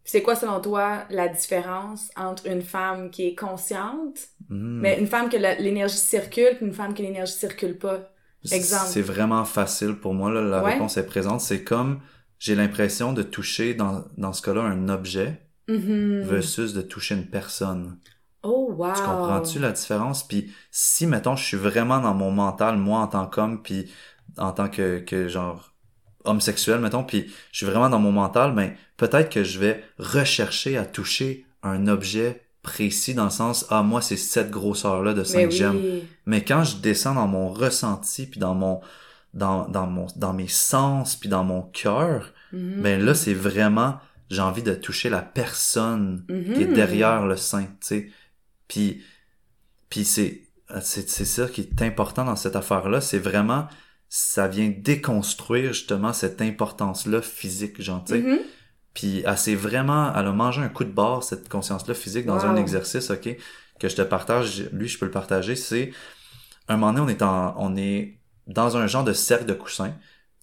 C'est 0.05 0.23
quoi 0.23 0.35
selon 0.35 0.61
toi 0.61 1.05
la 1.11 1.29
différence 1.29 2.11
entre 2.17 2.47
une 2.47 2.63
femme 2.63 3.11
qui 3.11 3.27
est 3.27 3.35
consciente, 3.35 4.19
Hmm. 4.49 4.81
mais 4.81 4.99
une 4.99 5.07
femme 5.07 5.29
que 5.29 5.37
l'énergie 5.37 5.97
circule, 5.97 6.57
puis 6.57 6.67
une 6.67 6.73
femme 6.75 6.95
que 6.95 7.03
l'énergie 7.03 7.33
circule 7.33 7.79
pas? 7.79 8.13
exemple. 8.51 8.89
C'est 8.89 9.03
vraiment 9.03 9.45
facile 9.45 9.95
pour 9.97 10.15
moi, 10.15 10.31
là, 10.33 10.41
la 10.43 10.63
Ouais. 10.65 10.73
réponse 10.73 10.97
est 10.97 11.07
présente. 11.07 11.41
C'est 11.43 11.63
comme, 11.63 12.01
j'ai 12.39 12.55
l'impression 12.57 13.13
de 13.13 13.23
toucher, 13.23 13.75
dans, 13.75 14.05
dans 14.17 14.33
ce 14.33 14.43
cas-là, 14.43 14.63
un 14.63 14.89
objet 14.89 15.41
Mhm. 15.69 16.23
versus 16.23 16.73
de 16.75 16.83
toucher 16.83 17.15
une 17.15 17.29
personne. 17.29 17.99
Oh 18.43 18.73
wow. 18.77 18.93
Tu 18.95 19.03
comprends-tu 19.03 19.59
la 19.59 19.73
différence? 19.73 20.27
Puis 20.27 20.51
si, 20.71 21.07
mettons, 21.07 21.37
je 21.37 21.45
suis 21.45 21.57
vraiment 21.57 22.01
dans 22.01 22.15
mon 22.15 22.31
mental, 22.31 22.77
moi, 22.79 23.01
en 23.01 23.07
tant 23.07 23.27
qu'homme, 23.27 23.63
puis 23.63 23.91
en 24.39 24.53
tant 24.53 24.69
que, 24.69 24.99
que 25.01 25.29
genre, 25.29 25.73
homme 26.25 26.41
sexuel, 26.41 26.81
mettons, 26.81 27.05
puis 27.05 27.27
je 27.53 27.59
suis 27.59 27.67
vraiment 27.67 27.91
dans 27.91 27.99
mon 27.99 28.13
mental, 28.13 28.55
ben, 28.55 28.73
peut-être 28.97 29.31
que 29.31 29.45
je 29.45 29.59
vais 29.59 29.85
rechercher 29.99 30.77
à 30.77 30.85
toucher 30.85 31.47
un 31.63 31.87
objet 31.87 32.43
précis 32.63 33.15
dans 33.15 33.25
le 33.25 33.31
sens, 33.31 33.67
ah, 33.71 33.83
moi, 33.83 34.01
c'est 34.03 34.17
cette 34.17 34.51
grosseur-là 34.51 35.15
de 35.15 35.25
5 35.25 35.37
Mais 35.39 35.47
oui. 35.47 35.53
j'aime. 35.53 35.81
Mais 36.27 36.45
quand 36.45 36.63
je 36.65 36.77
descends 36.77 37.15
dans 37.15 37.27
mon 37.27 37.51
ressenti, 37.51 38.27
puis 38.27 38.39
dans 38.41 38.55
mon, 38.55 38.81
dans, 39.35 39.67
dans 39.69 39.87
mon, 39.87 40.07
dans 40.17 40.33
mes 40.33 40.49
sens, 40.49 41.17
puis 41.17 41.29
dans 41.29 41.45
mon 41.45 41.63
cœur, 41.63 42.33
Mhm. 42.53 42.83
ben 42.83 43.01
là, 43.05 43.15
c'est 43.15 43.33
vraiment, 43.33 43.99
j'ai 44.29 44.43
envie 44.43 44.63
de 44.65 44.75
toucher 44.75 45.09
la 45.09 45.23
personne 45.23 46.25
qui 46.29 46.63
est 46.63 46.67
derrière 46.67 47.25
le 47.27 47.37
sein, 47.37 47.63
tu 47.63 47.69
sais. 47.81 48.11
Puis, 48.71 49.03
puis 49.89 50.05
c'est, 50.05 50.43
c'est, 50.81 51.11
c'est 51.11 51.25
ça 51.25 51.49
qui 51.49 51.63
est 51.63 51.83
important 51.83 52.25
dans 52.25 52.37
cette 52.37 52.55
affaire-là, 52.55 53.01
c'est 53.01 53.19
vraiment, 53.19 53.67
ça 54.09 54.47
vient 54.47 54.73
déconstruire 54.75 55.73
justement 55.73 56.13
cette 56.13 56.41
importance-là 56.41 57.21
physique, 57.21 57.83
genre, 57.83 58.05
tu 58.05 58.13
sais. 58.15 58.23
Mhm. 58.23 58.39
Puis 58.95 59.25
elle 59.27 59.39
s'est 59.39 59.57
vraiment, 59.57 60.13
elle 60.15 60.27
a 60.27 60.33
mangé 60.33 60.63
un 60.63 60.69
coup 60.69 60.85
de 60.85 60.93
barre, 60.93 61.25
cette 61.25 61.49
conscience-là 61.49 61.95
physique, 61.95 62.27
dans 62.27 62.39
Wow. 62.39 62.45
un 62.47 62.57
exercice, 62.57 63.11
ok, 63.11 63.37
que 63.81 63.89
je 63.89 63.97
te 63.97 64.03
partage, 64.03 64.69
lui, 64.73 64.87
je 64.87 64.99
peux 64.99 65.07
le 65.07 65.11
partager, 65.11 65.57
c'est, 65.57 65.93
un 66.69 66.77
moment 66.77 66.93
donné, 66.93 67.05
on 67.07 67.09
est 67.09 67.23
en, 67.23 67.55
on 67.59 67.77
est 67.77 68.21
dans 68.47 68.77
un 68.77 68.87
genre 68.87 69.05
de 69.05 69.13
cercle 69.13 69.47
de 69.47 69.55
coussins, 69.55 69.95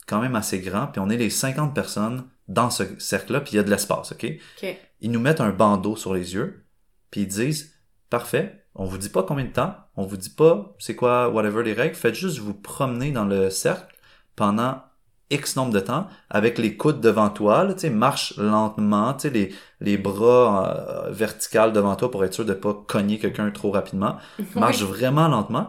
quand 0.06 0.20
même 0.20 0.36
assez 0.36 0.60
grand, 0.60 0.88
puis 0.88 1.00
on 1.00 1.10
est 1.10 1.18
les 1.18 1.30
50 1.30 1.74
personnes 1.74 2.26
dans 2.50 2.70
ce 2.70 2.84
cercle-là, 3.00 3.40
puis 3.40 3.54
il 3.54 3.56
y 3.56 3.60
a 3.60 3.64
de 3.64 3.70
l'espace, 3.70 4.12
ok? 4.12 4.26
Ok. 4.62 4.78
Ils 5.00 5.12
nous 5.12 5.20
mettent 5.22 5.42
un 5.42 5.52
bandeau 5.52 5.96
sur 5.96 6.14
les 6.14 6.34
yeux, 6.34 6.66
puis 7.10 7.22
ils 7.22 7.28
disent, 7.28 7.77
parfait, 8.10 8.66
on 8.76 8.86
vous 8.86 8.98
dit 8.98 9.10
pas 9.10 9.24
combien 9.24 9.46
de 9.46 9.52
temps, 9.52 9.76
on 9.96 10.06
vous 10.06 10.18
dit 10.18 10.30
pas 10.30 10.76
c'est 10.80 10.96
quoi, 10.96 11.30
whatever 11.30 11.64
les 11.64 11.74
règles, 11.74 11.96
faites 11.96 12.16
juste 12.16 12.40
vous 12.40 12.54
promener 12.54 13.12
dans 13.12 13.26
le 13.26 13.50
cercle 13.50 13.96
pendant 14.36 14.82
X 15.30 15.56
nombre 15.58 15.74
de 15.74 15.80
temps, 15.80 16.08
avec 16.30 16.58
les 16.58 16.78
coudes 16.78 17.02
devant 17.02 17.30
toi, 17.30 17.64
là, 17.66 17.74
marche 17.90 18.38
lentement, 18.38 19.18
les, 19.26 19.54
les 19.82 19.98
bras 19.98 21.06
euh, 21.08 21.12
verticales 21.12 21.74
devant 21.74 21.96
toi 21.96 22.10
pour 22.10 22.24
être 22.24 22.34
sûr 22.34 22.46
de 22.46 22.54
pas 22.54 22.74
cogner 22.74 23.20
quelqu'un 23.20 23.52
trop 23.52 23.72
rapidement. 23.72 24.18
Marche 24.56 24.84
vraiment 24.84 25.28
lentement. 25.28 25.68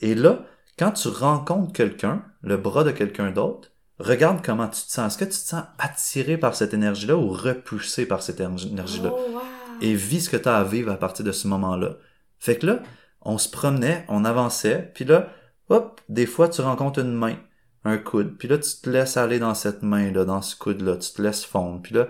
Et 0.00 0.14
là, 0.14 0.40
quand 0.78 0.92
tu 0.92 1.08
rencontres 1.08 1.72
quelqu'un, 1.72 2.22
le 2.42 2.56
bras 2.56 2.82
de 2.82 2.90
quelqu'un 2.90 3.30
d'autre, 3.30 3.70
regarde 4.00 4.44
comment 4.44 4.66
tu 4.66 4.82
te 4.82 4.90
sens. 4.90 5.12
Est-ce 5.12 5.18
que 5.18 5.24
tu 5.24 5.38
te 5.38 5.46
sens 5.46 5.62
attiré 5.78 6.36
par 6.36 6.56
cette 6.56 6.74
énergie-là 6.74 7.16
ou 7.16 7.28
repoussé 7.28 8.06
par 8.06 8.22
cette 8.22 8.40
énergie-là? 8.40 9.12
Oh, 9.12 9.32
wow. 9.34 9.40
Et 9.80 9.94
vis 9.94 10.22
ce 10.22 10.30
que 10.30 10.36
tu 10.36 10.48
as 10.48 10.56
à 10.56 10.64
vivre 10.64 10.90
à 10.90 10.96
partir 10.96 11.24
de 11.24 11.32
ce 11.32 11.48
moment-là. 11.48 11.96
Fait 12.38 12.56
que 12.56 12.66
là, 12.66 12.80
on 13.22 13.38
se 13.38 13.48
promenait, 13.48 14.04
on 14.08 14.24
avançait, 14.24 14.90
puis 14.94 15.04
là, 15.04 15.28
hop, 15.68 16.00
des 16.08 16.26
fois 16.26 16.48
tu 16.48 16.60
rencontres 16.60 17.00
une 17.00 17.12
main, 17.12 17.36
un 17.84 17.98
coude, 17.98 18.36
puis 18.38 18.46
là 18.48 18.58
tu 18.58 18.70
te 18.80 18.88
laisses 18.88 19.16
aller 19.16 19.38
dans 19.38 19.54
cette 19.54 19.82
main-là, 19.82 20.24
dans 20.24 20.42
ce 20.42 20.56
coude-là, 20.56 20.96
tu 20.96 21.10
te 21.12 21.22
laisses 21.22 21.44
fondre, 21.44 21.82
puis 21.82 21.94
là, 21.94 22.08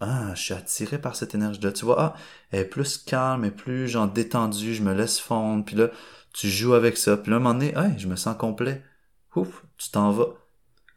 ah, 0.00 0.34
je 0.34 0.42
suis 0.42 0.54
attiré 0.54 0.98
par 0.98 1.16
cette 1.16 1.34
énergie-là, 1.34 1.72
tu 1.72 1.84
vois, 1.84 2.00
ah, 2.00 2.14
elle 2.50 2.60
est 2.60 2.64
plus 2.64 2.98
calme, 2.98 3.44
est 3.44 3.50
plus 3.50 3.88
genre 3.88 4.08
détendue, 4.08 4.74
je 4.74 4.82
me 4.82 4.92
laisse 4.94 5.18
fondre, 5.18 5.64
puis 5.64 5.76
là, 5.76 5.88
tu 6.34 6.48
joues 6.48 6.74
avec 6.74 6.96
ça, 6.98 7.16
puis 7.16 7.30
là, 7.30 7.38
un 7.38 7.40
moment 7.40 7.54
donné, 7.54 7.74
hey, 7.76 7.98
je 7.98 8.06
me 8.06 8.16
sens 8.16 8.36
complet, 8.36 8.82
ouf, 9.34 9.64
tu 9.78 9.90
t'en 9.90 10.10
vas. 10.12 10.28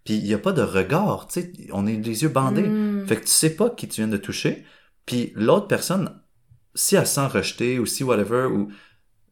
Puis 0.04 0.16
il 0.16 0.26
y 0.28 0.34
a 0.34 0.38
pas 0.40 0.52
de 0.52 0.62
regard, 0.64 1.28
tu 1.28 1.42
sais, 1.42 1.54
on 1.72 1.88
est 1.88 1.96
les 1.96 2.24
yeux 2.24 2.30
bandés, 2.30 2.64
Mm. 2.64 3.08
fait 3.08 3.16
que 3.18 3.22
tu 3.22 3.28
sais 3.28 3.56
pas 3.56 3.70
qui 3.70 3.88
tu 3.88 4.02
viens 4.02 4.08
de 4.10 4.18
toucher, 4.18 4.66
puis 5.06 5.32
l'autre 5.36 5.68
personne, 5.68 6.22
si 6.76 6.96
elle 6.96 7.08
se 7.08 7.16
sent 7.16 7.28
rejetée 7.28 7.80
ou 7.80 7.86
si 7.86 8.04
whatever, 8.04 8.46
ou 8.46 8.72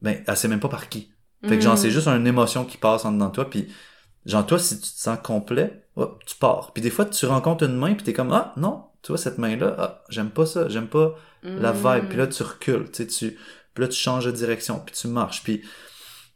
ben 0.02 0.24
elle 0.28 0.38
sait 0.38 0.48
même 0.48 0.60
pas 0.60 0.70
par 0.70 0.90
qui. 0.90 1.12
Fait 1.48 1.56
que 1.58 1.62
genre 1.64 1.76
Mm. 1.76 1.78
c'est 1.78 1.92
juste 1.92 2.08
une 2.08 2.28
émotion 2.28 2.66
qui 2.66 2.78
passe 2.78 3.06
en 3.06 3.12
dedans 3.14 3.28
de 3.30 3.34
toi, 3.34 3.50
puis 3.50 3.68
genre 4.26 4.46
toi 4.46 4.60
si 4.60 4.76
tu 4.76 4.82
te 4.92 5.00
sens 5.00 5.18
complet, 5.24 5.86
hop, 5.96 6.22
tu 6.26 6.36
pars. 6.36 6.72
Puis 6.74 6.82
des 6.82 6.90
fois 6.90 7.06
tu 7.06 7.26
rencontres 7.26 7.64
une 7.66 7.78
main 7.78 7.94
puis 7.94 8.04
t'es 8.04 8.14
comme 8.14 8.32
ah 8.34 8.54
non, 8.58 8.86
tu 9.02 9.12
vois 9.14 9.18
cette 9.18 9.38
main 9.38 9.56
là, 9.56 9.76
ah 9.78 10.04
j'aime 10.10 10.30
pas 10.32 10.46
ça, 10.46 10.68
j'aime 10.70 10.88
pas 10.88 11.16
la 11.44 11.72
Mm. 11.72 11.76
vibe. 11.78 12.10
Puis 12.10 12.18
là 12.18 12.28
tu 12.28 12.44
recules, 12.44 12.92
tu 12.92 13.04
sais 13.04 13.08
tu 13.08 13.38
puis 13.74 13.82
là 13.84 13.88
tu 13.88 13.98
changes 13.98 14.26
de 14.26 14.32
direction, 14.32 14.82
puis 14.86 14.94
tu 14.94 15.08
marches, 15.08 15.44
puis 15.44 15.62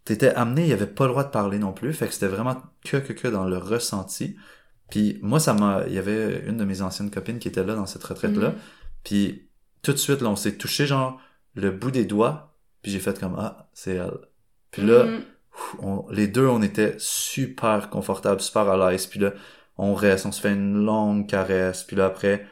t'étais 0.06 0.30
amené, 0.36 0.64
il 0.64 0.68
y 0.70 0.74
avait 0.74 0.86
pas 0.88 1.06
le 1.06 1.10
droit 1.12 1.24
de 1.26 1.30
parler 1.32 1.60
non 1.60 1.74
plus, 1.74 1.92
fait 1.94 2.08
que 2.08 2.14
c'était 2.14 2.28
vraiment 2.28 2.62
que 2.86 2.98
que 2.98 3.12
que 3.14 3.28
dans 3.28 3.46
le 3.46 3.58
ressenti. 3.58 4.36
Puis 4.90 5.20
moi 5.22 5.40
ça 5.42 5.54
m'a 5.54 5.84
il 5.88 5.94
y 5.94 5.98
avait 5.98 6.44
une 6.48 6.56
de 6.58 6.64
mes 6.66 6.82
anciennes 6.82 7.12
copines 7.12 7.40
qui 7.40 7.48
était 7.50 7.64
là 7.64 7.76
dans 7.76 7.86
cette 7.86 8.04
retraite 8.04 8.36
là, 8.38 8.50
Mhm. 8.50 8.56
Puis 9.04 9.50
tout 9.82 9.92
de 9.94 9.98
suite 9.98 10.22
là 10.22 10.30
on 10.30 10.36
s'est 10.36 10.58
touché 10.58 10.86
genre 10.86 11.20
le 11.56 11.72
bout 11.72 11.92
des 11.92 12.06
doigts, 12.06 12.56
puis 12.82 12.92
j'ai 12.92 13.00
fait 13.00 13.20
comme 13.20 13.36
ah, 13.38 13.70
c'est 13.74 13.96
elle. 13.96 14.18
Puis 14.72 14.82
là 14.82 15.04
Mm. 15.06 15.24
Pff, 15.54 15.76
on- 15.84 16.08
les 16.10 16.28
deux, 16.28 16.48
on 16.48 16.64
était 16.64 16.96
super 16.98 17.92
confortables, 17.92 18.42
super 18.42 18.68
à 18.70 18.90
l'aise. 18.92 19.06
Puis 19.06 19.20
là, 19.20 19.34
on 19.78 19.94
reste, 19.94 20.26
on 20.26 20.32
se 20.32 20.42
fait 20.42 20.52
une 20.52 20.84
longue 20.84 21.28
caresse. 21.30 21.84
Puis 21.84 21.96
là, 21.96 22.08
après, 22.08 22.48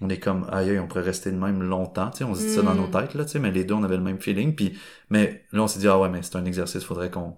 on 0.00 0.08
est 0.08 0.20
comme, 0.20 0.46
aïe, 0.52 0.78
on 0.78 0.86
pourrait 0.86 1.00
rester 1.02 1.32
de 1.32 1.36
même 1.36 1.64
longtemps. 1.64 2.10
Tu 2.10 2.18
sais, 2.18 2.24
on 2.24 2.32
se 2.32 2.42
dit 2.42 2.50
ça 2.54 2.62
dans 2.62 2.74
Mm. 2.74 2.76
nos 2.76 2.86
têtes, 2.86 3.14
là, 3.14 3.24
tu 3.24 3.32
sais, 3.32 3.38
mais 3.40 3.50
les 3.50 3.64
deux, 3.64 3.74
on 3.74 3.82
avait 3.82 3.96
le 3.96 4.04
même 4.04 4.20
feeling. 4.20 4.54
Puis, 4.54 4.78
mais 5.10 5.44
là, 5.50 5.64
on 5.64 5.66
s'est 5.66 5.80
dit, 5.80 5.88
ah 5.88 5.98
ouais, 5.98 6.08
mais 6.08 6.22
c'est 6.22 6.36
un 6.36 6.44
exercice, 6.44 6.84
faudrait 6.84 7.10
qu'on 7.10 7.36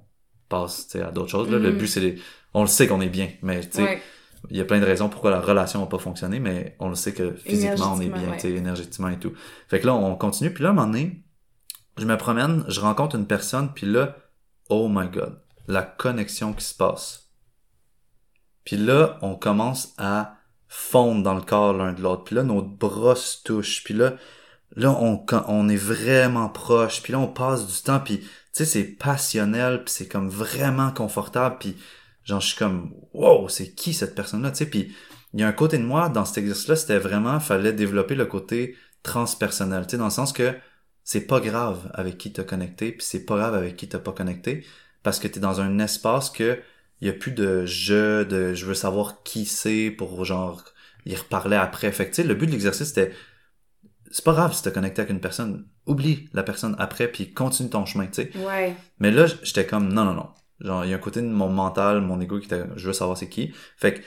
passe, 0.50 0.87
tu 0.88 0.98
sais, 0.98 1.02
à 1.02 1.11
d'autres 1.11 1.31
choses. 1.31 1.50
Là. 1.50 1.59
Le 1.59 1.72
Mm. 1.72 1.79
but, 1.79 1.87
c'est 1.87 2.00
les... 2.00 2.18
On 2.52 2.61
le 2.61 2.68
sait 2.68 2.87
qu'on 2.87 3.00
est 3.00 3.09
bien, 3.09 3.31
mais 3.40 3.61
tu 3.62 3.68
sais, 3.79 3.83
Ouais. 3.85 4.02
Il 4.50 4.56
y 4.56 4.61
a 4.61 4.64
plein 4.64 4.80
de 4.80 4.85
raisons 4.85 5.09
pourquoi 5.09 5.30
la 5.30 5.40
relation 5.40 5.80
n'a 5.80 5.87
pas 5.87 5.98
fonctionné, 5.98 6.40
mais 6.40 6.76
on 6.78 6.88
le 6.88 6.94
sait 6.94 7.12
que 7.12 7.35
physiquement, 7.35 7.94
on 7.94 8.00
est 8.00 8.09
bien, 8.09 8.38
sais, 8.38 8.50
énergétiquement 8.50 9.09
et 9.09 9.18
tout. 9.18 9.32
Fait 9.68 9.80
que 9.80 9.87
là, 9.87 9.94
on 9.94 10.16
continue. 10.16 10.52
Puis 10.52 10.62
là, 10.62 10.70
à 10.70 10.72
un 10.72 10.74
moment 10.74 10.87
donné, 10.88 11.24
je 11.98 12.04
me 12.04 12.16
promène, 12.16 12.64
je 12.68 12.80
rencontre 12.80 13.16
une 13.16 13.26
personne, 13.26 13.72
puis 13.74 13.87
là, 13.87 14.16
oh 14.68 14.88
my 14.88 15.09
god, 15.09 15.40
la 15.66 15.82
connexion 15.82 16.52
qui 16.52 16.64
se 16.64 16.74
passe. 16.74 17.30
Puis 18.64 18.76
là, 18.76 19.18
on 19.22 19.37
commence 19.37 19.94
à 19.96 20.37
fondre 20.68 21.22
dans 21.22 21.35
le 21.35 21.40
corps 21.40 21.72
l'un 21.72 21.92
de 21.92 22.02
l'autre. 22.02 22.24
Puis 22.24 22.35
là, 22.35 22.42
nos 22.42 22.62
bras 22.62 23.14
se 23.14 23.42
touchent. 23.44 23.85
Puis 23.85 23.94
là, 23.94 24.14
là, 24.74 24.90
on 24.90 25.68
est 25.68 25.76
vraiment 25.76 26.48
proche. 26.48 27.02
Puis 27.02 27.12
là, 27.12 27.20
on 27.20 27.28
passe 27.28 27.66
du 27.66 27.82
temps. 27.82 28.00
Puis, 28.00 28.18
tu 28.18 28.28
sais, 28.52 28.64
c'est 28.64 28.85
passionnel. 28.85 29.85
Puis 29.85 29.94
c'est 29.94 30.09
comme 30.09 30.28
vraiment 30.28 30.90
confortable. 30.90 31.56
Puis, 31.61 31.76
genre, 32.26 32.40
je 32.40 32.48
suis 32.48 32.56
comme, 32.56 32.94
wow, 33.14 33.48
c'est 33.48 33.74
qui 33.74 33.94
cette 33.94 34.14
personne-là? 34.14 34.50
Tu 34.50 34.58
sais, 34.58 34.66
puis 34.66 34.94
il 35.32 35.40
y 35.40 35.42
a 35.42 35.48
un 35.48 35.52
côté 35.52 35.78
de 35.78 35.84
moi, 35.84 36.08
dans 36.08 36.24
cet 36.24 36.38
exercice-là, 36.38 36.76
c'était 36.76 36.98
vraiment, 36.98 37.40
fallait 37.40 37.72
développer 37.72 38.14
le 38.14 38.26
côté 38.26 38.76
transpersonnel. 39.02 39.84
Tu 39.84 39.92
sais, 39.92 39.96
dans 39.96 40.06
le 40.06 40.10
sens 40.10 40.32
que 40.32 40.54
c'est 41.04 41.26
pas 41.26 41.40
grave 41.40 41.88
avec 41.94 42.18
qui 42.18 42.32
t'as 42.32 42.42
connecté. 42.42 42.92
Puis 42.92 43.06
c'est 43.06 43.24
pas 43.24 43.36
grave 43.36 43.54
avec 43.54 43.76
qui 43.76 43.88
t'as 43.88 44.00
pas 44.00 44.12
connecté. 44.12 44.66
Parce 45.02 45.20
que 45.20 45.28
t'es 45.28 45.40
dans 45.40 45.60
un 45.60 45.78
espace 45.78 46.30
que 46.30 46.58
il 47.00 47.06
y 47.06 47.10
a 47.10 47.12
plus 47.12 47.30
de 47.30 47.64
je, 47.66 48.24
de 48.24 48.54
je 48.54 48.66
veux 48.66 48.74
savoir 48.74 49.22
qui 49.22 49.44
c'est 49.44 49.90
pour 49.90 50.24
genre 50.24 50.64
y 51.04 51.14
reparler 51.14 51.56
après. 51.56 51.92
Fait 51.92 52.06
que 52.06 52.10
tu 52.10 52.16
sais, 52.16 52.24
le 52.24 52.34
but 52.34 52.46
de 52.46 52.52
l'exercice 52.52 52.88
c'était 52.88 53.12
c'est 54.10 54.24
pas 54.24 54.32
grave 54.32 54.54
si 54.54 54.62
t'as 54.62 54.70
connecté 54.70 55.02
avec 55.02 55.12
une 55.12 55.20
personne, 55.20 55.66
oublie 55.86 56.28
la 56.32 56.42
personne 56.42 56.74
après 56.78 57.06
puis 57.08 57.32
continue 57.32 57.70
ton 57.70 57.84
chemin, 57.86 58.06
tu 58.06 58.14
sais. 58.14 58.32
Ouais. 58.38 58.74
Mais 58.98 59.10
là, 59.12 59.26
j'étais 59.42 59.66
comme 59.66 59.92
non 59.92 60.04
non 60.04 60.14
non. 60.14 60.28
Genre 60.60 60.84
il 60.84 60.90
y 60.90 60.94
a 60.94 60.96
un 60.96 61.00
côté 61.00 61.20
de 61.20 61.26
mon 61.26 61.48
mental, 61.48 62.00
mon 62.00 62.20
ego 62.20 62.38
qui 62.38 62.46
était 62.46 62.64
je 62.76 62.86
veux 62.86 62.92
savoir 62.92 63.16
c'est 63.16 63.28
qui. 63.28 63.52
Fait 63.76 63.94
que 63.94 64.00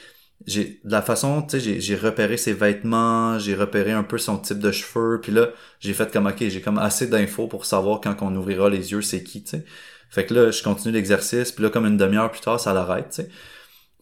j'ai 0.46 0.82
de 0.84 0.92
la 0.92 1.02
façon, 1.02 1.42
tu 1.42 1.60
sais, 1.60 1.80
j'ai, 1.82 1.96
repéré 1.96 2.38
ses 2.38 2.54
vêtements, 2.54 3.38
j'ai 3.40 3.56
repéré 3.56 3.92
un 3.92 4.04
peu 4.04 4.18
son 4.18 4.38
type 4.38 4.60
de 4.60 4.72
cheveux, 4.72 5.20
puis 5.22 5.32
là, 5.32 5.50
j'ai 5.80 5.94
fait 5.94 6.12
comme 6.12 6.28
ok, 6.28 6.38
j'ai 6.48 6.62
comme 6.62 6.78
assez 6.78 7.08
d'infos 7.08 7.48
pour 7.48 7.66
savoir 7.66 8.00
quand 8.02 8.16
on 8.22 8.36
ouvrira 8.36 8.70
les 8.70 8.92
yeux 8.92 9.02
c'est 9.02 9.24
qui, 9.24 9.44
tu 9.44 9.50
sais. 9.52 9.66
Fait 10.10 10.26
que 10.26 10.34
là, 10.34 10.52
je 10.52 10.64
continue 10.64 10.94
l'exercice, 10.94 11.52
puis 11.52 11.64
là, 11.64 11.70
comme 11.70 11.86
une 11.86 11.98
demi-heure 11.98 12.32
plus 12.32 12.42
tard, 12.42 12.60
ça 12.60 12.74
l'arrête, 12.74 13.10
tu 13.10 13.16
sais. 13.24 13.30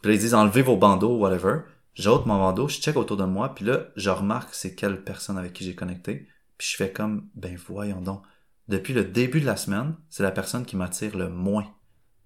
Puis 0.01 0.11
là, 0.11 0.15
ils 0.15 0.19
disent 0.19 0.35
enlevez 0.35 0.61
vos 0.61 0.77
bandeaux, 0.77 1.17
whatever. 1.17 1.61
J'ôte 1.95 2.27
mon 2.27 2.37
bandeau, 2.37 2.67
je 2.67 2.79
check 2.79 2.95
autour 2.95 3.17
de 3.17 3.25
moi, 3.25 3.55
puis 3.55 3.65
là, 3.65 3.87
je 3.95 4.09
remarque 4.11 4.53
c'est 4.53 4.75
quelle 4.75 5.03
personne 5.03 5.37
avec 5.37 5.53
qui 5.53 5.63
j'ai 5.65 5.75
connecté. 5.75 6.27
Puis 6.57 6.69
je 6.71 6.75
fais 6.75 6.91
comme, 6.91 7.27
ben 7.35 7.57
voyons 7.67 8.01
donc. 8.01 8.21
Depuis 8.67 8.93
le 8.93 9.03
début 9.03 9.41
de 9.41 9.45
la 9.45 9.55
semaine, 9.57 9.95
c'est 10.09 10.23
la 10.23 10.31
personne 10.31 10.65
qui 10.65 10.75
m'attire 10.75 11.17
le 11.17 11.29
moins 11.29 11.65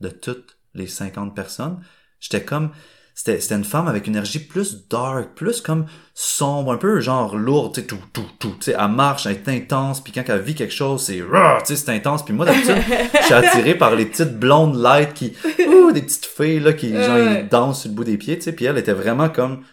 de 0.01 0.09
toutes 0.09 0.57
les 0.73 0.87
50 0.87 1.35
personnes. 1.35 1.79
J'étais 2.19 2.43
comme, 2.43 2.69
c'était, 3.13 3.39
c'était 3.39 3.55
une 3.55 3.65
femme 3.65 3.87
avec 3.87 4.07
une 4.07 4.13
énergie 4.13 4.39
plus 4.39 4.87
dark, 4.87 5.33
plus 5.35 5.61
comme 5.61 5.85
sombre, 6.13 6.71
un 6.73 6.77
peu 6.77 7.01
genre 7.01 7.35
lourde, 7.35 7.73
tu 7.73 7.81
sais, 7.81 7.87
tout, 7.87 7.99
tout, 8.13 8.25
tout. 8.39 8.55
Tu 8.59 8.71
sais, 8.71 8.75
elle 8.79 8.87
marche, 8.89 9.25
elle 9.25 9.33
est 9.33 9.49
intense, 9.49 10.01
puis 10.01 10.13
quand 10.13 10.23
elle 10.27 10.41
vit 10.41 10.55
quelque 10.55 10.73
chose, 10.73 11.03
c'est, 11.03 11.17
tu 11.17 11.25
sais, 11.65 11.75
c'est 11.75 11.91
intense. 11.91 12.23
Puis 12.23 12.33
moi, 12.33 12.45
d'habitude, 12.45 12.77
je 13.19 13.23
suis 13.25 13.33
attiré 13.33 13.75
par 13.75 13.95
les 13.95 14.05
petites 14.05 14.37
blondes 14.39 14.75
light 14.75 15.13
qui, 15.13 15.33
ouh, 15.67 15.91
des 15.91 16.01
petites 16.01 16.25
filles, 16.25 16.59
là, 16.61 16.73
qui, 16.73 16.93
genre, 16.93 17.17
ils 17.17 17.47
dansent 17.49 17.81
sur 17.81 17.89
le 17.89 17.95
bout 17.95 18.03
des 18.03 18.17
pieds, 18.17 18.37
tu 18.37 18.43
sais, 18.43 18.53
puis 18.53 18.65
elle 18.65 18.77
était 18.77 18.93
vraiment 18.93 19.29
comme, 19.29 19.63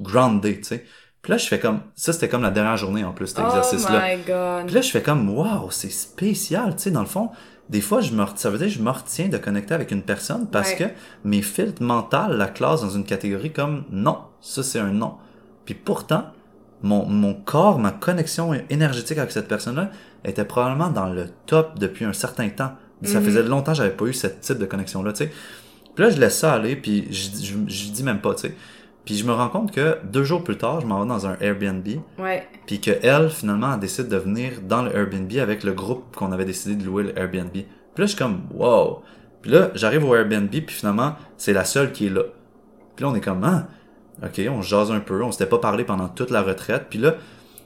grounded, 0.00 0.58
tu 0.60 0.64
sais. 0.64 0.84
Puis 1.22 1.30
là, 1.30 1.38
je 1.38 1.46
fais 1.46 1.60
comme, 1.60 1.82
ça, 1.94 2.12
c'était 2.12 2.28
comme 2.28 2.42
la 2.42 2.50
dernière 2.50 2.76
journée, 2.76 3.04
en 3.04 3.12
plus, 3.12 3.28
cet 3.28 3.38
Oh 3.40 3.46
exercice-là. 3.46 4.16
my 4.16 4.22
god. 4.26 4.66
Puis 4.66 4.74
là, 4.74 4.80
je 4.80 4.90
fais 4.90 5.02
comme, 5.02 5.30
wow, 5.30 5.70
c'est 5.70 5.92
spécial, 5.92 6.74
tu 6.74 6.82
sais, 6.84 6.90
dans 6.90 7.00
le 7.00 7.06
fond. 7.06 7.30
Des 7.72 7.80
fois, 7.80 8.00
je 8.02 8.12
me, 8.12 8.24
ça 8.36 8.50
veut 8.50 8.58
dire 8.58 8.66
que 8.68 8.72
je 8.74 8.82
me 8.82 8.90
retiens 8.90 9.28
de 9.28 9.38
connecter 9.38 9.72
avec 9.74 9.90
une 9.90 10.02
personne 10.02 10.46
parce 10.46 10.70
Ouais. 10.72 10.76
que 10.76 10.84
mes 11.28 11.42
filtres 11.42 11.82
mentaux 11.82 12.28
la 12.30 12.46
classent 12.46 12.82
dans 12.82 12.90
une 12.90 13.04
catégorie 13.04 13.50
comme 13.52 13.84
non, 13.90 14.18
ça 14.40 14.62
c'est 14.62 14.78
un 14.78 14.92
non. 14.92 15.14
Puis 15.64 15.74
pourtant, 15.74 16.26
mon, 16.82 17.06
mon 17.06 17.32
corps, 17.34 17.78
ma 17.78 17.90
connexion 17.90 18.52
énergétique 18.70 19.16
avec 19.18 19.32
cette 19.32 19.48
personne-là 19.48 19.90
était 20.24 20.44
probablement 20.44 20.90
dans 20.90 21.06
le 21.08 21.26
top 21.46 21.78
depuis 21.78 22.04
un 22.04 22.12
certain 22.12 22.48
temps. 22.50 22.72
Ça 23.04 23.18
Mhm. 23.20 23.24
faisait 23.24 23.42
longtemps 23.42 23.72
que 23.72 23.78
j'avais 23.78 23.90
pas 23.96 24.04
eu 24.04 24.12
ce 24.12 24.26
type 24.28 24.58
de 24.58 24.66
connexion-là, 24.66 25.12
tu 25.12 25.24
sais. 25.24 25.32
Puis 25.94 26.04
là, 26.04 26.10
je 26.10 26.20
laisse 26.20 26.38
ça 26.38 26.52
aller, 26.54 26.76
puis 26.76 27.06
je, 27.10 27.30
je, 27.44 27.54
je 27.66 27.90
dis 27.90 28.02
même 28.02 28.20
pas, 28.20 28.34
tu 28.34 28.42
sais. 28.48 28.54
Puis 29.04 29.16
je 29.16 29.26
me 29.26 29.32
rends 29.32 29.48
compte 29.48 29.72
que 29.72 29.98
deux 30.04 30.22
jours 30.22 30.44
plus 30.44 30.56
tard, 30.56 30.80
je 30.80 30.86
m'en 30.86 31.00
vais 31.02 31.08
dans 31.08 31.26
un 31.26 31.36
Airbnb, 31.40 31.86
Ouais. 32.18 32.46
puis 32.66 32.80
que 32.80 32.92
elle 33.02 33.30
finalement 33.30 33.74
elle 33.74 33.80
décide 33.80 34.08
de 34.08 34.16
venir 34.16 34.52
dans 34.62 34.82
le 34.82 34.94
Airbnb 34.94 35.30
avec 35.40 35.64
le 35.64 35.72
groupe 35.72 36.14
qu'on 36.14 36.30
avait 36.30 36.44
décidé 36.44 36.76
de 36.76 36.84
louer 36.84 37.02
le 37.04 37.18
Airbnb. 37.18 37.50
Puis 37.50 37.64
là 37.98 38.04
je 38.04 38.06
suis 38.06 38.16
comme 38.16 38.42
wow. 38.54 39.02
Puis 39.42 39.50
là 39.50 39.70
j'arrive 39.74 40.04
au 40.08 40.14
Airbnb 40.14 40.48
puis 40.50 40.64
finalement 40.68 41.14
c'est 41.36 41.52
la 41.52 41.64
seule 41.64 41.90
qui 41.90 42.06
est 42.06 42.10
là. 42.10 42.22
Puis 42.94 43.04
là 43.04 43.10
on 43.10 43.14
est 43.16 43.20
comme 43.20 43.42
ah 43.42 43.66
ok 44.24 44.40
on 44.50 44.62
se 44.62 44.68
jase 44.68 44.92
un 44.92 45.00
peu, 45.00 45.20
on 45.24 45.32
s'était 45.32 45.46
pas 45.46 45.58
parlé 45.58 45.82
pendant 45.82 46.08
toute 46.08 46.30
la 46.30 46.42
retraite. 46.42 46.86
Puis 46.88 47.00
là 47.00 47.16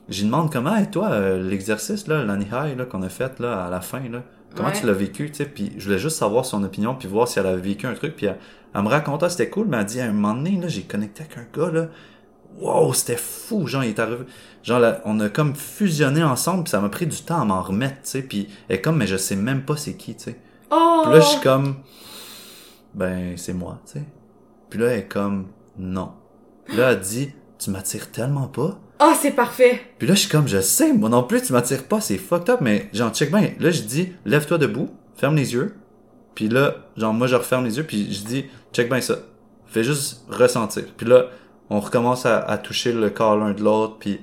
j'y 0.08 0.24
demande 0.24 0.50
comment 0.50 0.74
et 0.76 0.88
toi 0.90 1.10
euh, 1.10 1.42
l'exercice 1.42 2.06
là 2.06 2.24
l'anihai 2.24 2.74
là 2.76 2.86
qu'on 2.86 3.02
a 3.02 3.08
fait 3.10 3.38
là 3.40 3.64
à 3.66 3.70
la 3.70 3.80
fin 3.82 4.00
là 4.10 4.22
comment 4.54 4.68
Ouais. 4.68 4.74
tu 4.74 4.86
l'as 4.86 4.92
vécu 4.94 5.28
tu 5.30 5.34
sais? 5.34 5.44
Puis 5.44 5.72
je 5.76 5.84
voulais 5.84 5.98
juste 5.98 6.16
savoir 6.16 6.46
son 6.46 6.64
opinion 6.64 6.94
puis 6.94 7.08
voir 7.08 7.28
si 7.28 7.38
elle 7.38 7.46
avait 7.46 7.60
vécu 7.60 7.86
un 7.86 7.92
truc 7.92 8.16
puis 8.16 8.24
elle, 8.26 8.38
elle 8.76 8.82
me 8.82 8.88
raconta 8.88 9.28
c'était 9.30 9.48
cool 9.48 9.66
mais 9.66 9.78
elle 9.78 9.86
dit 9.86 10.00
à 10.00 10.04
un 10.04 10.12
moment 10.12 10.34
donné 10.34 10.60
là 10.60 10.68
j'ai 10.68 10.82
connecté 10.82 11.24
avec 11.24 11.38
un 11.38 11.58
gars 11.58 11.72
là 11.72 11.88
wow, 12.60 12.92
c'était 12.92 13.16
fou, 13.16 13.66
genre, 13.66 13.84
il 13.84 13.90
est 13.90 13.98
arrivé, 13.98 14.24
genre, 14.62 14.80
là, 14.80 15.00
on 15.04 15.18
a 15.20 15.28
comme 15.28 15.54
fusionné 15.54 16.22
ensemble, 16.22 16.64
puis 16.64 16.70
ça 16.70 16.80
m'a 16.80 16.88
pris 16.88 17.06
du 17.06 17.22
temps 17.22 17.40
à 17.40 17.44
m'en 17.44 17.62
remettre, 17.62 18.02
tu 18.02 18.10
sais, 18.10 18.22
puis 18.22 18.48
elle 18.68 18.76
est 18.76 18.80
comme, 18.80 18.96
mais 18.96 19.06
je 19.06 19.16
sais 19.16 19.36
même 19.36 19.62
pas 19.62 19.76
c'est 19.76 19.94
qui, 19.94 20.14
tu 20.14 20.24
sais. 20.24 20.40
Oh! 20.70 21.02
Puis 21.04 21.12
là, 21.12 21.20
je 21.20 21.26
suis 21.26 21.40
comme, 21.40 21.76
ben, 22.94 23.36
c'est 23.36 23.52
moi, 23.52 23.80
tu 23.86 23.94
sais. 23.94 24.04
Puis 24.70 24.80
là, 24.80 24.86
elle 24.88 25.00
est 25.00 25.08
comme, 25.08 25.48
non. 25.78 26.12
Puis 26.64 26.76
là, 26.76 26.92
elle 26.92 27.00
dit, 27.00 27.30
tu 27.58 27.70
m'attires 27.70 28.10
tellement 28.10 28.48
pas. 28.48 28.78
Oh, 29.00 29.12
c'est 29.20 29.32
parfait! 29.32 29.82
Puis 29.98 30.08
là, 30.08 30.14
je 30.14 30.20
suis 30.20 30.30
comme, 30.30 30.48
je 30.48 30.60
sais, 30.60 30.92
moi 30.92 31.10
non 31.10 31.22
plus, 31.22 31.42
tu 31.42 31.52
m'attires 31.52 31.84
pas, 31.84 32.00
c'est 32.00 32.16
fucked 32.16 32.48
up, 32.48 32.60
mais 32.62 32.88
genre, 32.92 33.12
check 33.12 33.30
bien. 33.30 33.52
Là, 33.60 33.70
je 33.70 33.82
dis, 33.82 34.12
lève-toi 34.24 34.58
debout, 34.58 34.88
ferme 35.16 35.36
les 35.36 35.52
yeux. 35.52 35.76
Puis 36.36 36.48
là, 36.48 36.76
genre, 36.96 37.12
moi, 37.12 37.26
je 37.26 37.34
referme 37.34 37.64
les 37.64 37.78
yeux, 37.78 37.82
puis 37.82 38.12
je 38.12 38.24
dis, 38.24 38.44
check 38.72 38.88
bien 38.88 39.00
ça. 39.00 39.16
Fais 39.66 39.82
juste 39.82 40.24
ressentir. 40.28 40.84
Puis 40.96 41.06
là, 41.06 41.26
on 41.70 41.80
recommence 41.80 42.26
à, 42.26 42.38
à 42.38 42.58
toucher 42.58 42.92
le 42.92 43.10
corps 43.10 43.36
l'un 43.36 43.52
de 43.52 43.62
l'autre, 43.62 43.96
puis 43.98 44.20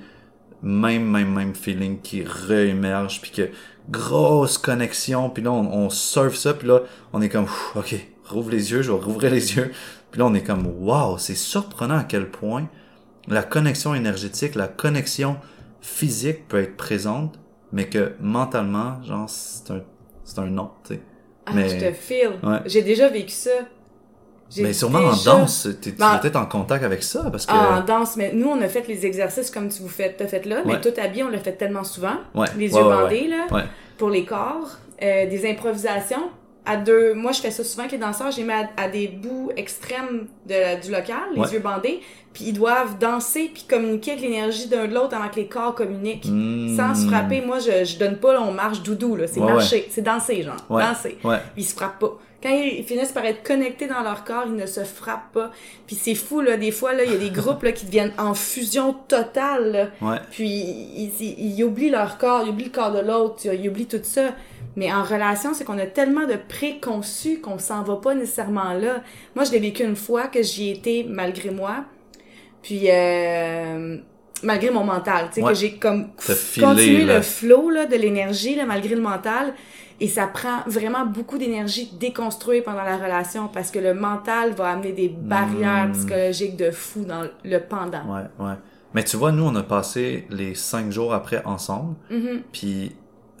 même, 0.62 1.04
même, 1.04 1.34
même 1.34 1.54
feeling 1.54 2.00
qui 2.00 2.22
réémerge, 2.22 3.20
puis 3.20 3.32
que 3.32 3.50
grosse 3.90 4.56
connexion, 4.56 5.28
puis 5.28 5.42
là, 5.42 5.52
on, 5.52 5.70
on 5.70 5.90
surfe 5.90 6.36
ça, 6.36 6.54
puis 6.54 6.68
là, 6.68 6.80
on 7.12 7.20
est 7.20 7.28
comme, 7.28 7.46
ok, 7.74 7.94
rouvre 8.26 8.50
les 8.50 8.70
yeux, 8.70 8.80
je 8.80 8.90
vais 8.90 8.98
rouvrir 8.98 9.30
les 9.30 9.56
yeux. 9.56 9.72
Puis 10.10 10.20
là, 10.20 10.26
on 10.26 10.34
est 10.34 10.44
comme, 10.44 10.66
wow, 10.66 11.18
c'est 11.18 11.34
surprenant 11.34 11.98
à 11.98 12.04
quel 12.04 12.30
point 12.30 12.68
la 13.26 13.42
connexion 13.42 13.94
énergétique, 13.94 14.54
la 14.54 14.68
connexion 14.68 15.36
physique 15.80 16.46
peut 16.46 16.60
être 16.60 16.76
présente, 16.76 17.38
mais 17.72 17.88
que 17.88 18.12
mentalement, 18.20 19.02
genre, 19.02 19.28
c'est 19.28 19.72
un, 19.72 19.82
c'est 20.22 20.38
un 20.38 20.46
non, 20.46 20.70
tu 20.86 20.94
sais. 20.94 21.02
Ah, 21.46 21.50
Mais- 21.54 21.68
je 21.68 21.76
te. 21.76 22.46
Ouais. 22.46 22.58
J'ai 22.66 22.82
déjà 22.82 23.08
vécu 23.08 23.30
ça. 23.32 23.50
Mais 24.58 24.72
sûrement 24.72 25.00
en 25.00 25.16
danse, 25.24 25.68
tu 25.82 25.92
Ben- 25.92 26.14
es 26.16 26.20
peut-être 26.20 26.36
en 26.36 26.46
contact 26.46 26.84
avec 26.84 27.02
ça, 27.02 27.28
parce 27.30 27.44
que... 27.44 27.52
Ah, 27.52 27.78
en 27.80 27.84
danse, 27.84 28.16
mais 28.16 28.30
nous, 28.32 28.46
on 28.48 28.60
a 28.60 28.68
fait 28.68 28.86
les 28.86 29.04
exercices 29.04 29.50
comme 29.50 29.68
tu 29.68 29.82
vous 29.82 29.88
faites, 29.88 30.16
t'as 30.18 30.26
fait 30.28 30.44
là, 30.46 30.62
mais 30.64 30.74
Ouais. 30.74 30.80
tout 30.80 30.92
habillé, 31.00 31.24
on 31.24 31.28
l'a 31.28 31.38
fait 31.38 31.54
tellement 31.54 31.82
souvent. 31.82 32.16
ouais, 32.34 32.46
Les 32.56 32.66
yeux 32.72 32.82
bandés, 32.82 33.26
là, 33.28 33.46
pour 33.98 34.10
les 34.10 34.24
corps. 34.24 34.78
Euh, 35.02 35.26
des 35.28 35.50
improvisations. 35.50 36.30
À 36.66 36.76
deux, 36.76 37.12
moi, 37.12 37.32
je 37.32 37.40
fais 37.42 37.50
ça 37.50 37.62
souvent 37.62 37.82
avec 37.82 37.92
les 37.92 37.98
danseurs, 37.98 38.30
j'ai 38.30 38.42
mis 38.42 38.52
à, 38.52 38.70
à 38.78 38.88
des 38.88 39.06
bouts 39.08 39.50
extrêmes 39.56 40.26
de, 40.46 40.80
du 40.82 40.90
local, 40.90 41.18
les 41.34 41.40
Ouais. 41.42 41.48
yeux 41.52 41.58
bandés, 41.58 42.00
puis 42.32 42.44
ils 42.46 42.52
doivent 42.54 42.98
danser 42.98 43.50
puis 43.52 43.64
communiquer 43.68 44.12
avec 44.12 44.22
l'énergie 44.22 44.66
d'un 44.68 44.86
de 44.86 44.94
l'autre 44.94 45.14
avant 45.14 45.28
que 45.28 45.36
les 45.36 45.46
corps 45.46 45.74
communiquent. 45.74 46.24
Mm. 46.26 46.74
Sans 46.76 46.94
se 46.94 47.06
frapper, 47.06 47.42
moi, 47.42 47.58
je, 47.58 47.84
je 47.84 47.98
donne 47.98 48.16
pas, 48.16 48.32
là, 48.32 48.42
on 48.42 48.52
marche 48.52 48.82
doudou, 48.82 49.14
là. 49.14 49.26
C'est 49.26 49.40
Ouais, 49.40 49.52
marcher, 49.52 49.86
c'est 49.90 50.00
danser, 50.02 50.42
genre. 50.42 50.56
Ouais. 50.70 50.82
Danser. 50.82 51.18
Ouais. 51.22 51.36
Puis 51.54 51.62
ils 51.62 51.66
se 51.66 51.74
frappent 51.74 51.98
pas. 51.98 52.18
Quand 52.42 52.50
ils 52.50 52.84
finissent 52.84 53.12
par 53.12 53.24
être 53.24 53.42
connectés 53.42 53.86
dans 53.86 54.02
leur 54.02 54.22
corps, 54.24 54.44
ils 54.46 54.54
ne 54.56 54.66
se 54.66 54.84
frappent 54.84 55.32
pas. 55.32 55.50
Puis 55.86 55.96
c'est 55.96 56.14
fou, 56.14 56.40
là, 56.40 56.56
des 56.58 56.72
fois, 56.72 56.92
là, 56.94 57.04
il 57.04 57.10
y 57.12 57.14
a 57.14 57.18
des 57.18 57.30
groupes, 57.30 57.62
là, 57.62 57.72
qui 57.72 57.84
deviennent 57.86 58.12
en 58.18 58.32
fusion 58.34 58.94
totale, 59.06 59.72
là. 59.72 59.88
Ouais. 60.10 60.18
Puis 60.30 60.48
ils, 60.48 61.12
ils, 61.20 61.56
ils 61.58 61.64
oublient 61.64 61.90
leur 61.90 62.16
corps, 62.18 62.42
ils 62.44 62.50
oublient 62.50 62.64
le 62.66 62.70
corps 62.70 62.92
de 62.92 63.00
l'autre, 63.00 63.36
ils 63.44 63.68
oublient 63.68 63.86
tout 63.86 64.00
ça. 64.02 64.30
Mais 64.76 64.92
en 64.92 65.02
relation, 65.02 65.54
c'est 65.54 65.64
qu'on 65.64 65.78
a 65.78 65.86
tellement 65.86 66.26
de 66.26 66.34
préconçus 66.48 67.40
qu'on 67.40 67.58
s'en 67.58 67.82
va 67.82 67.96
pas 67.96 68.14
nécessairement 68.14 68.72
là. 68.72 69.02
Moi, 69.36 69.44
je 69.44 69.52
l'ai 69.52 69.60
vécu 69.60 69.84
une 69.84 69.96
fois 69.96 70.26
que 70.26 70.42
j'y 70.42 70.70
étais 70.70 71.06
malgré 71.08 71.50
moi. 71.50 71.84
Puis 72.62 72.90
euh, 72.90 73.98
malgré 74.42 74.70
mon 74.70 74.84
mental, 74.84 75.26
tu 75.28 75.34
sais 75.34 75.42
Ouais. 75.42 75.52
que 75.52 75.58
j'ai 75.58 75.74
comme 75.76 76.08
filé, 76.18 76.66
continué 76.66 77.04
là. 77.04 77.16
le 77.16 77.22
flow 77.22 77.70
là 77.70 77.86
de 77.86 77.94
l'énergie 77.96 78.54
là 78.56 78.64
malgré 78.66 78.94
le 78.94 79.00
mental 79.02 79.52
et 80.00 80.08
ça 80.08 80.26
prend 80.26 80.60
vraiment 80.66 81.06
beaucoup 81.06 81.38
d'énergie 81.38 81.90
de 81.92 81.98
déconstruire 81.98 82.64
pendant 82.64 82.82
la 82.82 82.96
relation 82.96 83.48
parce 83.48 83.70
que 83.70 83.78
le 83.78 83.94
mental 83.94 84.52
va 84.52 84.70
amener 84.70 84.92
des 84.92 85.08
barrières 85.08 85.88
Mm. 85.88 85.92
psychologiques 85.92 86.56
de 86.56 86.70
fou 86.70 87.04
dans 87.04 87.22
le 87.44 87.58
pendant. 87.60 88.02
Ouais, 88.12 88.22
ouais. 88.40 88.54
Mais 88.94 89.04
tu 89.04 89.16
vois, 89.16 89.30
nous, 89.32 89.44
on 89.44 89.54
a 89.56 89.62
passé 89.62 90.26
les 90.30 90.54
cinq 90.54 90.90
jours 90.90 91.12
après 91.14 91.42
ensemble, 91.44 91.94
Mhm. 92.10 92.42
puis 92.52 92.92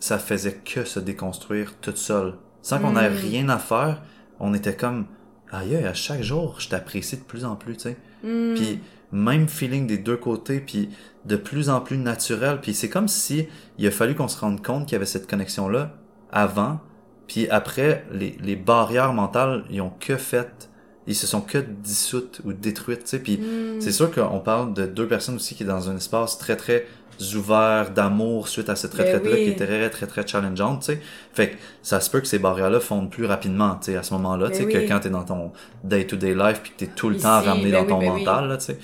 ça 0.04 0.18
faisait 0.18 0.52
que 0.64 0.84
se 0.84 1.00
déconstruire 1.00 1.72
toute 1.80 1.96
seule. 1.96 2.34
Sans 2.60 2.78
qu'on 2.78 2.94
ait 2.96 3.08
Mm. 3.08 3.14
rien 3.30 3.48
à 3.48 3.58
faire, 3.58 4.02
on 4.38 4.52
était 4.52 4.76
comme, 4.76 5.06
aïe, 5.50 5.76
aïe, 5.76 5.86
à 5.86 5.94
chaque 5.94 6.20
jour, 6.22 6.56
je 6.60 6.68
t'apprécie 6.68 7.16
de 7.16 7.22
plus 7.22 7.46
en 7.46 7.56
plus, 7.56 7.74
tu 7.78 7.80
sais. 7.84 7.96
Mm. 8.22 8.54
Puis 8.54 8.80
même 9.12 9.48
feeling 9.48 9.86
des 9.86 9.96
deux 9.96 10.18
côtés, 10.18 10.60
puis 10.60 10.90
de 11.24 11.36
plus 11.36 11.70
en 11.70 11.80
plus 11.80 11.96
naturel. 11.96 12.60
Puis 12.60 12.74
c'est 12.74 12.90
comme 12.90 13.08
si 13.08 13.46
il 13.78 13.86
a 13.86 13.90
fallu 13.90 14.14
qu'on 14.14 14.28
se 14.28 14.38
rende 14.38 14.62
compte 14.62 14.84
qu'il 14.84 14.92
y 14.92 14.96
avait 14.96 15.06
cette 15.06 15.26
connexion-là 15.26 15.94
avant, 16.30 16.80
puis 17.26 17.48
après, 17.48 18.04
les, 18.12 18.36
les 18.42 18.56
barrières 18.56 19.14
mentales, 19.14 19.64
ils 19.70 19.80
ont 19.80 19.92
que 20.00 20.16
fait, 20.18 20.68
ils 21.06 21.14
se 21.14 21.26
sont 21.26 21.40
que 21.40 21.56
dissoutes 21.58 22.42
ou 22.44 22.52
détruites, 22.52 23.04
tu 23.04 23.08
sais. 23.10 23.18
Puis 23.20 23.38
Mm. 23.38 23.80
c'est 23.80 23.92
sûr 23.92 24.10
qu'on 24.10 24.40
parle 24.40 24.74
de 24.74 24.84
deux 24.84 25.08
personnes 25.08 25.36
aussi 25.36 25.54
qui 25.54 25.62
est 25.62 25.66
dans 25.66 25.88
un 25.88 25.96
espace 25.96 26.36
très 26.36 26.56
très 26.56 26.86
ouvert 27.34 27.90
d'amour 27.90 28.48
suite 28.48 28.68
à 28.68 28.76
cette 28.76 28.96
Ben 28.96 29.04
retraite-là 29.04 29.36
oui. 29.36 29.44
qui 29.44 29.50
était 29.50 29.66
très 29.66 29.90
très 29.90 30.06
très 30.06 30.26
challengeante, 30.26 30.80
tu 30.80 30.86
sais. 30.86 31.00
Fait 31.32 31.50
que 31.50 31.56
ça 31.82 32.00
se 32.00 32.10
peut 32.10 32.20
que 32.20 32.26
ces 32.26 32.38
barrières-là 32.38 32.80
fondent 32.80 33.10
plus 33.10 33.26
rapidement, 33.26 33.76
tu 33.76 33.92
sais, 33.92 33.96
à 33.96 34.02
ce 34.02 34.14
moment-là, 34.14 34.50
tu 34.50 34.56
sais, 34.56 34.64
Ben 34.64 34.72
que 34.72 34.78
oui. 34.78 34.86
quand 34.88 35.00
t'es 35.00 35.10
dans 35.10 35.24
ton 35.24 35.52
day-to-day 35.84 36.34
life 36.34 36.60
puis 36.62 36.72
que 36.72 36.76
t'es 36.78 36.86
tout 36.86 37.08
le 37.08 37.16
Ici, 37.16 37.24
temps 37.24 37.40
ramené 37.40 37.70
ben 37.70 37.86
dans 37.86 37.98
oui, 37.98 38.06
ton 38.06 38.14
mental, 38.18 38.48
là, 38.48 38.56
tu 38.56 38.64
sais. 38.66 38.78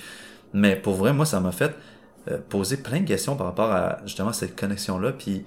Mais 0.53 0.75
pour 0.75 0.95
vrai, 0.95 1.13
moi, 1.13 1.25
ça 1.25 1.39
m'a 1.39 1.51
fait 1.51 1.75
euh, 2.29 2.37
poser 2.49 2.77
plein 2.77 2.99
de 3.01 3.07
questions 3.07 3.35
par 3.35 3.47
rapport 3.47 3.71
à 3.71 3.99
justement 4.05 4.33
cette 4.33 4.55
connexion-là. 4.59 5.11
Puis, 5.13 5.39
tu 5.43 5.45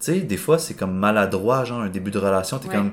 sais, 0.00 0.20
des 0.20 0.36
fois, 0.36 0.58
c'est 0.58 0.74
comme 0.74 0.94
maladroit, 0.94 1.64
genre 1.64 1.80
un 1.80 1.88
début 1.88 2.10
de 2.10 2.18
relation. 2.18 2.58
T'es 2.58 2.68
comme, 2.68 2.92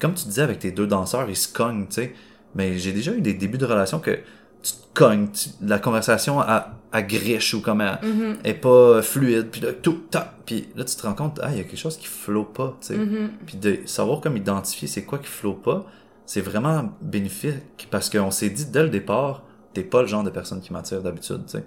comme 0.00 0.14
tu 0.14 0.26
disais 0.26 0.42
avec 0.42 0.58
tes 0.58 0.70
deux 0.72 0.86
danseurs, 0.86 1.28
ils 1.28 1.36
se 1.36 1.52
cognent, 1.52 1.86
tu 1.86 1.94
sais. 1.94 2.14
Mais 2.54 2.78
j'ai 2.78 2.92
déjà 2.92 3.12
eu 3.12 3.20
des 3.20 3.34
débuts 3.34 3.58
de 3.58 3.66
relation 3.66 4.00
que 4.00 4.18
tu 4.62 4.72
te 4.72 4.78
cognes, 4.94 5.28
tu- 5.30 5.50
la 5.62 5.78
conversation 5.78 6.40
à, 6.40 6.70
à 6.92 7.02
griche 7.02 7.54
ou 7.54 7.60
comme 7.60 7.80
elle, 7.80 7.98
Mhm. 8.02 8.36
est 8.44 8.54
pas 8.54 9.00
fluide, 9.02 9.48
puis 9.50 9.60
là, 9.60 9.72
tout, 9.72 10.02
tac, 10.10 10.32
puis 10.44 10.68
là, 10.76 10.84
tu 10.84 10.96
te 10.96 11.02
rends 11.06 11.14
compte, 11.14 11.38
ah, 11.42 11.48
il 11.52 11.58
y 11.58 11.60
a 11.60 11.64
quelque 11.64 11.76
chose 11.78 11.96
qui 11.96 12.06
flot 12.06 12.44
pas, 12.44 12.76
tu 12.80 12.88
sais. 12.88 12.96
Mhm. 12.96 13.30
Puis 13.46 13.56
de 13.56 13.78
savoir 13.86 14.20
comme 14.20 14.36
identifier 14.36 14.88
c'est 14.88 15.04
quoi 15.04 15.18
qui 15.18 15.28
flot 15.28 15.54
pas, 15.54 15.86
c'est 16.26 16.40
vraiment 16.40 16.92
bénéfique 17.00 17.88
parce 17.90 18.10
qu'on 18.10 18.30
s'est 18.30 18.50
dit 18.50 18.66
dès 18.66 18.82
le 18.82 18.88
départ, 18.90 19.42
t'es 19.72 19.82
pas 19.82 20.02
le 20.02 20.08
genre 20.08 20.22
de 20.24 20.30
personne 20.30 20.60
qui 20.60 20.72
m'attire 20.72 21.00
d'habitude, 21.02 21.42
tu 21.46 21.52
sais. 21.58 21.64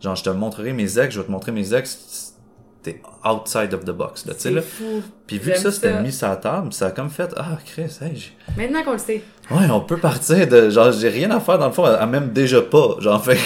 Genre, 0.00 0.16
je 0.16 0.24
te 0.24 0.30
montrerai 0.30 0.72
mes 0.72 0.98
ex, 0.98 1.14
je 1.14 1.20
vais 1.20 1.26
te 1.26 1.30
montrer 1.30 1.52
mes 1.52 1.74
ex, 1.74 2.29
t'es 2.82 3.02
outside 3.28 3.74
of 3.74 3.84
the 3.84 3.90
box, 3.90 4.24
là, 4.26 4.34
tu 4.34 4.40
sais, 4.40 4.50
là. 4.50 4.62
fou. 4.62 5.02
Puis 5.26 5.38
vu 5.38 5.52
que 5.52 5.58
ça 5.58 5.70
c'était 5.70 6.00
mis 6.02 6.12
sur 6.12 6.28
la 6.28 6.36
table, 6.36 6.72
ça 6.72 6.86
a 6.86 6.90
comme 6.90 7.10
fait, 7.10 7.30
ah, 7.36 7.58
Chris, 7.64 7.82
hey, 8.00 8.16
j'ai- 8.16 8.32
Maintenant 8.56 8.82
qu'on 8.82 8.92
le 8.92 8.98
sait. 8.98 9.22
ouais, 9.50 9.70
on 9.70 9.80
peut 9.80 9.98
partir 9.98 10.46
de, 10.48 10.70
genre, 10.70 10.90
j'ai 10.92 11.08
rien 11.10 11.30
à 11.30 11.40
faire 11.40 11.58
dans 11.58 11.66
le 11.66 11.72
fond, 11.72 11.84
elle 11.86 12.08
m'aime 12.08 12.30
déjà 12.32 12.62
pas, 12.62 12.96
genre, 13.00 13.22
fait 13.24 13.38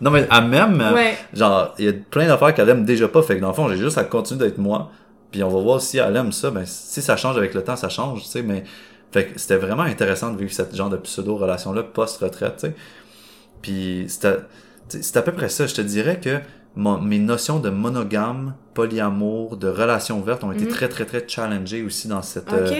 non 0.00 0.10
mais 0.10 0.26
m'aime, 0.42 0.80
euh, 0.80 0.94
Ouais. 0.94 1.16
genre, 1.32 1.74
il 1.78 1.84
y 1.86 1.88
a 1.88 1.92
plein 1.92 2.26
d'affaires 2.26 2.52
qu'elle 2.54 2.68
aime 2.68 2.84
déjà 2.84 3.08
pas, 3.08 3.22
fait 3.22 3.36
que 3.36 3.40
dans 3.40 3.48
le 3.48 3.54
fond, 3.54 3.68
j'ai 3.68 3.76
juste 3.78 3.98
à 3.98 4.04
continuer 4.04 4.40
d'être 4.46 4.58
moi, 4.58 4.90
puis 5.30 5.42
on 5.42 5.48
va 5.48 5.60
voir 5.60 5.80
si 5.80 5.98
elle 5.98 6.14
aime 6.16 6.32
ça, 6.32 6.50
ben, 6.50 6.64
si 6.66 7.00
ça 7.02 7.16
change 7.16 7.36
avec 7.38 7.54
le 7.54 7.62
temps, 7.64 7.76
ça 7.76 7.88
change, 7.88 8.22
tu 8.24 8.28
sais, 8.28 8.42
mais, 8.42 8.64
fait 9.12 9.26
que 9.28 9.40
c'était 9.40 9.56
vraiment 9.56 9.84
intéressant 9.84 10.30
de 10.32 10.38
vivre 10.38 10.52
cette 10.52 10.76
genre 10.76 10.90
de 10.90 10.98
pseudo-relation-là 10.98 11.82
post-retraite, 11.84 12.56
tu 12.60 12.66
sais. 12.68 12.74
Puis 13.62 14.04
c'était, 14.08 14.36
c'est 14.88 15.16
à 15.16 15.22
peu 15.22 15.32
près 15.32 15.48
ça, 15.48 15.66
je 15.66 15.74
te 15.74 15.80
dirais 15.80 16.20
que 16.20 16.38
mon- 16.78 17.00
mes 17.00 17.18
notions 17.18 17.58
de 17.58 17.68
monogame, 17.70 18.54
polyamour, 18.72 19.56
de 19.58 19.68
relation 19.68 20.18
ouverte 20.20 20.44
ont 20.44 20.52
été 20.52 20.64
Mhm. 20.64 20.70
très, 20.70 20.88
très, 20.88 21.04
très 21.04 21.24
challengées 21.28 21.82
aussi 21.82 22.08
dans 22.08 22.22
cette, 22.22 22.52
euh, 22.52 22.70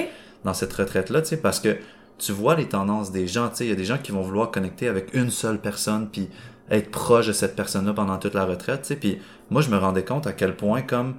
dans 0.45 0.55
cette 0.55 0.73
retraite-là, 0.73 1.21
tu 1.23 1.29
sais, 1.29 1.37
parce 1.37 1.61
que 1.61 1.77
tu 2.17 2.33
vois 2.33 2.55
les 2.55 2.67
tendances 2.67 3.11
des 3.13 3.27
gens, 3.27 3.49
tu 3.51 3.57
sais, 3.57 3.65
il 3.67 3.71
y 3.71 3.73
a 3.73 3.77
des 3.77 3.85
gens 3.85 3.99
qui 3.99 4.13
vont 4.13 4.23
vouloir 4.23 4.51
connecter 4.51 4.89
avec 4.89 5.15
une 5.15 5.31
seule 5.31 5.59
personne, 5.59 6.09
puis 6.11 6.29
être 6.71 6.91
proche 6.91 7.27
de 7.27 7.33
cette 7.33 7.57
personne-là 7.57 7.93
pendant 7.93 8.19
toute 8.19 8.35
la 8.35 8.45
retraite, 8.45 8.83
tu 8.83 8.89
sais, 8.89 8.97
puis 8.97 9.19
moi, 9.51 9.63
je 9.63 9.71
me 9.71 9.77
rendais 9.77 10.05
compte 10.05 10.27
à 10.27 10.33
quel 10.33 10.55
point, 10.57 10.81
comme, 10.83 11.15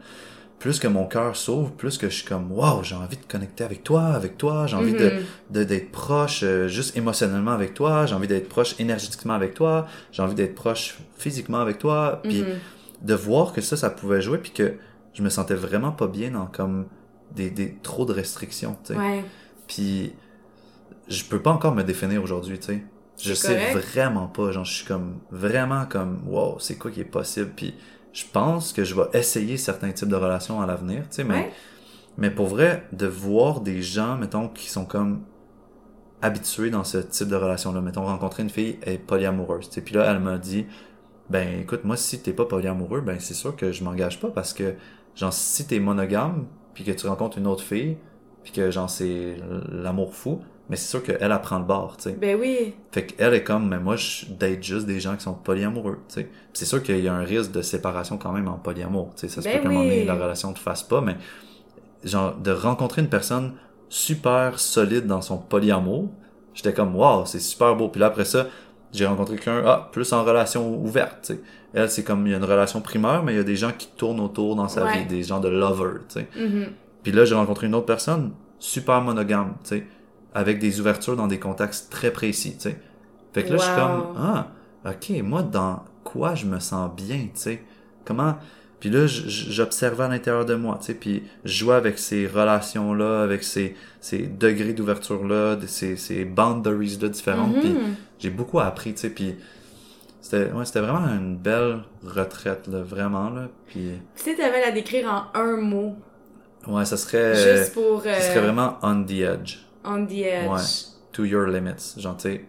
plus 0.60 0.80
que 0.80 0.88
mon 0.88 1.06
cœur 1.08 1.36
s'ouvre, 1.38 1.72
plus 1.72 1.98
que 1.98 2.10
je 2.10 2.16
suis 2.16 2.26
comme, 2.26 2.52
waouh, 2.52 2.84
j'ai 2.84 2.96
envie 2.96 3.16
de 3.18 3.26
connecter 3.26 3.64
avec 3.64 3.84
toi, 3.84 4.04
avec 4.08 4.38
toi, 4.38 4.68
j'ai 4.68 4.76
envie 4.76 4.94
de, 4.94 5.10
Mhm. 5.12 5.20
de- 5.52 5.64
d'être 5.64 5.92
proche, 5.92 6.42
euh, 6.44 6.68
juste 6.68 6.98
émotionnellement 6.98 7.52
avec 7.52 7.74
toi, 7.74 8.06
j'ai 8.06 8.14
envie 8.16 8.28
d'être 8.28 8.50
proche 8.50 8.76
énergétiquement 8.80 9.34
avec 9.34 9.54
toi, 9.54 9.88
j'ai 10.12 10.22
envie 10.22 10.36
d'être 10.36 10.56
proche 10.56 10.98
physiquement 11.18 11.60
avec 11.60 11.80
toi, 11.80 12.22
puis 12.28 12.44
Mhm. 12.44 12.56
de 13.02 13.14
voir 13.14 13.54
que 13.54 13.62
ça, 13.62 13.78
ça 13.78 13.90
pouvait 13.90 14.22
jouer, 14.22 14.38
puis 14.40 14.52
que 14.52 14.76
je 15.14 15.24
me 15.24 15.30
sentais 15.30 15.56
vraiment 15.56 15.92
pas 15.92 16.08
bien 16.08 16.32
dans 16.32 16.46
comme 16.48 16.88
des, 17.32 17.50
des 17.50 17.76
trop 17.82 18.06
de 18.06 18.12
restrictions, 18.14 18.76
tu 18.84 18.94
sais. 18.94 19.00
Ouais. 19.00 19.24
Puis 19.68 20.14
je 21.08 21.24
peux 21.24 21.40
pas 21.42 21.52
encore 21.52 21.74
me 21.76 21.84
définir 21.84 22.22
aujourd'hui, 22.24 22.60
tu 22.60 22.66
sais. 22.68 22.84
Je 23.22 23.34
sais 23.34 23.58
vraiment 23.74 24.28
pas, 24.28 24.52
genre 24.52 24.64
je 24.66 24.74
suis 24.74 24.86
comme 24.86 25.20
vraiment 25.30 25.86
comme 25.86 26.22
wow, 26.28 26.58
c'est 26.60 26.78
quoi 26.78 26.90
qui 26.92 27.02
est 27.02 27.06
possible 27.06 27.52
puis 27.56 27.76
je 28.14 28.24
pense 28.32 28.74
que 28.74 28.84
je 28.84 28.96
vais 28.96 29.08
essayer 29.14 29.58
certains 29.58 29.92
types 29.92 30.10
de 30.10 30.16
relations 30.16 30.62
à 30.62 30.66
l'avenir, 30.66 31.02
tu 31.10 31.18
sais 31.18 31.24
mais 31.24 31.36
Ouais. 31.36 31.52
mais 32.18 32.32
pour 32.32 32.48
vrai 32.48 32.88
de 32.92 33.06
voir 33.08 33.62
des 33.62 33.82
gens 33.82 34.18
mettons 34.18 34.48
qui 34.50 34.70
sont 34.70 34.86
comme 34.86 35.22
habitués 36.22 36.70
dans 36.70 36.84
ce 36.84 36.98
type 36.98 37.28
de 37.30 37.36
relation 37.36 37.72
là, 37.72 37.82
mettons 37.82 38.04
rencontrer 38.06 38.44
une 38.44 38.50
fille 38.50 38.78
elle 38.82 38.94
est 38.94 38.98
polyamoureuse, 38.98 39.70
tu 39.70 39.76
sais 39.76 39.82
puis 39.82 39.96
là 39.96 40.10
elle 40.12 40.20
m'a 40.20 40.38
dit 40.38 40.66
ben 41.30 41.60
écoute 41.62 41.84
moi 41.86 41.96
si 41.96 42.22
t'es 42.22 42.34
pas 42.34 42.46
polyamoureux, 42.46 43.02
ben 43.02 43.20
c'est 43.20 43.34
sûr 43.36 43.56
que 43.56 43.72
je 43.72 43.84
m'engage 43.84 44.20
pas 44.20 44.30
parce 44.30 44.54
que 44.54 44.76
genre 45.16 45.32
si 45.34 45.66
t'es 45.68 45.80
monogame 45.80 46.48
puis 46.74 46.84
que 46.84 46.92
tu 46.92 47.08
rencontres 47.08 47.38
une 47.38 47.48
autre 47.48 47.64
fille 47.64 47.98
puis 48.44 48.52
que 48.52 48.72
genre 48.72 48.90
c'est 48.90 49.36
l'amour 49.72 50.14
fou 50.16 50.42
mais 50.70 50.76
c'est 50.76 50.88
sûr 50.90 51.02
qu'elle 51.04 51.18
elle 51.20 51.42
prend 51.42 51.58
le 51.60 51.66
bord 51.66 51.98
tu 51.98 52.04
sais 52.04 52.12
Ben 52.20 52.38
oui. 52.40 52.74
fait 52.92 53.06
qu'elle 53.06 53.34
est 53.34 53.44
comme 53.44 53.68
mais 53.68 53.80
moi 53.80 53.96
je 53.96 54.26
date 54.28 54.62
juste 54.64 54.86
des 54.86 55.00
gens 55.00 55.16
qui 55.16 55.24
sont 55.24 55.34
polyamoureux 55.34 56.00
tu 56.08 56.16
sais 56.16 56.30
c'est 56.54 56.66
sûr 56.66 56.82
qu'il 56.84 57.00
y 57.00 57.08
a 57.08 57.14
un 57.14 57.24
risque 57.24 57.52
de 57.52 57.62
séparation 57.62 58.18
quand 58.18 58.32
même 58.32 58.48
en 58.48 58.58
polyamour 58.58 59.12
tu 59.16 59.22
sais 59.22 59.34
ça 59.34 59.42
se 59.42 59.48
Ben 59.48 59.58
peut 59.58 59.64
qu'à 59.64 59.70
un 59.70 59.72
moment 59.72 59.84
donné 59.84 60.00
oui. 60.02 60.06
la 60.06 60.14
relation 60.16 60.52
ne 60.52 60.56
fasse 60.56 60.84
pas 60.84 61.02
mais 61.02 61.16
genre 62.04 62.36
de 62.36 62.52
rencontrer 62.52 63.02
une 63.02 63.10
personne 63.10 63.54
super 63.90 64.60
solide 64.60 65.08
dans 65.08 65.22
son 65.22 65.38
polyamour 65.38 66.10
j'étais 66.54 66.74
comme 66.74 66.96
waouh 66.96 67.26
c'est 67.26 67.40
super 67.40 67.76
beau 67.76 67.90
puis 67.90 68.00
là 68.00 68.08
après 68.08 68.26
ça 68.26 68.48
j'ai 68.92 69.06
rencontré 69.06 69.36
quelqu'un 69.36 69.64
ah 69.66 69.90
plus 69.92 70.12
en 70.14 70.24
relation 70.24 70.76
ouverte 70.82 71.18
tu 71.24 71.34
sais 71.34 71.40
elle 71.74 71.90
c'est 71.90 72.04
comme 72.04 72.26
il 72.26 72.32
y 72.32 72.34
a 72.34 72.38
une 72.38 72.44
relation 72.44 72.82
primaire 72.82 73.24
mais 73.24 73.34
il 73.34 73.38
y 73.38 73.40
a 73.40 73.44
des 73.44 73.56
gens 73.56 73.72
qui 73.78 73.88
tournent 73.98 74.20
autour 74.20 74.56
dans 74.56 74.68
sa 74.68 74.86
Ouais. 74.86 75.00
vie 75.00 75.06
des 75.06 75.24
gens 75.24 75.40
de 75.40 75.50
lover 75.50 76.00
tu 76.08 76.20
sais 76.20 76.28
Mhm. 76.36 76.68
puis 77.04 77.12
là, 77.12 77.26
j'ai 77.26 77.36
rencontré 77.36 77.68
une 77.68 77.76
autre 77.76 77.86
personne, 77.86 78.32
super 78.60 79.02
monogame, 79.02 79.54
tu 79.64 79.70
sais, 79.70 79.88
avec 80.34 80.60
des 80.60 80.80
ouvertures 80.80 81.16
dans 81.16 81.28
des 81.28 81.40
contextes 81.40 81.92
très 81.92 82.12
précis, 82.12 82.54
tu 82.56 82.70
sais. 82.70 82.78
Fait 83.34 83.44
que 83.44 83.52
là, 83.52 83.58
je 83.58 83.64
suis 83.64 83.76
comme, 83.76 84.04
ah, 84.18 84.48
ok, 84.86 85.22
moi, 85.24 85.44
dans 85.44 85.84
quoi 86.04 86.36
je 86.36 86.46
me 86.46 86.60
sens 86.60 86.90
bien, 86.96 87.18
tu 87.26 87.30
sais? 87.36 87.62
Comment, 88.06 88.36
Puis 88.80 88.90
là, 88.90 89.08
j'observais 89.08 90.06
à 90.06 90.08
l'intérieur 90.08 90.46
de 90.46 90.56
moi, 90.56 90.78
tu 90.80 90.88
sais, 90.88 90.94
puis 90.94 91.24
je 91.46 91.52
jouais 91.54 91.76
avec 91.76 92.00
ces 92.00 92.26
relations-là, 92.28 93.22
avec 93.24 93.44
ces, 93.44 93.76
ces 94.00 94.20
degrés 94.20 94.74
d'ouverture-là, 94.74 95.58
ces, 95.68 95.96
ces 95.98 96.24
boundaries-là 96.26 97.10
différentes, 97.10 97.60
puis 97.60 97.70
Mhm. 97.74 97.96
j'ai 98.20 98.30
beaucoup 98.30 98.60
appris, 98.62 98.94
tu 98.94 99.02
sais, 99.02 99.10
puis 99.10 99.36
c'était 100.22 100.52
ouais, 100.52 100.66
c'était 100.66 100.80
vraiment 100.82 101.06
une 101.08 101.36
belle 101.38 101.80
retraite, 102.06 102.68
là, 102.68 102.82
vraiment, 102.82 103.30
là, 103.30 103.50
puis 103.68 103.92
Si 104.16 104.36
t'avais 104.36 104.64
à 104.64 104.68
la 104.68 104.72
décrire 104.72 105.08
en 105.34 105.38
un 105.40 105.58
mot, 105.58 105.96
ouais, 106.68 106.86
ça 106.86 106.98
serait, 106.98 107.58
juste 107.58 107.74
pour 107.74 108.02
euh, 108.06 108.14
ça 108.14 108.22
serait 108.22 108.42
vraiment 108.42 108.78
on 108.82 109.04
the 109.04 109.12
edge, 109.12 109.58
on 109.90 110.06
the 110.06 110.12
edge. 110.22 110.50
Ouais. 110.50 110.62
to 111.12 111.26
your 111.26 111.48
limits, 111.48 111.96
genre, 111.98 112.16
tu 112.18 112.24
sais, 112.30 112.46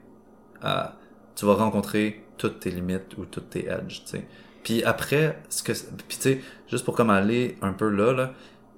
à- 0.63 0.95
tu 1.35 1.47
vas 1.47 1.55
rencontrer 1.55 2.25
toutes 2.37 2.61
tes 2.61 2.71
limites 2.71 3.17
ou 3.17 3.25
toutes 3.25 3.51
tes 3.51 3.67
edges, 3.69 4.03
tu 4.05 4.11
sais. 4.19 4.27
Puis 4.63 4.85
après, 4.85 5.41
ce 5.49 5.63
que, 5.63 5.73
puis 6.07 6.19
tu 6.19 6.23
sais, 6.23 6.41
juste 6.69 6.85
pour 6.85 6.95
comme 6.95 7.09
aller 7.11 7.57
un 7.63 7.73
peu 7.73 7.89
là, 7.89 8.13
là, 8.13 8.33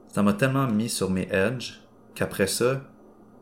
ça 0.09 0.23
m'a 0.23 0.33
tellement 0.35 0.67
mis 0.69 0.89
sur 0.89 1.11
mes 1.11 1.29
edges 1.33 1.81
qu'après 2.15 2.47
ça, 2.47 2.81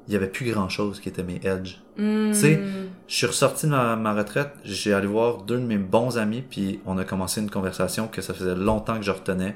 il 0.08 0.14
y 0.14 0.16
avait 0.16 0.28
plus 0.28 0.50
grand 0.50 0.68
chose 0.70 0.98
qui 1.00 1.08
était 1.10 1.22
mes 1.22 1.40
edges. 1.44 1.82
Mm. 1.98 2.30
Tu 2.32 2.34
sais, 2.34 2.60
Je 3.06 3.14
suis 3.14 3.26
ressorti 3.26 3.66
de 3.66 3.72
ma, 3.72 3.96
ma 3.96 4.14
retraite, 4.14 4.52
j'ai 4.64 4.94
allé 4.94 5.06
voir 5.06 5.42
deux 5.42 5.58
de 5.58 5.64
mes 5.66 5.76
bons 5.78 6.16
amis, 6.16 6.42
puis 6.48 6.80
on 6.86 6.96
a 6.96 7.04
commencé 7.04 7.40
une 7.42 7.50
conversation 7.50 8.08
que 8.08 8.22
ça 8.22 8.32
faisait 8.32 8.54
longtemps 8.54 8.96
que 8.96 9.02
je 9.04 9.10
retenais 9.10 9.54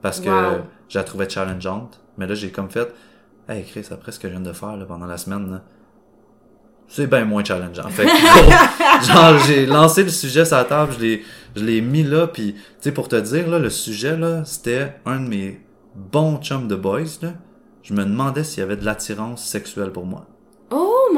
parce 0.00 0.20
que 0.20 0.28
Wow. 0.58 0.62
je 0.88 0.98
la 0.98 1.04
trouvais 1.04 1.28
challengeante. 1.28 2.00
Mais 2.16 2.26
là, 2.26 2.34
j'ai 2.34 2.50
comme 2.50 2.70
fait, 2.70 2.92
hey 3.48 3.64
Chris, 3.64 3.86
après 3.90 4.12
ce 4.12 4.18
que 4.18 4.28
je 4.28 4.32
viens 4.32 4.42
de 4.42 4.52
faire 4.52 4.76
là, 4.76 4.84
pendant 4.84 5.06
la 5.06 5.16
semaine, 5.16 5.50
là, 5.50 5.62
c'est 6.88 7.06
bien 7.06 7.24
moins 7.24 7.42
challengeant. 7.42 7.88
Fait 7.88 8.04
que, 8.06 9.06
genre, 9.06 9.38
j'ai 9.46 9.66
lancé 9.66 10.04
le 10.04 10.10
sujet 10.10 10.44
sur 10.44 10.56
la 10.56 10.64
table, 10.64 10.92
je 10.96 11.00
l'ai, 11.00 11.24
je 11.56 11.64
l'ai 11.64 11.80
mis 11.80 12.02
là, 12.02 12.26
puis 12.26 12.54
tu 12.54 12.60
sais, 12.80 12.92
pour 12.92 13.08
te 13.08 13.16
dire, 13.16 13.48
là, 13.48 13.58
le 13.58 13.70
sujet, 13.70 14.16
là, 14.16 14.44
c'était 14.44 14.94
un 15.06 15.20
de 15.20 15.28
mes 15.28 15.60
bons 15.94 16.38
chums 16.38 16.68
de 16.68 16.76
boys, 16.76 17.18
là. 17.22 17.34
Je 17.82 17.92
me 17.92 18.04
demandais 18.04 18.44
s'il 18.44 18.60
y 18.60 18.62
avait 18.62 18.76
de 18.76 18.84
l'attirance 18.84 19.44
sexuelle 19.44 19.90
pour 19.90 20.06
moi. 20.06 20.26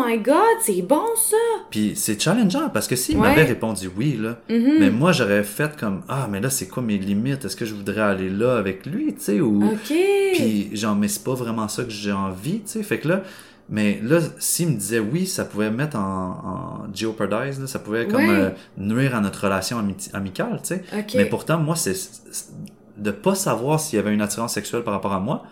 My 0.07 0.19
god, 0.19 0.59
c'est 0.63 0.83
bon 0.83 1.03
ça! 1.17 1.37
Puis 1.71 1.95
c'est 1.97 2.21
challengeant 2.21 2.69
parce 2.69 2.87
que 2.87 2.95
s'il 2.97 3.17
Ouais. 3.19 3.29
m'avait 3.31 3.45
répondu 3.45 3.91
oui, 3.97 4.17
là, 4.21 4.39
Mhm. 4.49 4.77
mais 4.79 4.91
moi 4.91 5.13
j'aurais 5.13 5.43
fait 5.43 5.77
comme 5.77 6.03
ah 6.09 6.29
mais 6.31 6.41
là 6.41 6.49
c'est 6.51 6.69
quoi 6.69 6.83
mes 6.83 6.97
limites? 6.99 7.45
Est-ce 7.45 7.57
que 7.57 7.65
je 7.65 7.75
voudrais 7.75 8.03
aller 8.03 8.31
là 8.31 8.57
avec 8.57 8.87
lui, 8.87 9.15
tu 9.15 9.21
sais 9.21 9.41
ou 9.41 9.63
puis 9.85 10.71
genre 10.77 10.95
mais 10.95 11.09
c'est 11.09 11.25
pas 11.25 11.35
vraiment 11.35 11.69
ça 11.69 11.83
que 11.85 11.91
j'ai 11.91 12.13
envie, 12.13 12.61
tu 12.61 12.67
sais. 12.67 12.83
Fait 12.83 12.99
que 12.99 13.09
là 13.09 13.23
mais 13.69 13.99
là 14.03 14.21
s'il 14.39 14.69
me 14.69 14.75
disait 14.77 15.01
oui, 15.01 15.27
ça 15.27 15.45
pouvait 15.45 15.71
mettre 15.71 15.97
en, 15.97 16.87
en 16.89 16.95
jeopardize, 16.95 17.61
là, 17.61 17.67
ça 17.67 17.81
pouvait 17.81 18.07
comme 18.07 18.29
euh, 18.29 18.51
nuire 18.79 19.17
à 19.17 19.21
notre 19.21 19.43
relation 19.45 19.79
ami- 19.79 19.97
amicale, 20.13 20.61
tu 20.63 20.77
sais. 20.77 20.85
Mais 21.17 21.25
pourtant 21.27 21.59
moi 21.59 21.75
c'est 21.75 21.95
c'est- 21.95 22.53
de 22.97 23.11
pas 23.11 23.35
savoir 23.35 23.81
s'il 23.81 23.97
y 23.97 24.01
avait 24.01 24.15
une 24.15 24.23
attirance 24.23 24.55
sexuelle 24.55 24.83
par 24.85 24.95
rapport 24.95 25.13
à 25.13 25.21
moi, 25.21 25.43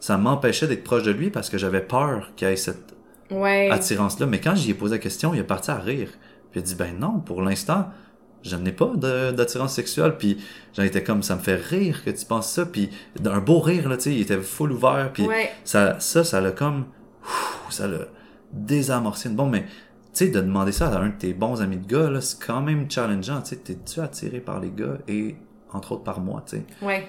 ça 0.00 0.16
m'empêchait 0.16 0.66
d'être 0.66 0.82
proche 0.82 1.02
de 1.04 1.10
lui 1.12 1.30
parce 1.30 1.48
que 1.50 1.58
j'avais 1.58 1.80
peur 1.82 2.30
qu'il 2.36 2.48
y 2.48 2.50
ait 2.52 2.56
cette 2.56 2.94
Ouais. 3.30 3.68
attirance-là. 3.70 4.26
Mais 4.26 4.40
quand 4.40 4.54
j'y 4.54 4.70
ai 4.70 4.74
posé 4.74 4.94
la 4.96 4.98
question, 4.98 5.34
il 5.34 5.40
est 5.40 5.44
parti 5.44 5.70
à 5.70 5.76
rire. 5.78 6.08
Puis 6.50 6.60
il 6.60 6.62
a 6.62 6.62
dit, 6.62 6.74
ben 6.74 6.98
non, 6.98 7.18
pour 7.20 7.42
l'instant, 7.42 7.88
je 8.42 8.56
n'ai 8.56 8.72
pas 8.72 8.90
d'attirance 8.96 9.74
sexuelle. 9.74 10.16
Puis 10.16 10.38
j'en 10.74 10.82
étais 10.82 11.02
comme, 11.02 11.22
ça 11.22 11.34
me 11.36 11.40
fait 11.40 11.56
rire 11.56 12.04
que 12.04 12.10
tu 12.10 12.24
penses 12.24 12.50
ça. 12.50 12.64
Puis 12.66 12.88
un 13.24 13.40
beau 13.40 13.58
rire, 13.60 13.88
là, 13.88 13.96
tu 13.96 14.04
sais, 14.04 14.14
il 14.14 14.20
était 14.22 14.38
full 14.40 14.72
ouvert. 14.72 15.10
Puis 15.12 15.26
Ouais. 15.26 15.50
ça, 15.64 16.00
ça, 16.00 16.24
ça 16.24 16.40
l'a 16.40 16.52
comme, 16.52 16.86
ouf, 17.22 17.66
ça 17.70 17.86
l'a 17.86 18.06
désamorcé. 18.52 19.28
Bon, 19.28 19.46
mais 19.46 19.62
tu 20.14 20.24
sais, 20.24 20.28
de 20.28 20.40
demander 20.40 20.72
ça 20.72 20.88
à 20.88 20.98
un 20.98 21.08
de 21.08 21.14
tes 21.18 21.34
bons 21.34 21.60
amis 21.60 21.76
de 21.76 21.86
gars, 21.86 22.08
là, 22.10 22.20
c'est 22.20 22.42
quand 22.44 22.62
même 22.62 22.90
challengeant. 22.90 23.42
Tu 23.42 23.50
sais, 23.50 23.56
t'es-tu 23.56 24.00
attiré 24.00 24.40
par 24.40 24.60
les 24.60 24.70
gars 24.70 24.98
et 25.06 25.36
entre 25.72 25.92
autres 25.92 26.04
par 26.04 26.20
moi, 26.20 26.42
tu 26.48 26.56
sais? 26.56 26.62
Ouais. 26.80 27.06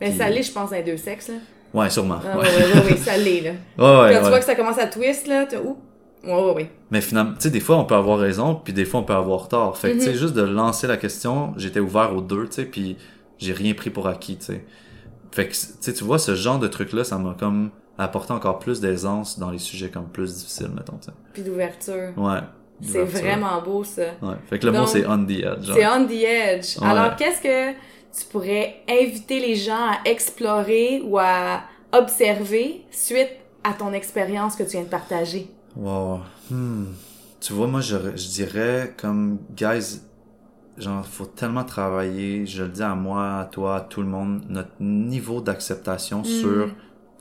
Mais 0.00 0.10
Puis- 0.10 0.18
ça 0.18 0.28
l'est, 0.28 0.42
je 0.42 0.52
pense, 0.52 0.70
dans 0.70 0.76
les 0.76 0.82
deux 0.82 0.96
sexes, 0.98 1.28
là. 1.28 1.36
Ouais, 1.74 1.88
sûrement. 1.90 2.20
Ah, 2.24 2.38
ouais. 2.38 2.44
ouais, 2.44 2.90
ouais, 2.90 2.96
ça 2.96 3.16
l'est, 3.16 3.40
là. 3.40 3.50
Ouais, 3.78 4.02
ouais, 4.08 4.14
Quand 4.14 4.22
tu 4.24 4.28
vois 4.28 4.38
que 4.38 4.44
ça 4.44 4.54
commence 4.54 4.78
à 4.78 4.86
twist, 4.86 5.26
là, 5.26 5.46
t'as 5.46 5.58
où? 5.58 5.78
Ouais, 6.24 6.32
ouais, 6.34 6.52
ouais. 6.52 6.70
Mais 6.90 7.00
finalement, 7.00 7.32
tu 7.34 7.40
sais, 7.42 7.50
des 7.50 7.60
fois, 7.60 7.76
on 7.78 7.84
peut 7.84 7.94
avoir 7.94 8.18
raison, 8.18 8.54
puis 8.54 8.72
des 8.72 8.84
fois, 8.84 9.00
on 9.00 9.04
peut 9.04 9.14
avoir 9.14 9.48
tort. 9.48 9.76
Fait 9.76 9.92
que, 9.92 9.96
tu 9.98 10.02
sais, 10.04 10.10
Mhm. 10.10 10.16
juste 10.16 10.34
de 10.34 10.42
lancer 10.42 10.86
la 10.86 10.96
question, 10.96 11.52
j'étais 11.56 11.80
ouvert 11.80 12.14
aux 12.14 12.20
deux, 12.20 12.46
tu 12.46 12.52
sais, 12.56 12.64
puis 12.64 12.96
j'ai 13.38 13.52
rien 13.52 13.74
pris 13.74 13.90
pour 13.90 14.06
acquis, 14.06 14.36
tu 14.36 14.44
sais. 14.46 14.64
Fait 15.32 15.46
que, 15.48 15.52
tu 15.52 15.58
sais, 15.80 15.92
tu 15.94 16.04
vois, 16.04 16.18
ce 16.18 16.34
genre 16.34 16.58
de 16.58 16.68
truc-là, 16.68 17.04
ça 17.04 17.16
m'a 17.18 17.34
comme 17.38 17.70
apporté 17.98 18.32
encore 18.32 18.58
plus 18.58 18.80
d'aisance 18.80 19.38
dans 19.38 19.50
les 19.50 19.58
sujets 19.58 19.88
comme 19.88 20.06
plus 20.08 20.36
difficiles, 20.36 20.70
mettons, 20.76 20.98
tu 20.98 21.06
sais. 21.06 21.12
Puis 21.32 21.42
d'ouverture. 21.42 22.12
Ouais. 22.16 22.40
C'est 22.82 23.04
vraiment 23.04 23.62
beau, 23.62 23.82
ça. 23.84 24.02
Ouais. 24.22 24.34
Fait 24.50 24.58
que 24.58 24.66
le 24.66 24.72
mot, 24.72 24.86
c'est 24.86 25.06
on 25.06 25.24
the 25.24 25.30
edge. 25.30 25.70
C'est 25.72 25.86
on 25.86 26.04
the 26.06 26.10
edge. 26.24 26.76
Alors, 26.82 27.14
qu'est-ce 27.16 27.40
que 27.40 27.76
tu 28.16 28.24
pourrais 28.26 28.82
inviter 28.88 29.40
les 29.40 29.54
gens 29.56 29.74
à 29.92 29.98
explorer 30.04 31.00
ou 31.04 31.18
à 31.18 31.62
observer 31.92 32.82
suite 32.90 33.30
à 33.64 33.72
ton 33.74 33.92
expérience 33.92 34.56
que 34.56 34.62
tu 34.62 34.70
viens 34.70 34.82
de 34.82 34.86
partager? 34.88 35.48
Wow. 35.76 36.20
Hmm. 36.50 36.86
Tu 37.40 37.52
vois, 37.52 37.66
moi, 37.66 37.80
je, 37.80 37.96
je 38.16 38.28
dirais 38.28 38.94
comme, 38.96 39.38
guys, 39.56 40.00
genre, 40.78 41.04
faut 41.06 41.26
tellement 41.26 41.64
travailler, 41.64 42.46
je 42.46 42.62
le 42.62 42.68
dis 42.68 42.82
à 42.82 42.94
moi, 42.94 43.38
à 43.40 43.44
toi, 43.46 43.76
à 43.76 43.80
tout 43.80 44.00
le 44.02 44.08
monde, 44.08 44.42
notre 44.48 44.72
niveau 44.80 45.40
d'acceptation 45.40 46.20
Hmm. 46.20 46.24
sur 46.24 46.68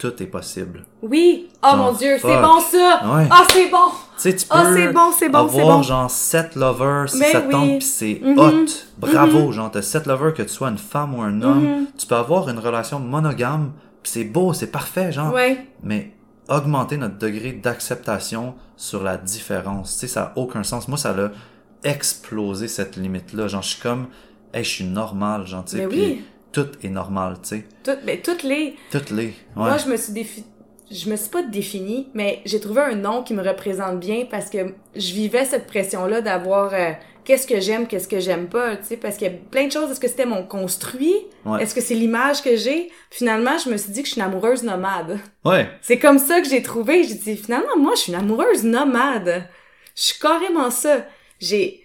tout 0.01 0.23
est 0.23 0.27
possible. 0.27 0.83
Oui! 1.03 1.49
Oh 1.63 1.67
Genre, 1.67 1.77
mon 1.77 1.91
dieu, 1.93 2.17
c'est 2.19 2.41
bon 2.41 2.59
ça! 2.59 3.01
Ouais. 3.05 3.27
Ah, 3.29 3.43
c'est 3.51 3.69
bon! 3.69 3.77
Tu 4.15 4.21
sais, 4.29 4.35
tu 4.35 4.45
peux 4.47 4.55
Ah, 4.57 4.71
c'est 4.73 4.91
bon, 4.91 5.11
c'est 5.17 5.29
bon, 5.29 5.37
avoir 5.39 5.77
bon. 5.77 5.83
genre 5.83 6.09
7 6.09 6.55
lovers 6.55 7.09
si 7.09 7.19
Mais 7.19 7.31
ça 7.31 7.41
te 7.41 7.45
oui. 7.47 7.51
tente 7.51 7.79
pis 7.79 7.85
c'est 7.85 8.19
Mhm. 8.23 8.39
hot. 8.39 8.65
Bravo, 8.97 9.51
genre 9.51 9.69
t'as 9.71 9.81
7 9.81 10.07
lovers 10.07 10.33
que 10.33 10.41
tu 10.43 10.49
sois 10.49 10.69
une 10.69 10.77
femme 10.77 11.13
ou 11.15 11.21
un 11.21 11.41
homme. 11.41 11.63
Mhm. 11.81 11.85
Tu 11.97 12.07
peux 12.07 12.15
avoir 12.15 12.49
une 12.49 12.59
relation 12.59 12.99
monogame 12.99 13.71
pis 14.03 14.11
c'est 14.11 14.23
beau, 14.23 14.53
c'est 14.53 14.67
parfait, 14.71 15.11
genre. 15.11 15.33
Ouais. 15.33 15.67
Mais 15.83 16.13
augmenter 16.49 16.97
notre 16.97 17.17
degré 17.19 17.51
d'acceptation 17.51 18.55
sur 18.75 19.03
la 19.03 19.17
différence, 19.17 19.93
tu 19.93 19.99
sais, 20.01 20.07
ça 20.07 20.23
a 20.23 20.39
aucun 20.39 20.63
sens. 20.63 20.87
Moi, 20.87 20.97
ça 20.97 21.13
l'a 21.13 21.31
explosé 21.83 22.67
cette 22.67 22.95
limite-là. 22.95 23.47
Genre, 23.47 23.61
je 23.61 23.69
suis 23.69 23.81
comme, 23.81 24.07
hey, 24.53 24.63
je 24.63 24.69
suis 24.69 24.83
normal, 24.85 25.45
genre, 25.47 25.63
tu 25.65 25.77
sais, 25.77 25.85
oui. 25.85 26.23
Tout 26.51 26.67
est 26.83 26.89
normal, 26.89 27.37
tu 27.41 27.49
sais. 27.49 27.63
Toutes, 27.83 28.05
ben, 28.05 28.19
toutes 28.21 28.43
les. 28.43 28.75
Toutes 28.91 29.09
les. 29.11 29.27
Ouais. 29.27 29.33
Moi, 29.55 29.77
je 29.77 29.89
me 29.89 29.97
suis 29.97 30.13
défi... 30.13 30.43
Je 30.89 31.09
me 31.09 31.15
suis 31.15 31.29
pas 31.29 31.41
définie, 31.41 32.09
mais 32.13 32.41
j'ai 32.43 32.59
trouvé 32.59 32.81
un 32.81 32.95
nom 32.95 33.23
qui 33.23 33.33
me 33.33 33.41
représente 33.41 34.01
bien 34.01 34.25
parce 34.29 34.49
que 34.49 34.73
je 34.93 35.13
vivais 35.13 35.45
cette 35.45 35.65
pression-là 35.65 36.19
d'avoir 36.19 36.73
euh, 36.73 36.91
qu'est-ce 37.23 37.47
que 37.47 37.61
j'aime, 37.61 37.87
qu'est-ce 37.87 38.09
que 38.09 38.19
j'aime 38.19 38.49
pas, 38.49 38.75
tu 38.75 38.83
sais, 38.87 38.97
parce 38.97 39.15
qu'il 39.15 39.27
y 39.27 39.33
a 39.33 39.33
plein 39.51 39.67
de 39.67 39.71
choses. 39.71 39.89
Est-ce 39.89 40.01
que 40.01 40.09
c'était 40.09 40.25
mon 40.25 40.43
construit? 40.43 41.15
Ouais. 41.45 41.63
Est-ce 41.63 41.73
que 41.73 41.79
c'est 41.79 41.93
l'image 41.93 42.41
que 42.41 42.57
j'ai? 42.57 42.91
Finalement, 43.09 43.57
je 43.57 43.69
me 43.69 43.77
suis 43.77 43.93
dit 43.93 44.01
que 44.01 44.07
je 44.07 44.13
suis 44.13 44.21
une 44.21 44.27
amoureuse 44.27 44.63
nomade. 44.63 45.19
Ouais. 45.45 45.69
C'est 45.81 45.97
comme 45.97 46.19
ça 46.19 46.41
que 46.41 46.49
j'ai 46.49 46.61
trouvé. 46.61 47.05
J'ai 47.05 47.15
dit, 47.15 47.37
finalement, 47.37 47.77
moi, 47.77 47.93
je 47.95 48.01
suis 48.01 48.11
une 48.11 48.19
amoureuse 48.19 48.65
nomade. 48.65 49.47
Je 49.95 50.01
suis 50.01 50.19
carrément 50.19 50.71
ça. 50.71 51.05
J'ai, 51.39 51.80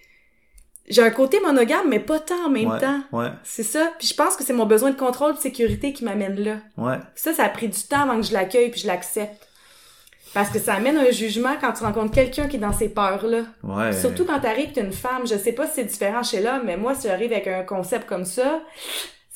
j'ai 0.88 1.02
un 1.02 1.10
côté 1.10 1.40
monogame, 1.40 1.88
mais 1.88 1.98
pas 1.98 2.18
tant 2.18 2.46
en 2.46 2.50
même 2.50 2.70
ouais. 2.70 2.78
temps. 2.78 3.00
Ouais. 3.12 3.30
C'est 3.42 3.62
ça. 3.62 3.92
Puis 3.98 4.08
je 4.08 4.14
pense 4.14 4.36
que 4.36 4.44
c'est 4.44 4.52
mon 4.52 4.66
besoin 4.66 4.90
de 4.90 4.96
contrôle 4.96 5.34
de 5.34 5.38
sécurité 5.38 5.92
qui 5.92 6.04
m'amène 6.04 6.38
là. 6.40 6.56
Ouais. 6.76 6.98
Ça, 7.14 7.32
ça 7.32 7.44
a 7.44 7.48
pris 7.48 7.68
du 7.68 7.80
temps 7.82 8.02
avant 8.02 8.16
que 8.16 8.26
je 8.26 8.32
l'accueille 8.32 8.70
puis 8.70 8.80
je 8.80 8.86
l'accepte. 8.86 9.48
Parce 10.34 10.50
que 10.50 10.58
ça 10.58 10.74
amène 10.74 10.98
un 10.98 11.10
jugement 11.10 11.54
quand 11.60 11.72
tu 11.72 11.82
rencontres 11.82 12.12
quelqu'un 12.14 12.46
qui 12.46 12.56
est 12.56 12.60
dans 12.60 12.72
ces 12.72 12.90
peurs-là. 12.90 13.44
Ouais. 13.62 13.92
Surtout 13.92 14.24
quand 14.26 14.38
t'arrives 14.38 14.72
t'es 14.72 14.82
une 14.82 14.92
femme. 14.92 15.26
Je 15.26 15.36
sais 15.36 15.52
pas 15.52 15.66
si 15.66 15.76
c'est 15.76 15.84
différent 15.84 16.22
chez 16.22 16.42
l'homme, 16.42 16.62
mais 16.64 16.76
moi, 16.76 16.94
si 16.94 17.08
j'arrive 17.08 17.32
avec 17.32 17.46
un 17.46 17.62
concept 17.62 18.06
comme 18.06 18.26
ça, 18.26 18.60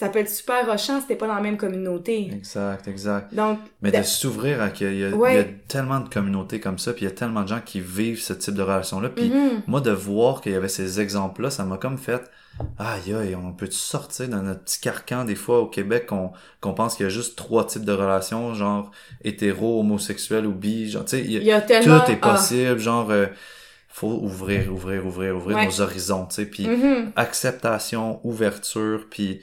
ça 0.00 0.08
peut 0.08 0.18
être 0.18 0.30
super 0.30 0.66
rochant 0.66 1.00
si 1.00 1.06
t'es 1.06 1.14
pas 1.14 1.26
dans 1.26 1.34
la 1.34 1.40
même 1.42 1.56
communauté. 1.58 2.30
Exact, 2.32 2.88
exact. 2.88 3.34
Donc, 3.34 3.58
Mais 3.82 3.90
de- 3.92 3.98
de 3.98 4.02
s'ouvrir 4.02 4.62
à 4.62 4.70
qu'il 4.70 4.94
y, 4.98 5.04
a- 5.04 5.10
Ouais. 5.10 5.34
il 5.34 5.36
y 5.36 5.40
a 5.40 5.44
tellement 5.68 6.00
de 6.00 6.08
communautés 6.08 6.58
comme 6.58 6.78
ça, 6.78 6.92
puis 6.94 7.02
il 7.04 7.08
y 7.08 7.12
a 7.12 7.14
tellement 7.14 7.42
de 7.42 7.48
gens 7.48 7.60
qui 7.64 7.80
vivent 7.80 8.20
ce 8.20 8.32
type 8.32 8.54
de 8.54 8.62
relation-là. 8.62 9.10
Puis 9.10 9.28
Mhm. 9.28 9.62
moi, 9.66 9.80
de 9.80 9.90
voir 9.90 10.40
qu'il 10.40 10.52
y 10.52 10.54
avait 10.56 10.68
ces 10.68 11.00
exemples-là, 11.00 11.50
ça 11.50 11.64
m'a 11.64 11.76
comme 11.76 11.98
fait 11.98 12.22
Aïe 12.78 13.14
aïe, 13.14 13.34
on 13.36 13.52
peut 13.52 13.70
sortir 13.70 14.28
dans 14.28 14.42
notre 14.42 14.64
petit 14.64 14.80
carcan 14.80 15.24
des 15.24 15.36
fois 15.36 15.60
au 15.60 15.66
Québec 15.66 16.06
qu'on 16.06 16.32
qu'on 16.60 16.74
pense 16.74 16.96
qu'il 16.96 17.04
y 17.04 17.06
a 17.06 17.10
juste 17.10 17.36
trois 17.36 17.64
types 17.66 17.84
de 17.84 17.92
relations, 17.92 18.54
genre 18.54 18.90
hétéro, 19.24 19.80
homosexuel 19.80 20.46
ou 20.46 20.52
bi, 20.52 20.90
genre 20.90 21.04
tu 21.04 21.10
sais, 21.18 21.20
il 21.24 21.42
y 21.44 21.52
a- 21.52 21.60
tellement... 21.60 22.00
tout 22.00 22.10
est 22.10 22.18
ah. 22.22 22.30
possible, 22.32 22.78
genre 22.80 23.08
euh, 23.10 23.26
faut 23.88 24.08
ouvrir, 24.22 24.72
ouvrir, 24.72 25.06
ouvrir, 25.06 25.36
ouvrir 25.36 25.56
Ouais. 25.58 25.66
nos 25.66 25.80
horizons, 25.80 26.26
tu 26.26 26.34
sais, 26.36 26.46
puis 26.46 26.66
Mhm. 26.66 27.12
acceptation, 27.16 28.20
ouverture, 28.24 29.06
puis 29.10 29.40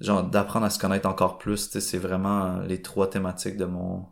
genre 0.00 0.22
d'apprendre 0.22 0.66
à 0.66 0.70
se 0.70 0.78
connaître 0.78 1.08
encore 1.08 1.38
plus, 1.38 1.66
tu 1.66 1.72
sais, 1.72 1.80
c'est 1.80 1.98
vraiment 1.98 2.58
les 2.66 2.80
trois 2.82 3.08
thématiques 3.10 3.56
de 3.56 3.64
mon 3.64 4.06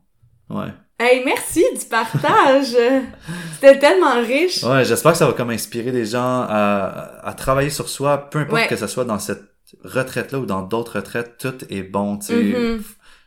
ouais. 0.51 0.73
Hey, 0.99 1.23
merci 1.25 1.63
du 1.79 1.85
partage! 1.85 2.75
C'était 3.55 3.79
tellement 3.79 4.15
riche! 4.23 4.63
Ouais, 4.63 4.85
j'espère 4.85 5.13
que 5.13 5.19
ça 5.19 5.27
va 5.27 5.33
comme 5.35 5.51
inspirer 5.51 5.93
des 5.93 6.07
gens 6.07 6.47
à, 6.49 7.21
à 7.23 7.35
travailler 7.35 7.71
sur 7.71 7.89
soi, 7.89 8.31
peu 8.31 8.39
importe 8.41 8.63
Ouais. 8.63 8.67
que 8.67 8.77
ce 8.77 8.87
soit 8.87 9.05
dans 9.05 9.19
cette 9.19 9.43
retraite-là 9.85 10.39
ou 10.39 10.47
dans 10.47 10.63
d'autres 10.63 10.97
retraites, 10.97 11.37
tout 11.39 11.55
est 11.71 11.83
bon, 11.83 12.17
tu 12.19 12.27
sais. 12.27 12.43
Mhm. 12.43 12.83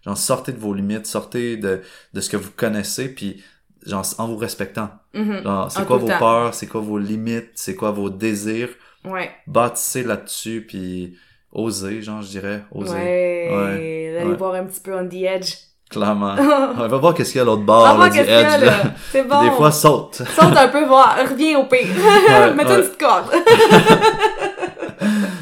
Genre, 0.05 0.18
sortez 0.18 0.51
de 0.53 0.60
vos 0.60 0.74
limites, 0.74 1.05
sortez 1.05 1.57
de, 1.57 1.82
de 2.14 2.22
ce 2.22 2.30
que 2.30 2.38
vous 2.38 2.51
connaissez, 2.55 3.10
puis 3.10 3.43
genre, 3.86 4.05
en 4.18 4.28
vous 4.28 4.38
respectant. 4.38 4.89
Mhm. 5.14 5.43
Genre, 5.43 5.72
c'est 5.72 5.86
quoi 5.86 5.97
vos 5.97 6.07
peurs, 6.07 6.53
c'est 6.55 6.68
quoi 6.68 6.82
vos 6.82 6.97
limites, 6.97 7.51
c'est 7.55 7.76
quoi 7.76 7.91
vos 7.91 8.10
désirs, 8.10 8.70
Ouais. 9.05 9.30
bâtissez 9.47 10.03
là-dessus, 10.03 10.66
puis 10.68 11.18
oser, 11.52 12.02
genre, 12.02 12.22
je 12.22 12.28
dirais, 12.28 12.64
oser. 12.74 12.93
Ouais, 12.93 13.50
Ouais, 13.52 14.14
d'aller 14.18 14.30
ouais. 14.32 14.36
voir 14.38 14.56
un 14.56 14.66
petit 14.66 14.80
peu 14.82 14.95
on 14.95 15.08
the 15.08 15.14
edge. 15.24 15.54
Clairement. 15.89 16.36
On 16.78 16.88
va 16.88 16.97
voir 16.97 17.16
qu'est-ce 17.16 17.32
qu'il 17.32 17.38
y 17.38 17.39
a 17.39 17.43
à 17.43 17.45
l'autre 17.45 17.64
bord, 17.64 17.89
On 17.95 17.97
va 17.97 18.10
là, 18.10 18.12
du 18.12 18.20
edge, 18.20 18.64
là. 18.64 18.74
C'est 19.12 19.24
bon. 19.24 19.43
Des 19.43 19.50
fois, 19.52 19.72
saute. 19.72 20.22
Saute 20.36 20.56
un 20.56 20.68
peu, 20.68 20.86
voir, 20.86 21.16
reviens 21.28 21.58
au 21.58 21.64
pire. 21.66 21.88
Mets-toi 22.56 22.76
une 22.76 22.82
petite 22.84 23.00
corde. 23.00 23.26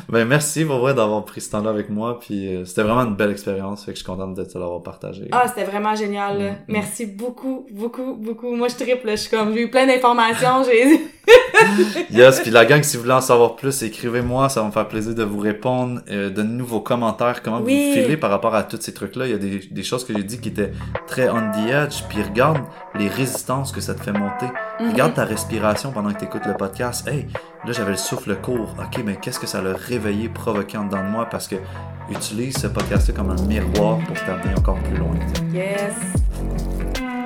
Ben, 0.10 0.26
merci, 0.26 0.64
pour 0.64 0.78
vrai, 0.80 0.94
d'avoir 0.94 1.26
pris 1.26 1.42
ce 1.42 1.52
temps-là 1.52 1.70
avec 1.70 1.90
moi, 1.90 2.20
puis 2.20 2.48
euh, 2.56 2.66
c'était 2.66 2.84
vraiment 2.84 3.02
une 3.02 3.16
belle 3.16 3.32
expérience, 3.32 3.84
fait 3.86 3.92
que 3.92 3.98
je 3.98 4.04
suis 4.04 4.06
content 4.12 4.28
de 4.28 4.44
te 4.44 4.58
l'avoir 4.58 4.82
partagé. 4.82 5.28
Ah, 5.32 5.46
c'était 5.48 5.66
vraiment 5.70 5.96
génial. 5.96 6.38
là. 6.40 6.52
Mm, 6.52 6.54
mm. 6.54 6.58
Merci 6.70 7.06
beaucoup, 7.06 7.66
beaucoup, 7.72 8.14
beaucoup. 8.16 8.56
Moi, 8.56 8.68
je 8.70 8.76
triple. 8.76 9.10
Je 9.12 9.16
suis 9.16 9.30
comme, 9.30 9.54
j'ai 9.54 9.64
eu 9.64 9.70
plein 9.70 9.86
d'informations. 9.86 10.64
J'ai 10.64 11.02
Yes, 12.12 12.40
puis 12.42 12.52
la 12.52 12.66
gang, 12.66 12.82
si 12.84 12.96
vous 12.98 13.04
voulez 13.04 13.16
en 13.16 13.22
savoir 13.22 13.56
plus, 13.56 13.84
écrivez-moi, 13.84 14.48
ça 14.50 14.62
va 14.62 14.68
me 14.68 14.72
faire 14.72 14.88
plaisir 14.88 15.14
de 15.16 15.24
vous 15.24 15.40
répondre. 15.40 16.02
Euh, 16.10 16.30
Donnez-nous 16.30 16.66
vos 16.66 16.80
commentaires, 16.82 17.42
comment 17.44 17.60
Oui. 17.62 17.88
vous 17.96 18.02
filez 18.02 18.18
par 18.18 18.30
rapport 18.30 18.56
à 18.56 18.64
tous 18.64 18.80
ces 18.80 18.94
trucs-là. 18.94 19.26
Il 19.26 19.32
y 19.32 19.36
a 19.36 19.38
des, 19.38 19.60
des 19.70 19.84
choses 19.84 20.06
que 20.06 20.14
j'ai 20.16 20.24
dit 20.24 20.40
qui 20.40 20.50
étaient 20.50 20.72
très 21.08 21.30
on 21.30 21.52
the 21.52 21.70
edge, 21.70 22.04
puis 22.10 22.22
regarde 22.22 22.60
les 22.96 23.08
résistances 23.10 23.72
que 23.72 23.82
ça 23.82 23.94
te 23.94 24.04
fait 24.04 24.14
monter. 24.14 24.46
Mhm. 24.80 24.92
Regarde 24.92 25.14
ta 25.16 25.26
respiration 25.26 25.92
pendant 25.92 26.14
que 26.14 26.20
tu 26.20 26.26
écoutes 26.26 26.46
le 26.46 26.54
podcast. 26.56 27.08
Hey, 27.08 27.28
là 27.68 27.74
j'avais 27.74 27.92
le 27.92 27.98
souffle 27.98 28.36
court. 28.38 28.74
Ok, 28.80 29.02
mais 29.06 29.18
qu'est-ce 29.18 29.40
que 29.40 29.48
ça 29.48 29.62
l'a 29.62 29.74
réveillé, 29.74 30.30
provoqué 30.30 30.78
en 30.78 30.86
dedans 30.86 31.04
de 31.04 31.10
moi? 31.10 31.28
Parce 31.30 31.48
que 31.48 31.56
utilise 32.10 32.58
ce 32.58 32.68
podcast-là 32.68 33.14
comme 33.14 33.30
un 33.32 33.42
miroir 33.44 33.98
pour 34.08 34.16
t'amener 34.16 34.58
encore 34.58 34.80
plus 34.80 34.98
loin. 34.98 35.16
Yes. 35.54 35.94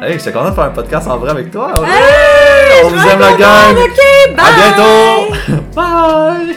Hey, 0.01 0.17
j'étais 0.17 0.31
content 0.31 0.49
de 0.49 0.55
faire 0.55 0.63
un 0.63 0.69
podcast 0.71 1.07
en 1.07 1.17
vrai 1.17 1.29
avec 1.29 1.51
toi. 1.51 1.71
Hey, 1.85 2.83
On 2.83 2.89
je 2.89 2.95
vous 2.95 3.01
suis 3.01 3.09
aime 3.09 3.19
la 3.19 3.33
gang. 3.33 3.75
OK, 3.77 4.35
bye. 4.35 4.45
À 4.45 4.51
bientôt. 4.55 5.61
Bye. 5.75 6.55